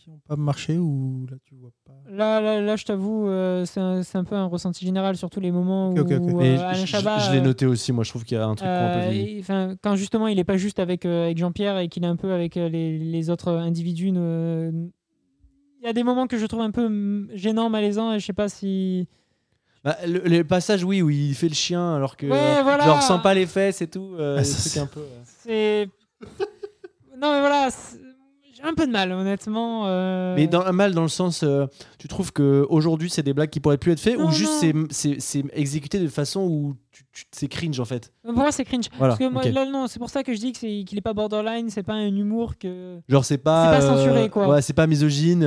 [0.05, 3.65] Qui n'ont pas marché ou là tu vois pas là, là, là, je t'avoue, euh,
[3.65, 6.81] c'est un, c'est un peu un ressenti général, surtout les moments où euh, Alain je-
[6.81, 7.19] je, Chabat.
[7.21, 8.99] je l'ai euh, noté aussi, moi je trouve qu'il y a un truc un peu
[8.99, 12.09] Euh, et, quand justement il est pas juste avec, euh, avec Jean-Pierre et qu'il est
[12.09, 14.71] un peu avec euh, les, les autres individus, euh,
[15.81, 18.27] il y a des moments que je trouve un peu mm, gênants, malaisants, et je
[18.27, 19.09] sais pas si.
[19.85, 22.85] Bah, le, le passage, oui, où il fait le chien alors que Ouais, voilà.
[22.85, 24.15] genre sent pas les fesses et tout.
[24.19, 25.01] euh, Ah, c'est- un peu.
[25.01, 25.23] euh.
[25.25, 25.89] C'est.
[27.19, 27.69] non, mais voilà,
[28.67, 29.83] un peu de mal, honnêtement.
[29.87, 31.67] euh, Mais dans un mal dans le sens, euh,
[31.99, 34.53] tu trouves que aujourd'hui c'est des blagues qui pourraient plus être faites Non, ou juste
[34.61, 38.13] c'est- c'est c'est exécuté de façon où tu, tu- c'est cringe en fait?
[38.23, 38.87] Pour moi, c'est cringe.
[38.99, 40.97] Voilà, Parce que moi, là, non, c'est pour ça que je dis que c'est- qu'il
[40.99, 42.99] est pas borderline, c'est pas un humour que.
[43.09, 43.73] Genre c'est pas.
[43.81, 44.49] C'est pas censuré, euh, quoi.
[44.49, 45.41] Ouais, c'est pas misogyne.
[45.41, 45.47] non,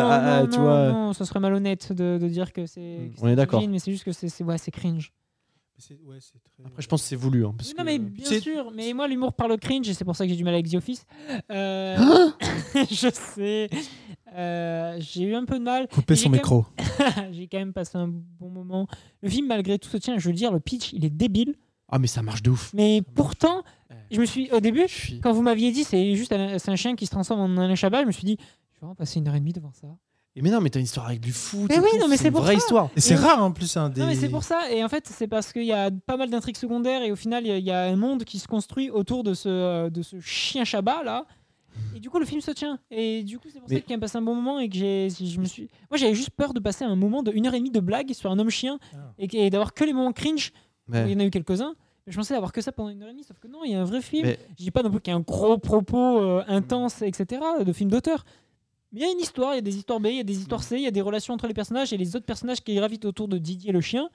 [0.00, 0.88] ah, ah, non, tu non, vois.
[0.92, 3.10] non, ça serait malhonnête de, de dire que c'est.
[3.22, 3.62] On est d'accord.
[3.68, 5.12] Mais c'est juste que c'est c'est- ouais, c'est cringe.
[6.04, 7.44] Ouais, très- Après je pense que c'est voulu.
[7.46, 8.70] hein, parce non, que- mais bien sûr.
[8.74, 10.68] Mais moi, l'humour par le cringe, et c'est pour ça que j'ai du mal avec
[10.70, 11.06] The Office.
[11.50, 11.96] Euh,
[12.90, 13.68] je sais.
[14.34, 15.88] Euh, j'ai eu un peu de mal.
[15.88, 16.64] Couper son micro.
[17.32, 18.86] j'ai quand même passé un bon moment.
[19.22, 20.18] Le film, malgré tout, se tient.
[20.18, 21.54] Je veux dire, le pitch, il est débile.
[21.92, 22.72] Ah mais ça marche de ouf.
[22.72, 23.64] Mais pourtant,
[24.12, 24.50] je me suis.
[24.52, 27.40] Au début, suis- quand vous m'aviez dit c'est juste un, un chien qui se transforme
[27.40, 29.52] en Alain Chabat, je me suis dit, je vais vraiment passer une heure et demie
[29.52, 29.88] devant ça.
[30.36, 31.66] Et mais non, mais t'as une histoire avec du foot.
[31.68, 32.58] Mais oui, tout, non, mais c'est une pour vraie ça.
[32.58, 32.88] histoire.
[32.96, 34.00] Et c'est rare en plus un des.
[34.00, 34.70] Non, mais c'est pour ça.
[34.70, 37.44] Et en fait, c'est parce qu'il y a pas mal d'intrigues secondaires et au final,
[37.44, 39.90] il y a- il y, a un monde qui se construit autour de ce, euh,
[39.90, 41.26] de ce chien Chabat là.
[41.96, 42.78] Et du coup, le film se tient.
[42.92, 44.76] Et du coup, c'est pour Mais- ça qu'il a passé un bon moment et que
[44.76, 45.68] j'ai, je me suis.
[45.90, 48.12] Moi, j'avais juste peur de passer un moment de une heure et demie de blague
[48.12, 48.98] sur un homme chien Ah.
[49.18, 50.52] et, d'avoir que les moments cringe.
[50.88, 51.04] Ouais.
[51.06, 51.74] Il y en a eu quelques-uns.
[52.06, 53.24] Mais je pensais avoir que ça pendant une heure et demie.
[53.24, 54.26] Sauf que non, il y a un vrai film.
[54.26, 57.40] Mais- Je dis pas non plus qu'il y a un gros propos euh, intense, etc.
[57.64, 58.24] de film d'auteur.
[58.92, 60.24] Mais il y a une histoire, il y a des histoires B, il y a
[60.24, 62.60] des histoires C, il y a des relations entre les personnages et les autres personnages
[62.60, 64.08] qui gravitent autour de Didier le chien.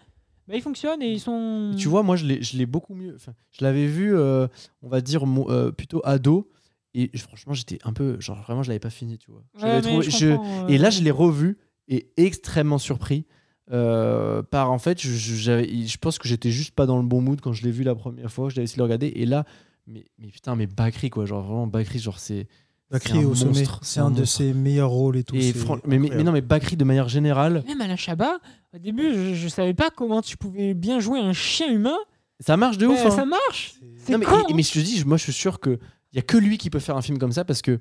[0.48, 1.74] Bah, ils fonctionnent et ils sont.
[1.78, 3.14] Tu vois, moi, je l'ai, beaucoup mieux.
[3.16, 4.48] Enfin, je l'avais vu, euh,
[4.84, 6.50] on va dire, euh, plutôt ado.
[6.94, 8.20] Et je- franchement, j'étais un peu.
[8.20, 9.44] Genre, vraiment, je l'avais pas fini, tu vois.
[9.70, 11.58] Ouais, trouvé- je je- Et là, je l'ai revu
[11.88, 13.26] et extrêmement surpris.
[13.72, 17.52] euh, par en fait, je pense que j'étais juste pas dans le bon mood quand
[17.52, 18.50] je l'ai vu la première fois.
[18.50, 19.08] Je l'avais essayé de le regarder.
[19.16, 19.44] Et là,
[19.88, 21.26] mais, mais putain, mais Bakri, quoi.
[21.26, 22.48] Genre, vraiment, Bakri, genre, c'est.
[22.96, 23.64] Bakri c'est un au sommet.
[23.82, 25.36] C'est un de ses meilleurs rôles et tout.
[25.36, 28.38] Et c'est fran- mais, mais- non, mais Bakri, de manière générale, Même Alain Chabat,
[28.74, 31.98] au début, je, je savais pas comment tu pouvais bien jouer un chien humain.
[32.40, 33.00] ça marche de ouf.
[33.00, 33.12] Ouais, hein.
[33.12, 33.76] Ça marche.
[34.10, 35.80] Non, mais, con, et- mais je te dis, moi je suis sûr que
[36.12, 37.80] il y a que lui qui peut faire un film comme ça parce que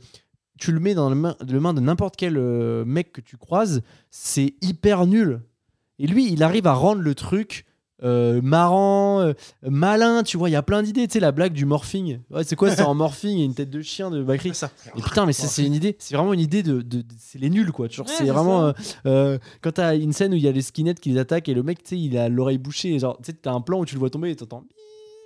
[0.58, 3.36] tu le mets dans le main, le main de n'importe quel euh, mec que tu
[3.36, 5.40] croises, c'est hyper nul.
[5.98, 7.64] Et lui, il arrive à rendre le truc
[8.04, 9.32] euh, marrant, euh,
[9.62, 12.18] malin, tu vois, il y a plein d'idées, tu sais la blague du morphing.
[12.30, 14.54] Ouais, c'est quoi C'est en morphing et une tête de chien de Bakri.
[14.54, 14.70] ça.
[14.96, 17.50] Et putain, mais c'est une idée, c'est vraiment une idée de, de- de- c'est les
[17.50, 17.88] nuls quoi.
[17.88, 18.72] Genre, Ouais, c'est vraiment euh,
[19.06, 21.54] euh, quand t'as une scène où il y a les skinheads qui les attaquent et
[21.54, 23.80] le mec, tu sais, il a l'oreille bouchée, et genre, tu sais, t'as un plan
[23.80, 24.64] où tu le vois tomber et t'entends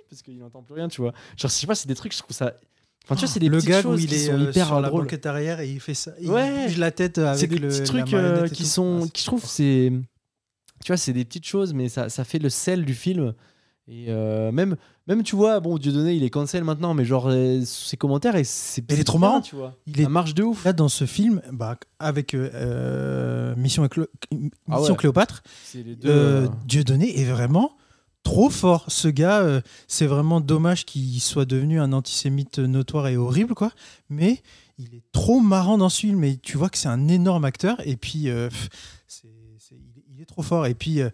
[0.09, 1.11] parce qu'il n'entend plus rien, tu vois.
[1.37, 2.53] Genre, je sais pas, c'est des trucs, je trouve ça.
[3.05, 4.79] Enfin, tu vois, c'est des le choses où il qui est sont euh, hyper sur
[4.81, 5.01] la drôles.
[5.03, 6.11] banquette arrière et il fait ça.
[6.19, 6.65] Il Ouais.
[6.65, 8.69] bouge la tête avec C'est des le, petits la trucs euh, qui tout.
[8.69, 9.91] sont, Ah, qui je trouve, c'est,
[10.83, 13.33] tu vois, c'est des petites choses, mais ça, ça fait le sel du film.
[13.91, 14.75] Et euh, même,
[15.07, 18.43] même, tu vois, bon, Dieudonné, il est cancel maintenant, mais genre, euh, ses commentaires, et
[18.43, 19.41] c'est il est trop marrant.
[19.41, 19.75] tu vois.
[19.87, 20.63] Il est Ça marche de ouf.
[20.63, 24.05] là dans ce film, bah, avec euh, Mission, Mission
[24.69, 24.95] Ah ouais.
[24.95, 25.41] Cléopâtre,
[25.73, 26.49] deux.
[26.67, 27.71] Dieudonné est vraiment
[28.21, 28.85] trop fort.
[28.89, 33.71] Ce gars, c'est vraiment dommage qu'il soit devenu un antisémite notoire et horrible, quoi.
[34.09, 34.43] Mais
[34.77, 36.23] il est trop marrant dans ce film.
[36.25, 37.77] Et tu vois que c'est un énorme acteur.
[37.87, 38.27] Et puis,
[39.07, 39.29] c'est-
[40.19, 40.65] il, est trop fort.
[40.67, 41.09] Et puis, euh,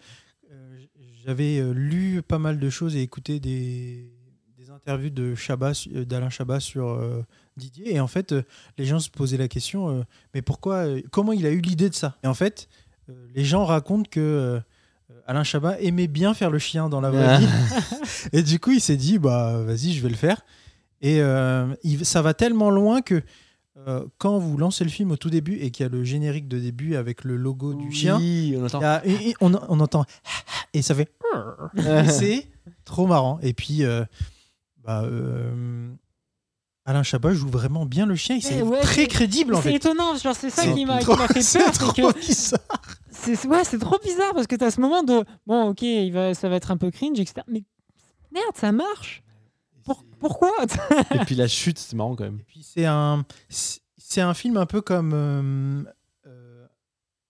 [0.52, 0.78] euh,
[1.26, 4.12] j'avais euh, lu pas mal de choses et écouté des,
[4.58, 5.72] des interviews de Chabat,
[6.08, 7.24] d'Alain Chabat sur euh,
[7.58, 7.94] Didier.
[7.96, 8.34] Et en fait,
[8.78, 10.04] les gens se posaient la question euh,
[10.34, 12.18] mais pourquoi, comment il a eu l'idée de ça?
[12.24, 12.68] Et en fait,
[13.36, 14.60] les gens racontent que
[15.28, 17.38] Alain Chabat aimait bien faire le chien dans la vraie Ah.
[17.38, 17.48] vie.
[18.34, 20.44] Et du coup, il s'est dit bah vas-y, je vais le faire.
[21.02, 21.20] Et
[21.84, 23.22] il- ça va tellement loin que
[23.78, 26.48] euh, quand vous lancez le film au tout début et qu'il y a le générique
[26.48, 28.80] de début avec le logo du chien, on entend.
[28.80, 30.06] il y a- et- et on, on entend
[30.74, 31.12] et ça fait
[31.78, 32.48] et c'est
[32.86, 33.40] trop marrant.
[33.42, 34.06] Et puis, euh,
[34.84, 35.90] bah, euh,
[36.86, 38.38] Alain Chabat joue vraiment bien le chien.
[38.38, 39.76] Et c'est Eh ouais, très c'est- crédible en C'est fait.
[39.76, 42.20] étonnant, genre c'est ça qui m'a qui trop- m'a fait c'est peur, c'est trop que
[42.20, 42.60] bizarre.
[43.12, 46.12] c'est ouais, c'est trop bizarre parce que tu as ce moment de bon, OK, il
[46.12, 47.42] va ça va être un peu cringe etc.
[47.50, 47.64] Mais
[48.32, 49.24] merde, ça marche.
[49.86, 50.52] Pour- pourquoi?
[51.14, 52.40] Et puis la chute, c'est marrant quand même.
[52.40, 55.84] Et puis c'est un, c'est un film un peu comme euh,
[56.28, 56.68] euh,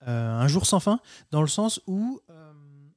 [0.08, 1.00] euh, Un jour sans fin,
[1.32, 2.52] dans le sens où euh,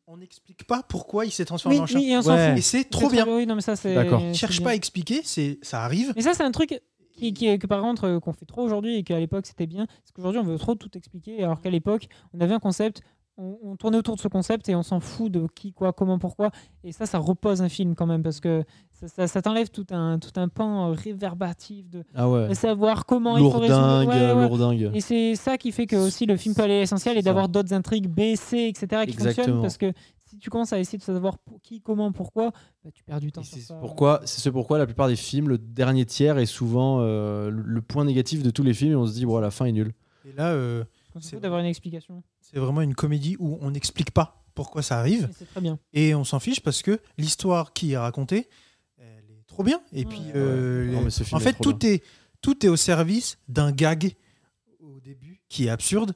[0.07, 1.99] on n'explique pas pourquoi il s'est transformé Oui, en chien.
[2.01, 2.51] oui, et on s'en Ouais.
[2.51, 2.59] fout.
[2.59, 3.27] Et c'est trop bien.
[3.29, 4.21] Oui, non mais ça c'est D'accord.
[4.21, 4.65] c'est Cherche bien.
[4.65, 6.13] pas à expliquer, c'est ça arrive.
[6.17, 6.81] Mais ça, c'est un truc
[7.15, 9.67] qui, qui est- que par contre euh, qu'on fait trop aujourd'hui et qu'à l'époque c'était
[9.67, 9.87] bien.
[9.87, 13.03] Parce qu'aujourd'hui on veut trop tout expliquer, alors qu'à l'époque on avait un concept,
[13.39, 16.19] on, on tournait autour de ce concept et on s'en fout de qui, quoi, comment,
[16.19, 16.51] pourquoi.
[16.85, 19.87] Et ça, ça repose un film quand même parce que ça, ça- ça t'enlève tout
[19.91, 22.49] un, tout un pan euh, réverbatif de, Ah ouais.
[22.49, 23.81] de savoir comment il faut résoudre.
[23.81, 24.43] Lourdingue, Ouais, ouais.
[24.49, 24.91] lourdingue.
[24.95, 27.49] Et c'est ça qui fait que aussi le film peut aller à l'essentiel et d'avoir
[27.49, 29.05] d'autres intrigues B, C, etc.
[29.05, 29.35] qui Exactement.
[29.35, 29.93] fonctionnent parce que
[30.25, 32.51] si tu commences à essayer de savoir pour qui, comment, pourquoi,
[32.85, 33.43] bah, tu perds du temps.
[33.43, 33.77] C'est ça.
[33.81, 37.81] pourquoi, c'est ce pourquoi la plupart des films, le dernier tiers est souvent euh, le-
[37.83, 39.93] point négatif de tous les films et on se dit, bon, la fin est nulle.
[40.29, 40.85] Et là, euh,
[41.21, 42.23] c'est d'avoir une explication.
[42.51, 45.79] C'est vraiment une comédie où on n'explique pas pourquoi ça arrive très bien.
[45.93, 48.49] et on s'en fiche parce que l'histoire qui est racontée,
[48.99, 49.81] elle est trop bien.
[49.93, 50.33] Et puis, Ouais.
[50.35, 52.03] euh, Non, les- en fait, tout est,
[52.41, 54.15] tout est au service d'un gag
[54.81, 56.13] au début qui est absurde.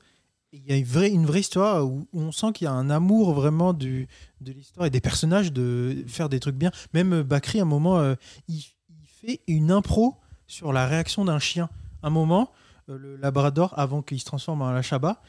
[0.53, 2.73] Il y a une vraie, une vraie histoire où, où on sent qu'il y a
[2.73, 4.07] un amour vraiment du,
[4.41, 6.71] de l'histoire et des personnages de faire des trucs bien.
[6.93, 8.15] Même euh, Bakri, à un moment, euh,
[8.49, 8.57] il,
[8.91, 10.17] il fait une impro
[10.47, 11.71] sur la réaction d'un chien.
[12.03, 12.51] Un moment,
[12.91, 15.25] euh, le labrador, avant qu'il se transforme en Alachaba, euh,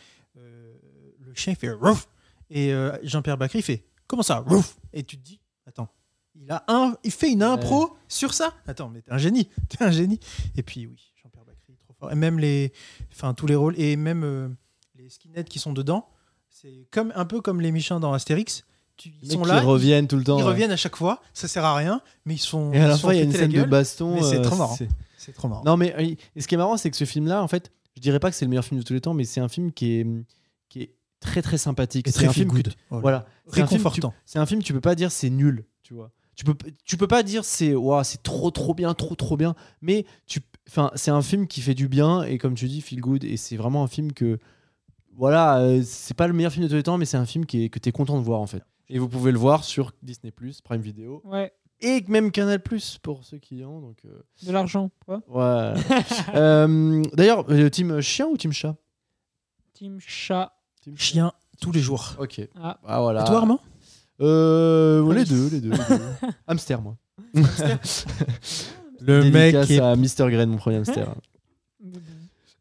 [1.34, 2.08] le chien fait rouf
[2.50, 4.78] et euh, Jean-Pierre Bacry fait comment ça rouf?
[4.94, 5.90] Et tu te dis attends
[6.36, 8.54] il a un il fait une impro sur ça?
[8.68, 10.20] Attends mais t'es un génie t'es un génie
[10.56, 12.72] et puis oui Jean-Pierre Bacry trop fort et même les
[13.12, 14.50] enfin tous les rôles et même euh,
[14.96, 16.08] les skinheads qui sont dedans
[16.50, 18.64] c'est comme un peu comme les méchants dans Astérix
[19.06, 20.38] ils sont là reviennent tout le temps.
[20.38, 20.48] ils ouais.
[20.50, 23.12] reviennent à chaque fois ça sert à rien mais ils sont Et à la fin,
[23.12, 24.22] il y a une scène de baston.
[24.22, 24.76] c'est euh, trop marrant.
[25.18, 27.48] c'est- trop marrant Non, mais et ce qui est marrant, c'est que ce film-là, en
[27.48, 29.40] fait, je dirais pas que c'est le meilleur film de tous les temps, mais c'est
[29.40, 30.06] un film qui est
[31.24, 32.06] très très sympathique.
[32.08, 33.02] C'est très un film feel tu- good Voilà.
[33.02, 35.30] voilà, c'est un film que tu- réconfortant C'est un film, tu peux pas dire c'est
[35.30, 36.12] nul, tu vois.
[36.36, 36.56] Tu peux,
[36.86, 40.40] tu peux pas dire c'est ouah, c'est trop trop bien, trop trop bien, mais tu,
[40.68, 43.38] enfin, c'est un film qui fait du bien et comme tu dis, feel good et
[43.38, 44.40] c'est vraiment un film que,
[45.16, 47.46] voilà, euh, c'est pas le meilleur film de tous les temps, mais c'est un film
[47.46, 48.64] qui est, que tu es content de voir en fait.
[48.90, 50.32] Et vous pouvez le voir sur Disney
[50.64, 53.80] Prime Video Ouais, et même Canal pour ceux qui ont.
[53.80, 54.90] Donc, euh, de l'argent.
[55.06, 55.22] Quoi.
[55.30, 55.74] ouais.
[56.36, 58.76] Euh, D'ailleurs, euh, team chien ou team chat?
[59.74, 60.52] Team chat.
[60.84, 61.32] Team chien
[61.62, 62.42] tous les jours Ok.
[62.62, 63.22] Ah, Ah voilà.
[63.24, 63.60] et toi Armand
[64.22, 65.72] Euh, les deux, les deux.
[65.72, 66.02] les deux.
[66.48, 66.96] hamster, moi.
[69.02, 69.34] le Dédicace
[69.70, 70.32] mec est à Mr.
[70.32, 71.14] Green, mon premier hamster.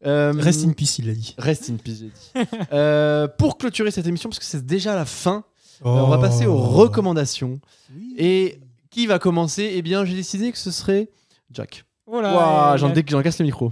[0.05, 2.49] Euh, rest in peace il a dit Rest in peace, j'ai dit.
[2.73, 5.45] Euh, pour clôturer cette émission, parce que c'est déjà la fin,
[5.85, 6.61] euh, on va passer aux Oh.
[6.61, 7.61] recommandations.
[7.95, 8.13] Oui.
[8.17, 8.59] Et
[8.89, 9.71] qui va commencer?
[9.75, 11.09] Eh bien, j'ai décidé que ce serait
[11.51, 11.85] Jack.
[12.05, 12.35] Voilà.
[12.35, 13.71] Ouah, et j'en la- dé- j'en casse le micro.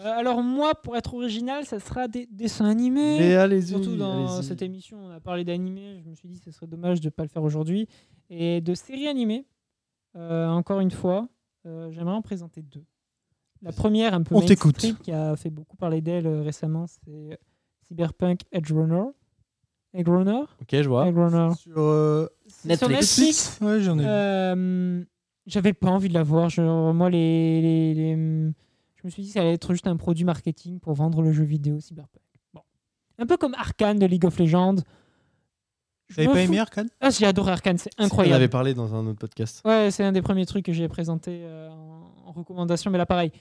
[0.00, 3.18] Euh, alors moi, pour être original, ça sera des dessins animés.
[3.18, 3.68] Mais allez-y.
[3.68, 6.00] Surtout dans cette émission, on a parlé d'animés.
[6.04, 7.86] Je me suis dit que ce serait dommage de ne pas le faire aujourd'hui.
[8.30, 9.46] Et de séries animées,
[10.16, 11.28] euh, encore une fois,
[11.66, 12.84] euh, j'aimerais en présenter deux.
[13.62, 14.76] La première, un peu On t'écoute.
[14.82, 17.38] mainstream, qui a fait beaucoup parler d'elle récemment, c'est
[17.88, 19.02] Cyberpunk Edge Runner.
[19.92, 20.42] Edge Runner?
[20.62, 21.08] Ok, je vois.
[21.08, 21.54] Edge Runner.
[21.56, 22.26] sur euh,
[22.64, 23.18] Netflix.
[23.18, 23.58] Netflix?
[23.60, 24.04] ouais j'en ai.
[24.06, 25.02] Euh,
[25.46, 26.48] J'avais pas envie de la voir.
[26.48, 28.52] Genre, moi, les, les- les-
[29.00, 31.32] je me suis dit que ça allait être juste un produit marketing pour vendre le
[31.32, 32.22] jeu vidéo Cyberpunk.
[32.52, 32.60] Bon.
[33.18, 34.76] Un peu comme Arkane de League of Legends.
[36.10, 36.88] Me pas fous- aimé Arkane?
[37.00, 38.34] Ah, j'ai adoré Arkane, c'est On en incroyable.
[38.34, 39.62] avait parlé dans un autre podcast.
[39.64, 43.32] Ouais, c'est un des premiers trucs que j'ai présenté euh, en, recommandation, mais là, pareil.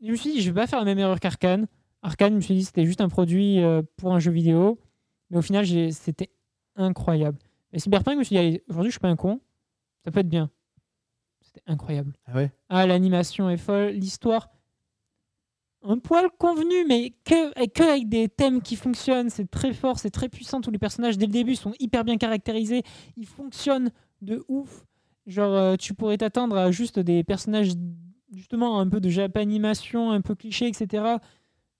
[0.00, 1.66] Je me suis dit, je vais pas faire la même erreur qu'Arkane.
[2.02, 4.78] Arkane, je me suis dit, c'était juste un produit euh, pour un jeu vidéo,
[5.30, 6.30] mais au final, c'était
[6.76, 7.38] incroyable.
[7.72, 9.40] Et Cyberpunk, je me suis dit, aujourd'hui, je suis pas un con,
[10.04, 10.50] ça peut être bien.
[11.40, 12.12] C'était incroyable.
[12.26, 12.52] Ah ouais?
[12.68, 14.50] Ah, l'animation est folle, l'histoire,
[15.84, 19.30] un poil convenu, mais que, avec des thèmes qui fonctionnent.
[19.30, 20.60] C'est très fort, c'est très puissant.
[20.60, 22.82] Tous les personnages, dès le début, sont hyper bien caractérisés.
[23.16, 23.90] Ils fonctionnent
[24.22, 24.84] de ouf.
[25.26, 27.72] Genre, euh, tu pourrais t'attendre à juste des personnages,
[28.32, 31.04] justement, un peu de japanimation, un peu cliché, etc.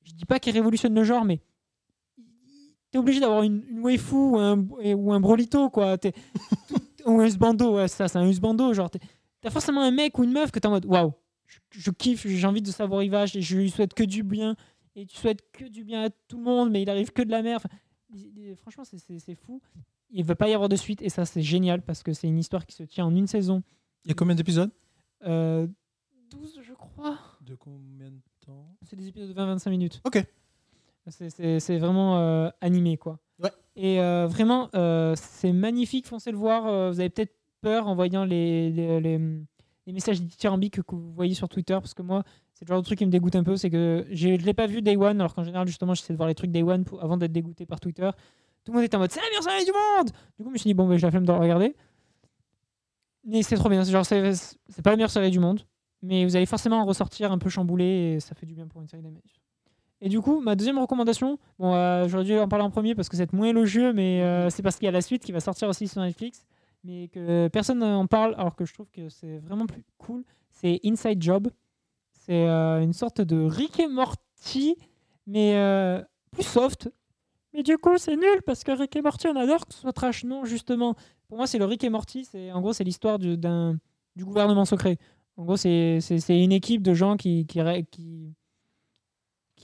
[0.03, 1.41] Je dis pas qu'ils révolutionnent le genre, mais
[2.91, 5.97] t'es obligé d'avoir une, une waifu ou un, ou un brolito, quoi.
[7.07, 8.73] Ou un usbando, ouais, ça, c'est un usbando.
[8.73, 8.89] Genre,
[9.43, 11.13] t'as forcément un mec ou une meuf que t'es en mode waouh,
[11.47, 14.23] je, je kiffe, j'ai envie de savoir il va, je, je lui souhaite que du
[14.23, 14.57] bien.
[14.97, 17.31] Et tu souhaites que du bien à tout le monde, mais il arrive que de
[17.31, 17.62] la merde.
[17.65, 17.77] Enfin,
[18.57, 19.61] franchement, c'est- fou.
[20.11, 22.29] Il ne va pas y avoir de suite, et ça, c'est génial parce que c'est
[22.29, 23.65] une histoire qui se tient en une saison.
[24.05, 24.71] Il y a combien d'épisodes?
[25.27, 25.66] Euh,
[26.31, 27.19] 12, je crois.
[27.41, 28.77] De combien de temps?
[28.83, 30.01] C'est des épisodes de 20-25 minutes.
[30.05, 30.25] Ok.
[31.09, 33.19] C'est- vraiment euh, animé, quoi.
[33.43, 33.51] Ouais.
[33.77, 36.07] Et euh, vraiment, euh, c'est magnifique.
[36.07, 36.93] Foncez le voir.
[36.93, 39.19] Vous avez peut-être peur en voyant les, les, les,
[39.86, 41.74] les messages dithyrambiques que vous voyez sur Twitter.
[41.74, 43.56] Parce que moi, c'est le genre de truc qui me dégoûte un peu.
[43.56, 45.20] C'est que je ne l'ai pas vu Day One.
[45.20, 47.81] Alors qu'en général, justement, j'essaie de voir les trucs Day One avant d'être dégoûté par
[47.81, 48.11] Twitter.
[48.65, 50.52] Tout le monde était en mode c'est la meilleure série du monde Du coup, je
[50.55, 51.77] me suis dit, bon, ben, j'ai la flemme de regarder.
[53.24, 53.85] Mais c'est trop bien.
[53.85, 55.61] C'est pas la meilleure série du monde.
[56.02, 57.85] Mais vous allez forcément en ressortir un peu chamboulé.
[57.85, 59.40] Et ça fait du bien pour une série d'animation.
[60.01, 63.09] Et du coup, ma deuxième recommandation, bon, euh, j'aurais dû en parler en premier parce
[63.09, 65.40] que c'est moins élogieux, mais euh, c'est parce qu'il y a la suite qui va
[65.40, 66.44] sortir aussi sur Netflix,
[66.85, 70.23] mais que personne n'en parle, alors que je trouve que c'est vraiment plus cool.
[70.51, 71.48] C'est Inside Job.
[72.12, 74.77] C'est euh, une sorte de Rick et Morty,
[75.27, 76.90] mais euh, plus soft.
[77.52, 79.93] Mais du coup, c'est nul parce que Rick et Morty, on adore que ce soit
[79.93, 80.24] trash.
[80.24, 80.94] Non, justement.
[81.28, 82.24] Pour moi, c'est le Rick et Morty.
[82.24, 83.78] C'est en gros, c'est l'histoire du, d'un,
[84.16, 84.98] du gouvernement secret.
[85.36, 87.61] En gros, c'est, c'est, c'est une équipe de gens qui, qui,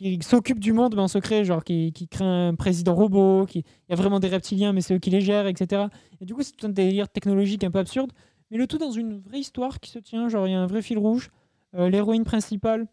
[0.00, 3.64] qui s'occupent du monde mais en secret, genre qui, qui créent un président robot, qui
[3.88, 5.84] y a vraiment des reptiliens mais c'est eux qui les gèrent, etc.
[6.20, 8.12] Et du coup c'est tout un délire technologique un peu absurde,
[8.50, 10.66] mais le tout dans une vraie histoire qui se tient, genre il y a un
[10.66, 11.30] vrai fil rouge.
[11.74, 12.86] Euh, L'héroïne principale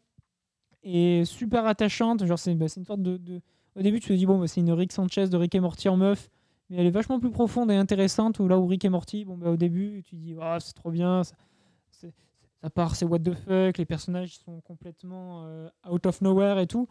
[0.83, 3.41] est super attachante, genre c'est bah, une sorte de,
[3.75, 5.89] Au début tu te dis bon bah, c'est une Rick Sanchez de Rick et Morty
[5.89, 6.29] en meuf,
[6.69, 9.37] mais elle est vachement plus profonde et intéressante, où là où Rick et Morty, bon
[9.37, 12.13] bah, au début tu te dis Ah, c'est trop bien, c'est-
[12.61, 16.67] ça part, c'est what the fuck, les personnages sont complètement euh, out of nowhere et
[16.67, 16.87] tout.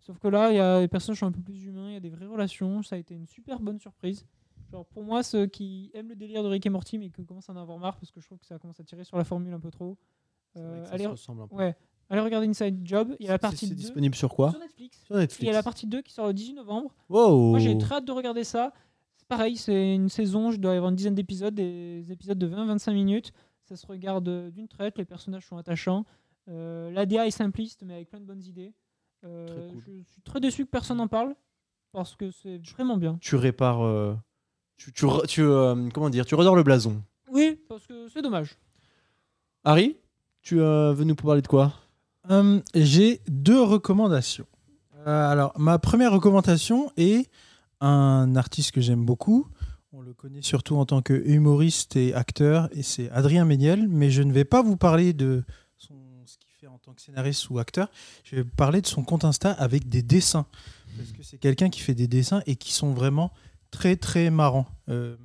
[0.00, 1.96] Sauf que là, il y a les personnages sont un peu plus humains, il y
[1.96, 4.24] a des vraies relations, ça a été une super bonne surprise.
[4.70, 7.48] Genre pour moi, ceux qui aiment le délire de Rick et Morty mais qui commencent
[7.48, 9.24] à en avoir marre parce que je trouve que ça commence à tirer sur la
[9.24, 9.96] formule un peu trop.
[10.56, 11.06] euh, allez,
[11.52, 11.74] ouais,
[12.10, 14.60] allez regarder Inside Job, il y a la partie C'est 2 disponible sur quoi sur
[14.60, 14.98] Netflix.
[15.06, 15.50] Sur Il y Netflix.
[15.50, 16.94] a la partie 2 qui sort le 18 novembre.
[17.08, 17.50] Wow.
[17.50, 18.72] Moi, j'ai très hâte de regarder ça.
[19.16, 22.48] C'est pareil, c'est une saison, je dois y avoir une dizaine d'épisodes, des épisodes de
[22.48, 23.32] 20-25 minutes.
[23.68, 26.06] Ça se regarde euh, d'une traite, les personnages sont attachants.
[26.48, 28.72] Euh, L'ADA est simpliste, mais avec plein de bonnes idées.
[29.24, 29.82] Euh, cool.
[29.86, 31.34] Je suis très déçu que personne n'en parle,
[31.92, 33.18] parce que c'est vraiment bien.
[33.20, 33.82] Tu répares.
[33.84, 34.14] euh,
[34.78, 37.02] Tu, tu, re- tu, euh, comment dire Tu redors le blason.
[37.30, 38.56] Oui, parce que c'est dommage.
[39.64, 39.98] Harry,
[40.40, 41.74] tu euh, veux nous parler de quoi?
[42.30, 44.46] Hum, J'ai deux recommandations.
[45.06, 47.30] Euh, alors, ma première recommandation est
[47.80, 49.46] un artiste que j'aime beaucoup.
[49.92, 53.88] On le connaît surtout en tant que humoriste et acteur, et c'est Adrien Méniel.
[53.88, 55.44] Mais je ne vais pas vous parler de
[55.78, 55.88] ce
[56.38, 57.90] qu'il fait en tant que scénariste ou acteur.
[58.22, 60.46] Je vais parler de son compte Insta avec des dessins.
[60.96, 63.32] Parce que c'est quelqu'un qui fait des dessins et qui sont vraiment
[63.70, 64.66] très très marrants.
[64.90, 65.16] Euh,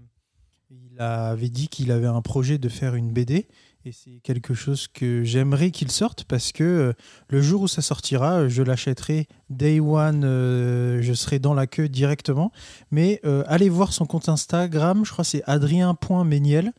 [0.69, 3.47] il avait dit qu'il avait un projet de faire une BD.
[3.85, 6.93] Et c'est quelque chose que j'aimerais qu'il sorte parce que euh,
[7.27, 11.67] le jour où ça sortira, euh, je l'achèterai day one, euh, je serai dans la
[11.67, 12.53] queue directement.
[12.91, 16.71] Mais allez voir son compte Instagram, je crois que c'est adrien.méniel.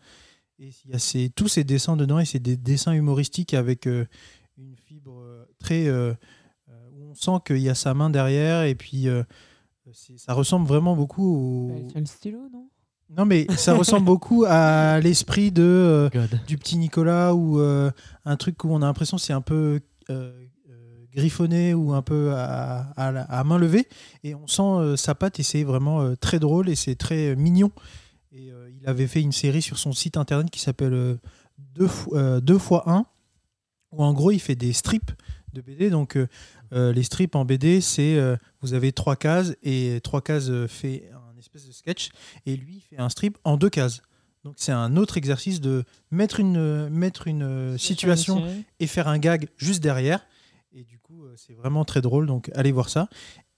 [0.58, 4.76] Et il y a tous ses dessins dedans et c'est des dessins humoristiques avec une
[4.76, 5.90] fibre très.
[5.90, 9.08] où on sent qu'il y a sa main derrière et puis
[10.16, 11.88] ça ressemble vraiment beaucoup au.
[11.92, 12.70] C'est le stylo, non?
[13.16, 15.62] Non, mais ça ressemble beaucoup à l'esprit de.
[15.62, 16.10] euh,
[16.46, 17.90] du petit Nicolas ou euh,
[18.24, 19.80] un truc où on a l'impression c'est un peu
[20.10, 20.32] euh,
[21.14, 23.86] griffonné ou un peu à, à main levée.
[24.24, 27.70] Et on sent sa patte et c'est vraiment très drôle et c'est très mignon.
[28.32, 28.50] Et
[28.80, 31.16] il avait fait une série sur son site internet qui s'appelle euh,
[31.76, 31.84] 2
[32.56, 33.06] x 1
[33.92, 35.12] où en gros il fait des strips
[35.52, 36.18] de BD donc
[36.72, 38.18] les strips en BD c'est
[38.60, 42.10] vous avez trois cases et trois cases fait un espèce de sketch
[42.46, 44.02] et lui il fait un strip en deux cases
[44.44, 48.44] donc c'est un autre exercice de mettre une, mettre une euh, situation
[48.78, 50.26] et faire un gag juste derrière.
[50.74, 53.08] Et du coup, euh, c'est vraiment très drôle, donc allez voir ça.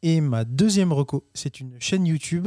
[0.02, 2.46] Et ma deuxième reco, c'est une chaîne YouTube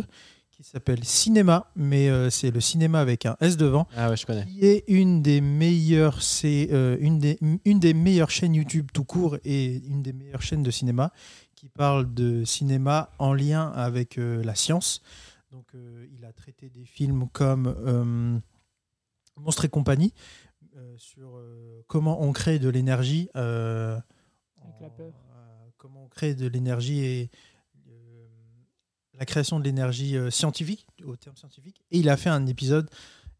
[0.52, 4.26] qui s'appelle Cinéma, mais euh, c'est le cinéma avec un S devant, Ah ouais, je
[4.26, 4.46] connais.
[4.46, 9.04] qui est une des meilleures, c'est euh, une, des, une des meilleures chaînes YouTube tout
[9.06, 11.12] court et une des meilleures chaînes de cinéma
[11.56, 15.02] qui parle de cinéma en lien avec euh, la science.
[15.52, 18.38] Donc, euh, il a traité des films comme euh,
[19.38, 20.14] Monstres et compagnie
[20.76, 21.42] euh, sur
[21.88, 23.30] comment on crée de l'énergie.
[23.34, 24.04] Avec
[24.58, 25.14] en- la peur.
[25.78, 27.30] comment on crée de l'énergie et
[29.18, 31.82] la création de l'énergie scientifique, au terme scientifique.
[31.92, 32.90] Et il a fait un épisode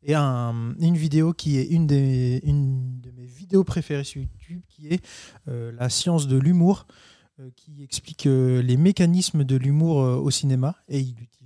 [0.04, 4.62] et un- une vidéo qui est une, des, une de mes vidéos préférées sur YouTube,
[4.68, 5.02] qui est
[5.48, 6.86] euh, la science de l'humour,
[7.40, 10.76] euh, qui explique euh, les mécanismes de l'humour au cinéma.
[10.90, 11.39] Et il utilise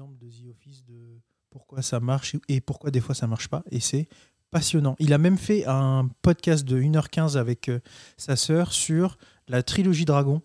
[0.00, 1.20] l'exemple de The Office de
[1.50, 3.62] pourquoi ça marche et pourquoi des fois ça marche pas.
[3.70, 4.08] Et c'est
[4.50, 4.96] passionnant.
[4.98, 7.80] Il a même fait un podcast de 1h15 avec euh,
[8.16, 10.40] sa sœur sur la trilogie Dragon,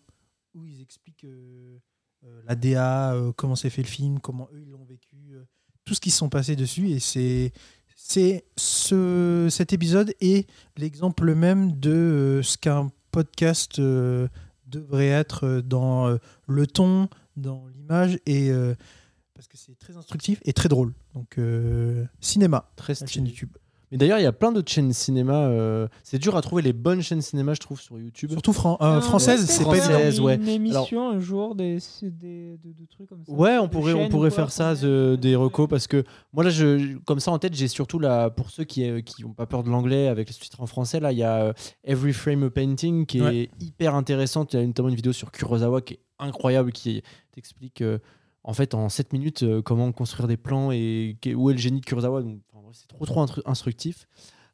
[0.56, 1.80] où ils expliquent euh,
[2.26, 5.38] euh, la DA, comment s'est fait le film, comment eux ils l'ont vécu,
[5.86, 6.90] tout ce qui se sont passés dessus.
[6.90, 7.54] Et c'est
[7.96, 16.18] c'est ce, cet épisode est l'exemple même de ce qu'un podcast devrait être dans
[16.48, 18.52] le ton, dans l'image, et
[19.36, 20.94] parce que c'est très instructif et très drôle.
[21.14, 23.30] Donc euh, cinéma, Très la chaîne stylé.
[23.30, 23.50] YouTube.
[23.92, 25.46] Mais d'ailleurs, il y a plein d'autres chaînes cinéma.
[25.46, 28.32] euh, C'est dur à trouver les bonnes chaînes cinéma, je trouve, sur YouTube.
[28.32, 29.90] Surtout fran- euh, Non, française, c'est pas évident.
[29.92, 30.36] Française, ouais.
[30.38, 33.32] Une émission un jour des, des- de, de trucs comme ça.
[33.32, 35.86] Ouais, on De pourrait, on chaînes pourrait quoi, faire ça, qu'on met- des recos, parce
[35.86, 36.04] que
[36.34, 39.24] moi, là, je, comme ça en tête, j'ai surtout là, pour ceux qui n'ont qui
[39.24, 41.54] ont pas peur de l'anglais avec les sous-titres en français, là, il y a euh,
[41.84, 43.50] Every Frame a Painting qui est Ouais.
[43.60, 44.54] hyper intéressante.
[44.54, 47.04] Il y a notamment une vidéo sur Kurosawa qui est incroyable, qui
[47.34, 48.00] t'explique euh,
[48.48, 51.82] en fait en 7 minutes euh, comment construire des plans et où est le génie
[51.82, 52.22] de Kurosawa.
[52.22, 54.08] Donc, enfin, ouais, c'est trop, trop instru- instructif.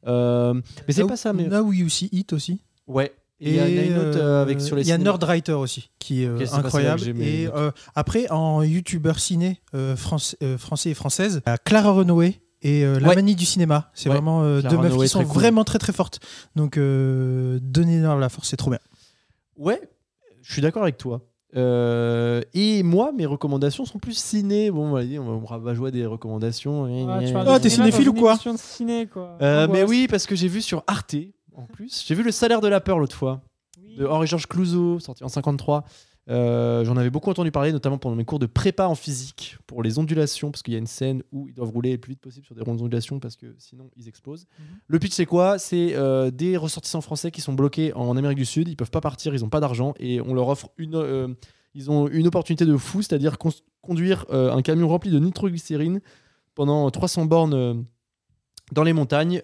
[0.06, 0.54] Euh,
[0.88, 1.46] mais c'est pas ça, mais.
[1.46, 2.62] Now You See It aussi.
[2.88, 3.12] Ouais.
[3.44, 5.10] Et il y a une autre euh, avec sur les Il y a cinémas.
[5.12, 7.02] Nerdwriter aussi, qui est incroyable.
[7.20, 7.48] Et
[7.94, 9.60] après, en youtubeur ciné
[9.96, 13.16] France- français et française, il y Clara Renoué et euh, La Ouais.
[13.16, 13.90] Manie du cinéma.
[13.94, 15.34] C'est Ouais, vraiment euh, deux meufs qui sont très cool.
[15.34, 16.20] vraiment très très fortes.
[16.54, 18.78] Donc, euh, donnez-leur la force, c'est trop bien.
[19.56, 19.80] Ouais,
[20.42, 21.22] je suis d'accord avec toi.
[21.54, 24.70] Euh, et moi, mes recommandations sont plus ciné.
[24.70, 26.84] Bon, on va dire, on va, jouer des recommandations.
[27.10, 29.36] Ah, tu Ah, t'es cinéphile ou quoi émission de ciné, quoi.
[29.42, 31.16] Euh, mais oui, parce que j'ai vu sur Arte,
[31.54, 33.42] en plus, j'ai vu Le salaire de la peur l'autre fois,
[33.82, 33.96] Oui.
[33.96, 35.84] de Henri-Georges Clouzot, sorti en 53.
[36.28, 39.82] Euh, J'en avais beaucoup entendu parler, notamment pendant mes cours de prépa en physique pour
[39.82, 42.20] les ondulations, parce qu'il y a une scène où ils doivent rouler le plus vite
[42.20, 44.46] possible sur des rondes ondulations parce que sinon ils explosent.
[44.58, 44.64] Mhm.
[44.86, 45.58] Le pitch, c'est quoi?
[45.58, 49.00] C'est euh, des ressortissants français qui sont bloqués en Amérique du Sud, ils peuvent pas
[49.00, 50.94] partir, ils n'ont pas d'argent et on leur offre une.
[50.94, 51.28] euh,
[51.74, 53.38] ils ont une opportunité de fou, c'est-à-dire
[53.80, 56.02] conduire un camion rempli de nitroglycérine
[56.54, 57.86] pendant 300 bornes
[58.72, 59.40] dans les montagnes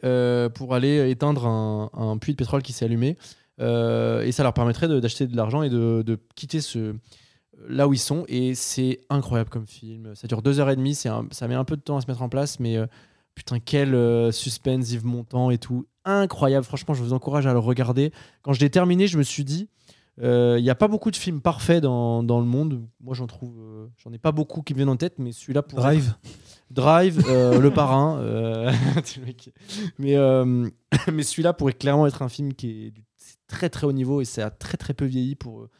[0.54, 3.16] pour aller éteindre un, un puits de pétrole qui s'est allumé.
[3.60, 6.94] Euh, et ça leur permettrait d'acheter de, l'argent et de, de quitter ce,
[7.68, 8.24] là où ils sont.
[8.28, 10.14] Et c'est incroyable comme film.
[10.14, 10.94] Ça dure deux heures et demie.
[10.94, 12.86] c'est un- ça met un peu de temps à se mettre en place, mais euh,
[13.34, 15.86] putain, quel euh, suspense, Yves Montand et tout.
[16.04, 16.64] Incroyable.
[16.64, 18.12] Franchement, je vous encourage à le regarder.
[18.42, 19.68] Quand je l'ai terminé, je me suis dit.
[20.22, 22.80] euh, Il n'y a pas beaucoup de films parfaits dans, dans le monde.
[23.00, 23.58] Moi, j'en trouve.
[23.60, 26.14] euh, j'en ai pas beaucoup qui me viennent en tête, mais celui-là pour Drive.
[26.70, 28.18] Drive, euh, Le Parrain.
[28.20, 28.72] euh,
[29.98, 30.68] mais euh,
[31.12, 33.02] mais celui-là pourrait clairement être un film qui est du
[33.48, 35.62] très très haut niveau et ça a très très peu vieilli pour.
[35.62, 35.70] euh,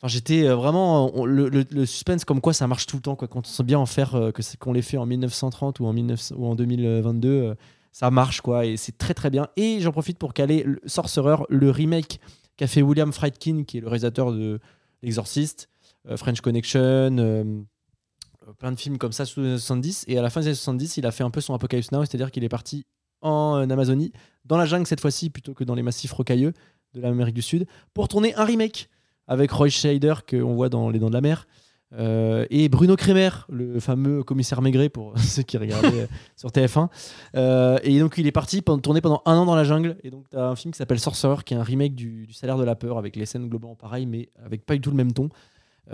[0.00, 3.26] Enfin, j'étais euh, vraiment le, le- suspense comme quoi ça marche tout le temps quoi.
[3.28, 5.86] Quand on sait bien en faire euh, que c'est qu'on les fait en 1930 ou
[5.86, 7.54] en 1900 ou en 2022, euh,
[7.92, 9.48] ça marche quoi et c'est très très bien.
[9.56, 12.20] Et j'en profite pour caler le Sorcerer, le remake
[12.56, 14.60] qu'a fait William Friedkin, qui est le réalisateur de
[15.02, 15.68] L'Exorciste,
[16.16, 17.64] French Connection.
[18.58, 20.54] plein de films comme ça sous les années 70 et à la fin des années
[20.54, 22.84] 70 il a fait un peu son Apocalypse Now c'est à dire qu'il est parti
[23.22, 24.12] en Amazonie
[24.44, 26.52] dans la jungle cette fois-ci plutôt que dans les massifs rocailleux
[26.94, 28.88] de l'Amérique du Sud pour tourner un remake
[29.26, 31.46] avec Roy Scheider qu'on voit dans Les Dents de la Mer
[31.98, 36.06] euh, et Bruno Kremer le fameux commissaire Maigret pour ceux qui regardaient euh,
[36.36, 36.88] sur TF1
[37.36, 39.96] Euh, et donc il est parti pendant, tourner pendant un an dans la jungle.
[40.02, 42.58] Et donc tu as un film qui s'appelle Sorcerer qui est un remake du, Salaire
[42.58, 45.12] de la peur avec les scènes globalement pareilles mais avec pas du tout le même
[45.12, 45.28] ton.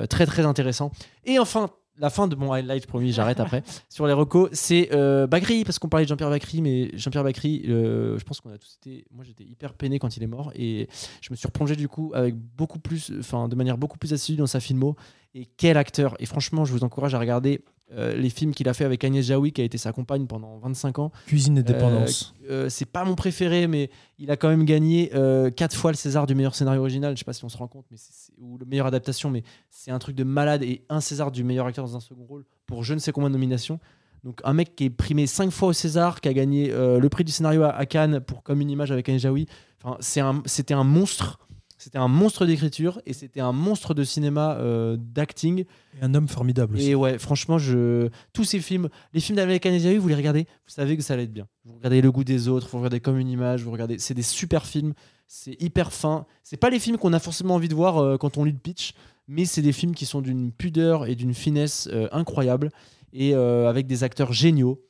[0.09, 0.93] Très très intéressant.
[1.25, 1.71] Et enfin
[2.01, 3.63] la fin de mon highlight, promis, j'arrête après.
[3.89, 7.65] Sur les recos, c'est euh, Bagri, parce qu'on parlait de Jean-Pierre Bacry, mais Jean-Pierre Bacry,
[7.69, 9.05] euh, je pense qu'on a tous été.
[9.13, 10.89] Moi, j'étais hyper peiné quand il est mort, et
[11.21, 14.39] je me suis replongé du coup avec beaucoup plus, enfin, de manière beaucoup plus assidue
[14.39, 14.97] dans sa filmo.
[15.35, 17.63] Et quel acteur Et franchement, je vous encourage à regarder
[17.93, 20.59] euh, les films qu'il a fait avec Agnès Jaoui, qui a été sa compagne pendant
[20.59, 21.13] 25 ans.
[21.27, 22.35] Cuisine et dépendance.
[22.49, 25.97] Euh, c'est pas mon préféré, mais il a quand même gagné euh, quatre fois le
[25.97, 27.15] César du meilleur scénario original.
[27.17, 29.31] Je sais pas si on se rend compte, mais c'est, c'est- ou le meilleure adaptation,
[29.31, 32.25] mais c'est un truc de malade et un César du meilleur acteur dans un second
[32.25, 33.79] rôle pour je ne sais combien de nominations.
[34.23, 37.09] Donc un mec qui est primé cinq fois au César, qui a gagné euh, le
[37.09, 39.47] prix du scénario à, à Cannes pour comme une image avec Anne Jaoui.
[39.83, 41.39] Enfin, c'est un, c'était un monstre.
[41.81, 45.65] C'était un monstre d'écriture et c'était un monstre de cinéma, euh, d'acting.
[45.99, 46.91] Et un homme formidable aussi.
[46.91, 48.11] Et ouais, franchement, je...
[48.35, 51.23] tous ces films, les films d'Amérique Anésiaï, vous les regardez, vous savez que ça allait
[51.23, 51.49] être bien.
[51.65, 53.99] Vous regardez Le goût des autres, vous regardez Comme une image, vous regardez.
[53.99, 54.93] C'est des super films,
[55.27, 56.27] c'est hyper fin.
[56.43, 58.59] C'est pas les films qu'on a forcément envie de voir euh, quand on lit le
[58.59, 58.93] pitch,
[59.27, 62.73] mais c'est des films qui sont d'une pudeur et d'une finesse euh, incroyable
[63.15, 64.85] et euh, avec des acteurs géniaux.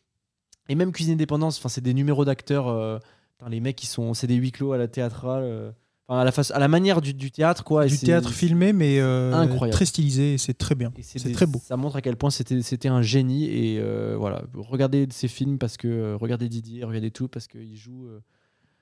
[0.69, 3.01] Et même Cuisine Indépendance, enfin, c'est des numéros d'acteurs.
[3.49, 5.73] les mecs, qui sont, c'est des huis clos à la théâtrale.
[6.11, 7.87] Enfin, à la face, à la manière du, du théâtre, quoi.
[7.87, 9.73] et du théâtre filmé, mais euh, Incroyable.
[9.73, 10.93] très stylisé, c'est très bien.
[11.03, 11.61] C'est très beau.
[11.65, 15.77] Ça montre à quel point c'était un génie et euh, voilà, regardez ces films parce
[15.77, 18.09] que euh, regardez Didier, regardez tout parce qu'il joue.
[18.09, 18.21] euh,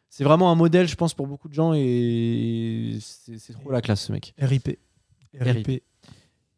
[0.09, 4.07] c'est vraiment un modèle, je pense, pour beaucoup de gens et c'est trop la classe,
[4.07, 4.33] ce mec.
[4.39, 4.79] RIP.
[5.39, 5.83] RIP.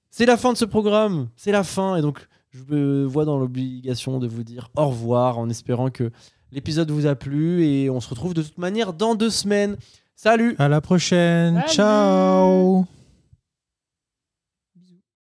[0.08, 3.38] C'est la fin de ce programme, c'est la fin, et donc je me vois dans
[3.38, 6.10] l'obligation de vous dire au revoir en espérant que
[6.52, 9.76] l'épisode vous a plu et on se retrouve de toute manière dans deux semaines.
[10.22, 10.54] Salut.
[10.58, 11.62] À la prochaine.
[11.62, 11.72] Salut.
[11.72, 12.84] Ciao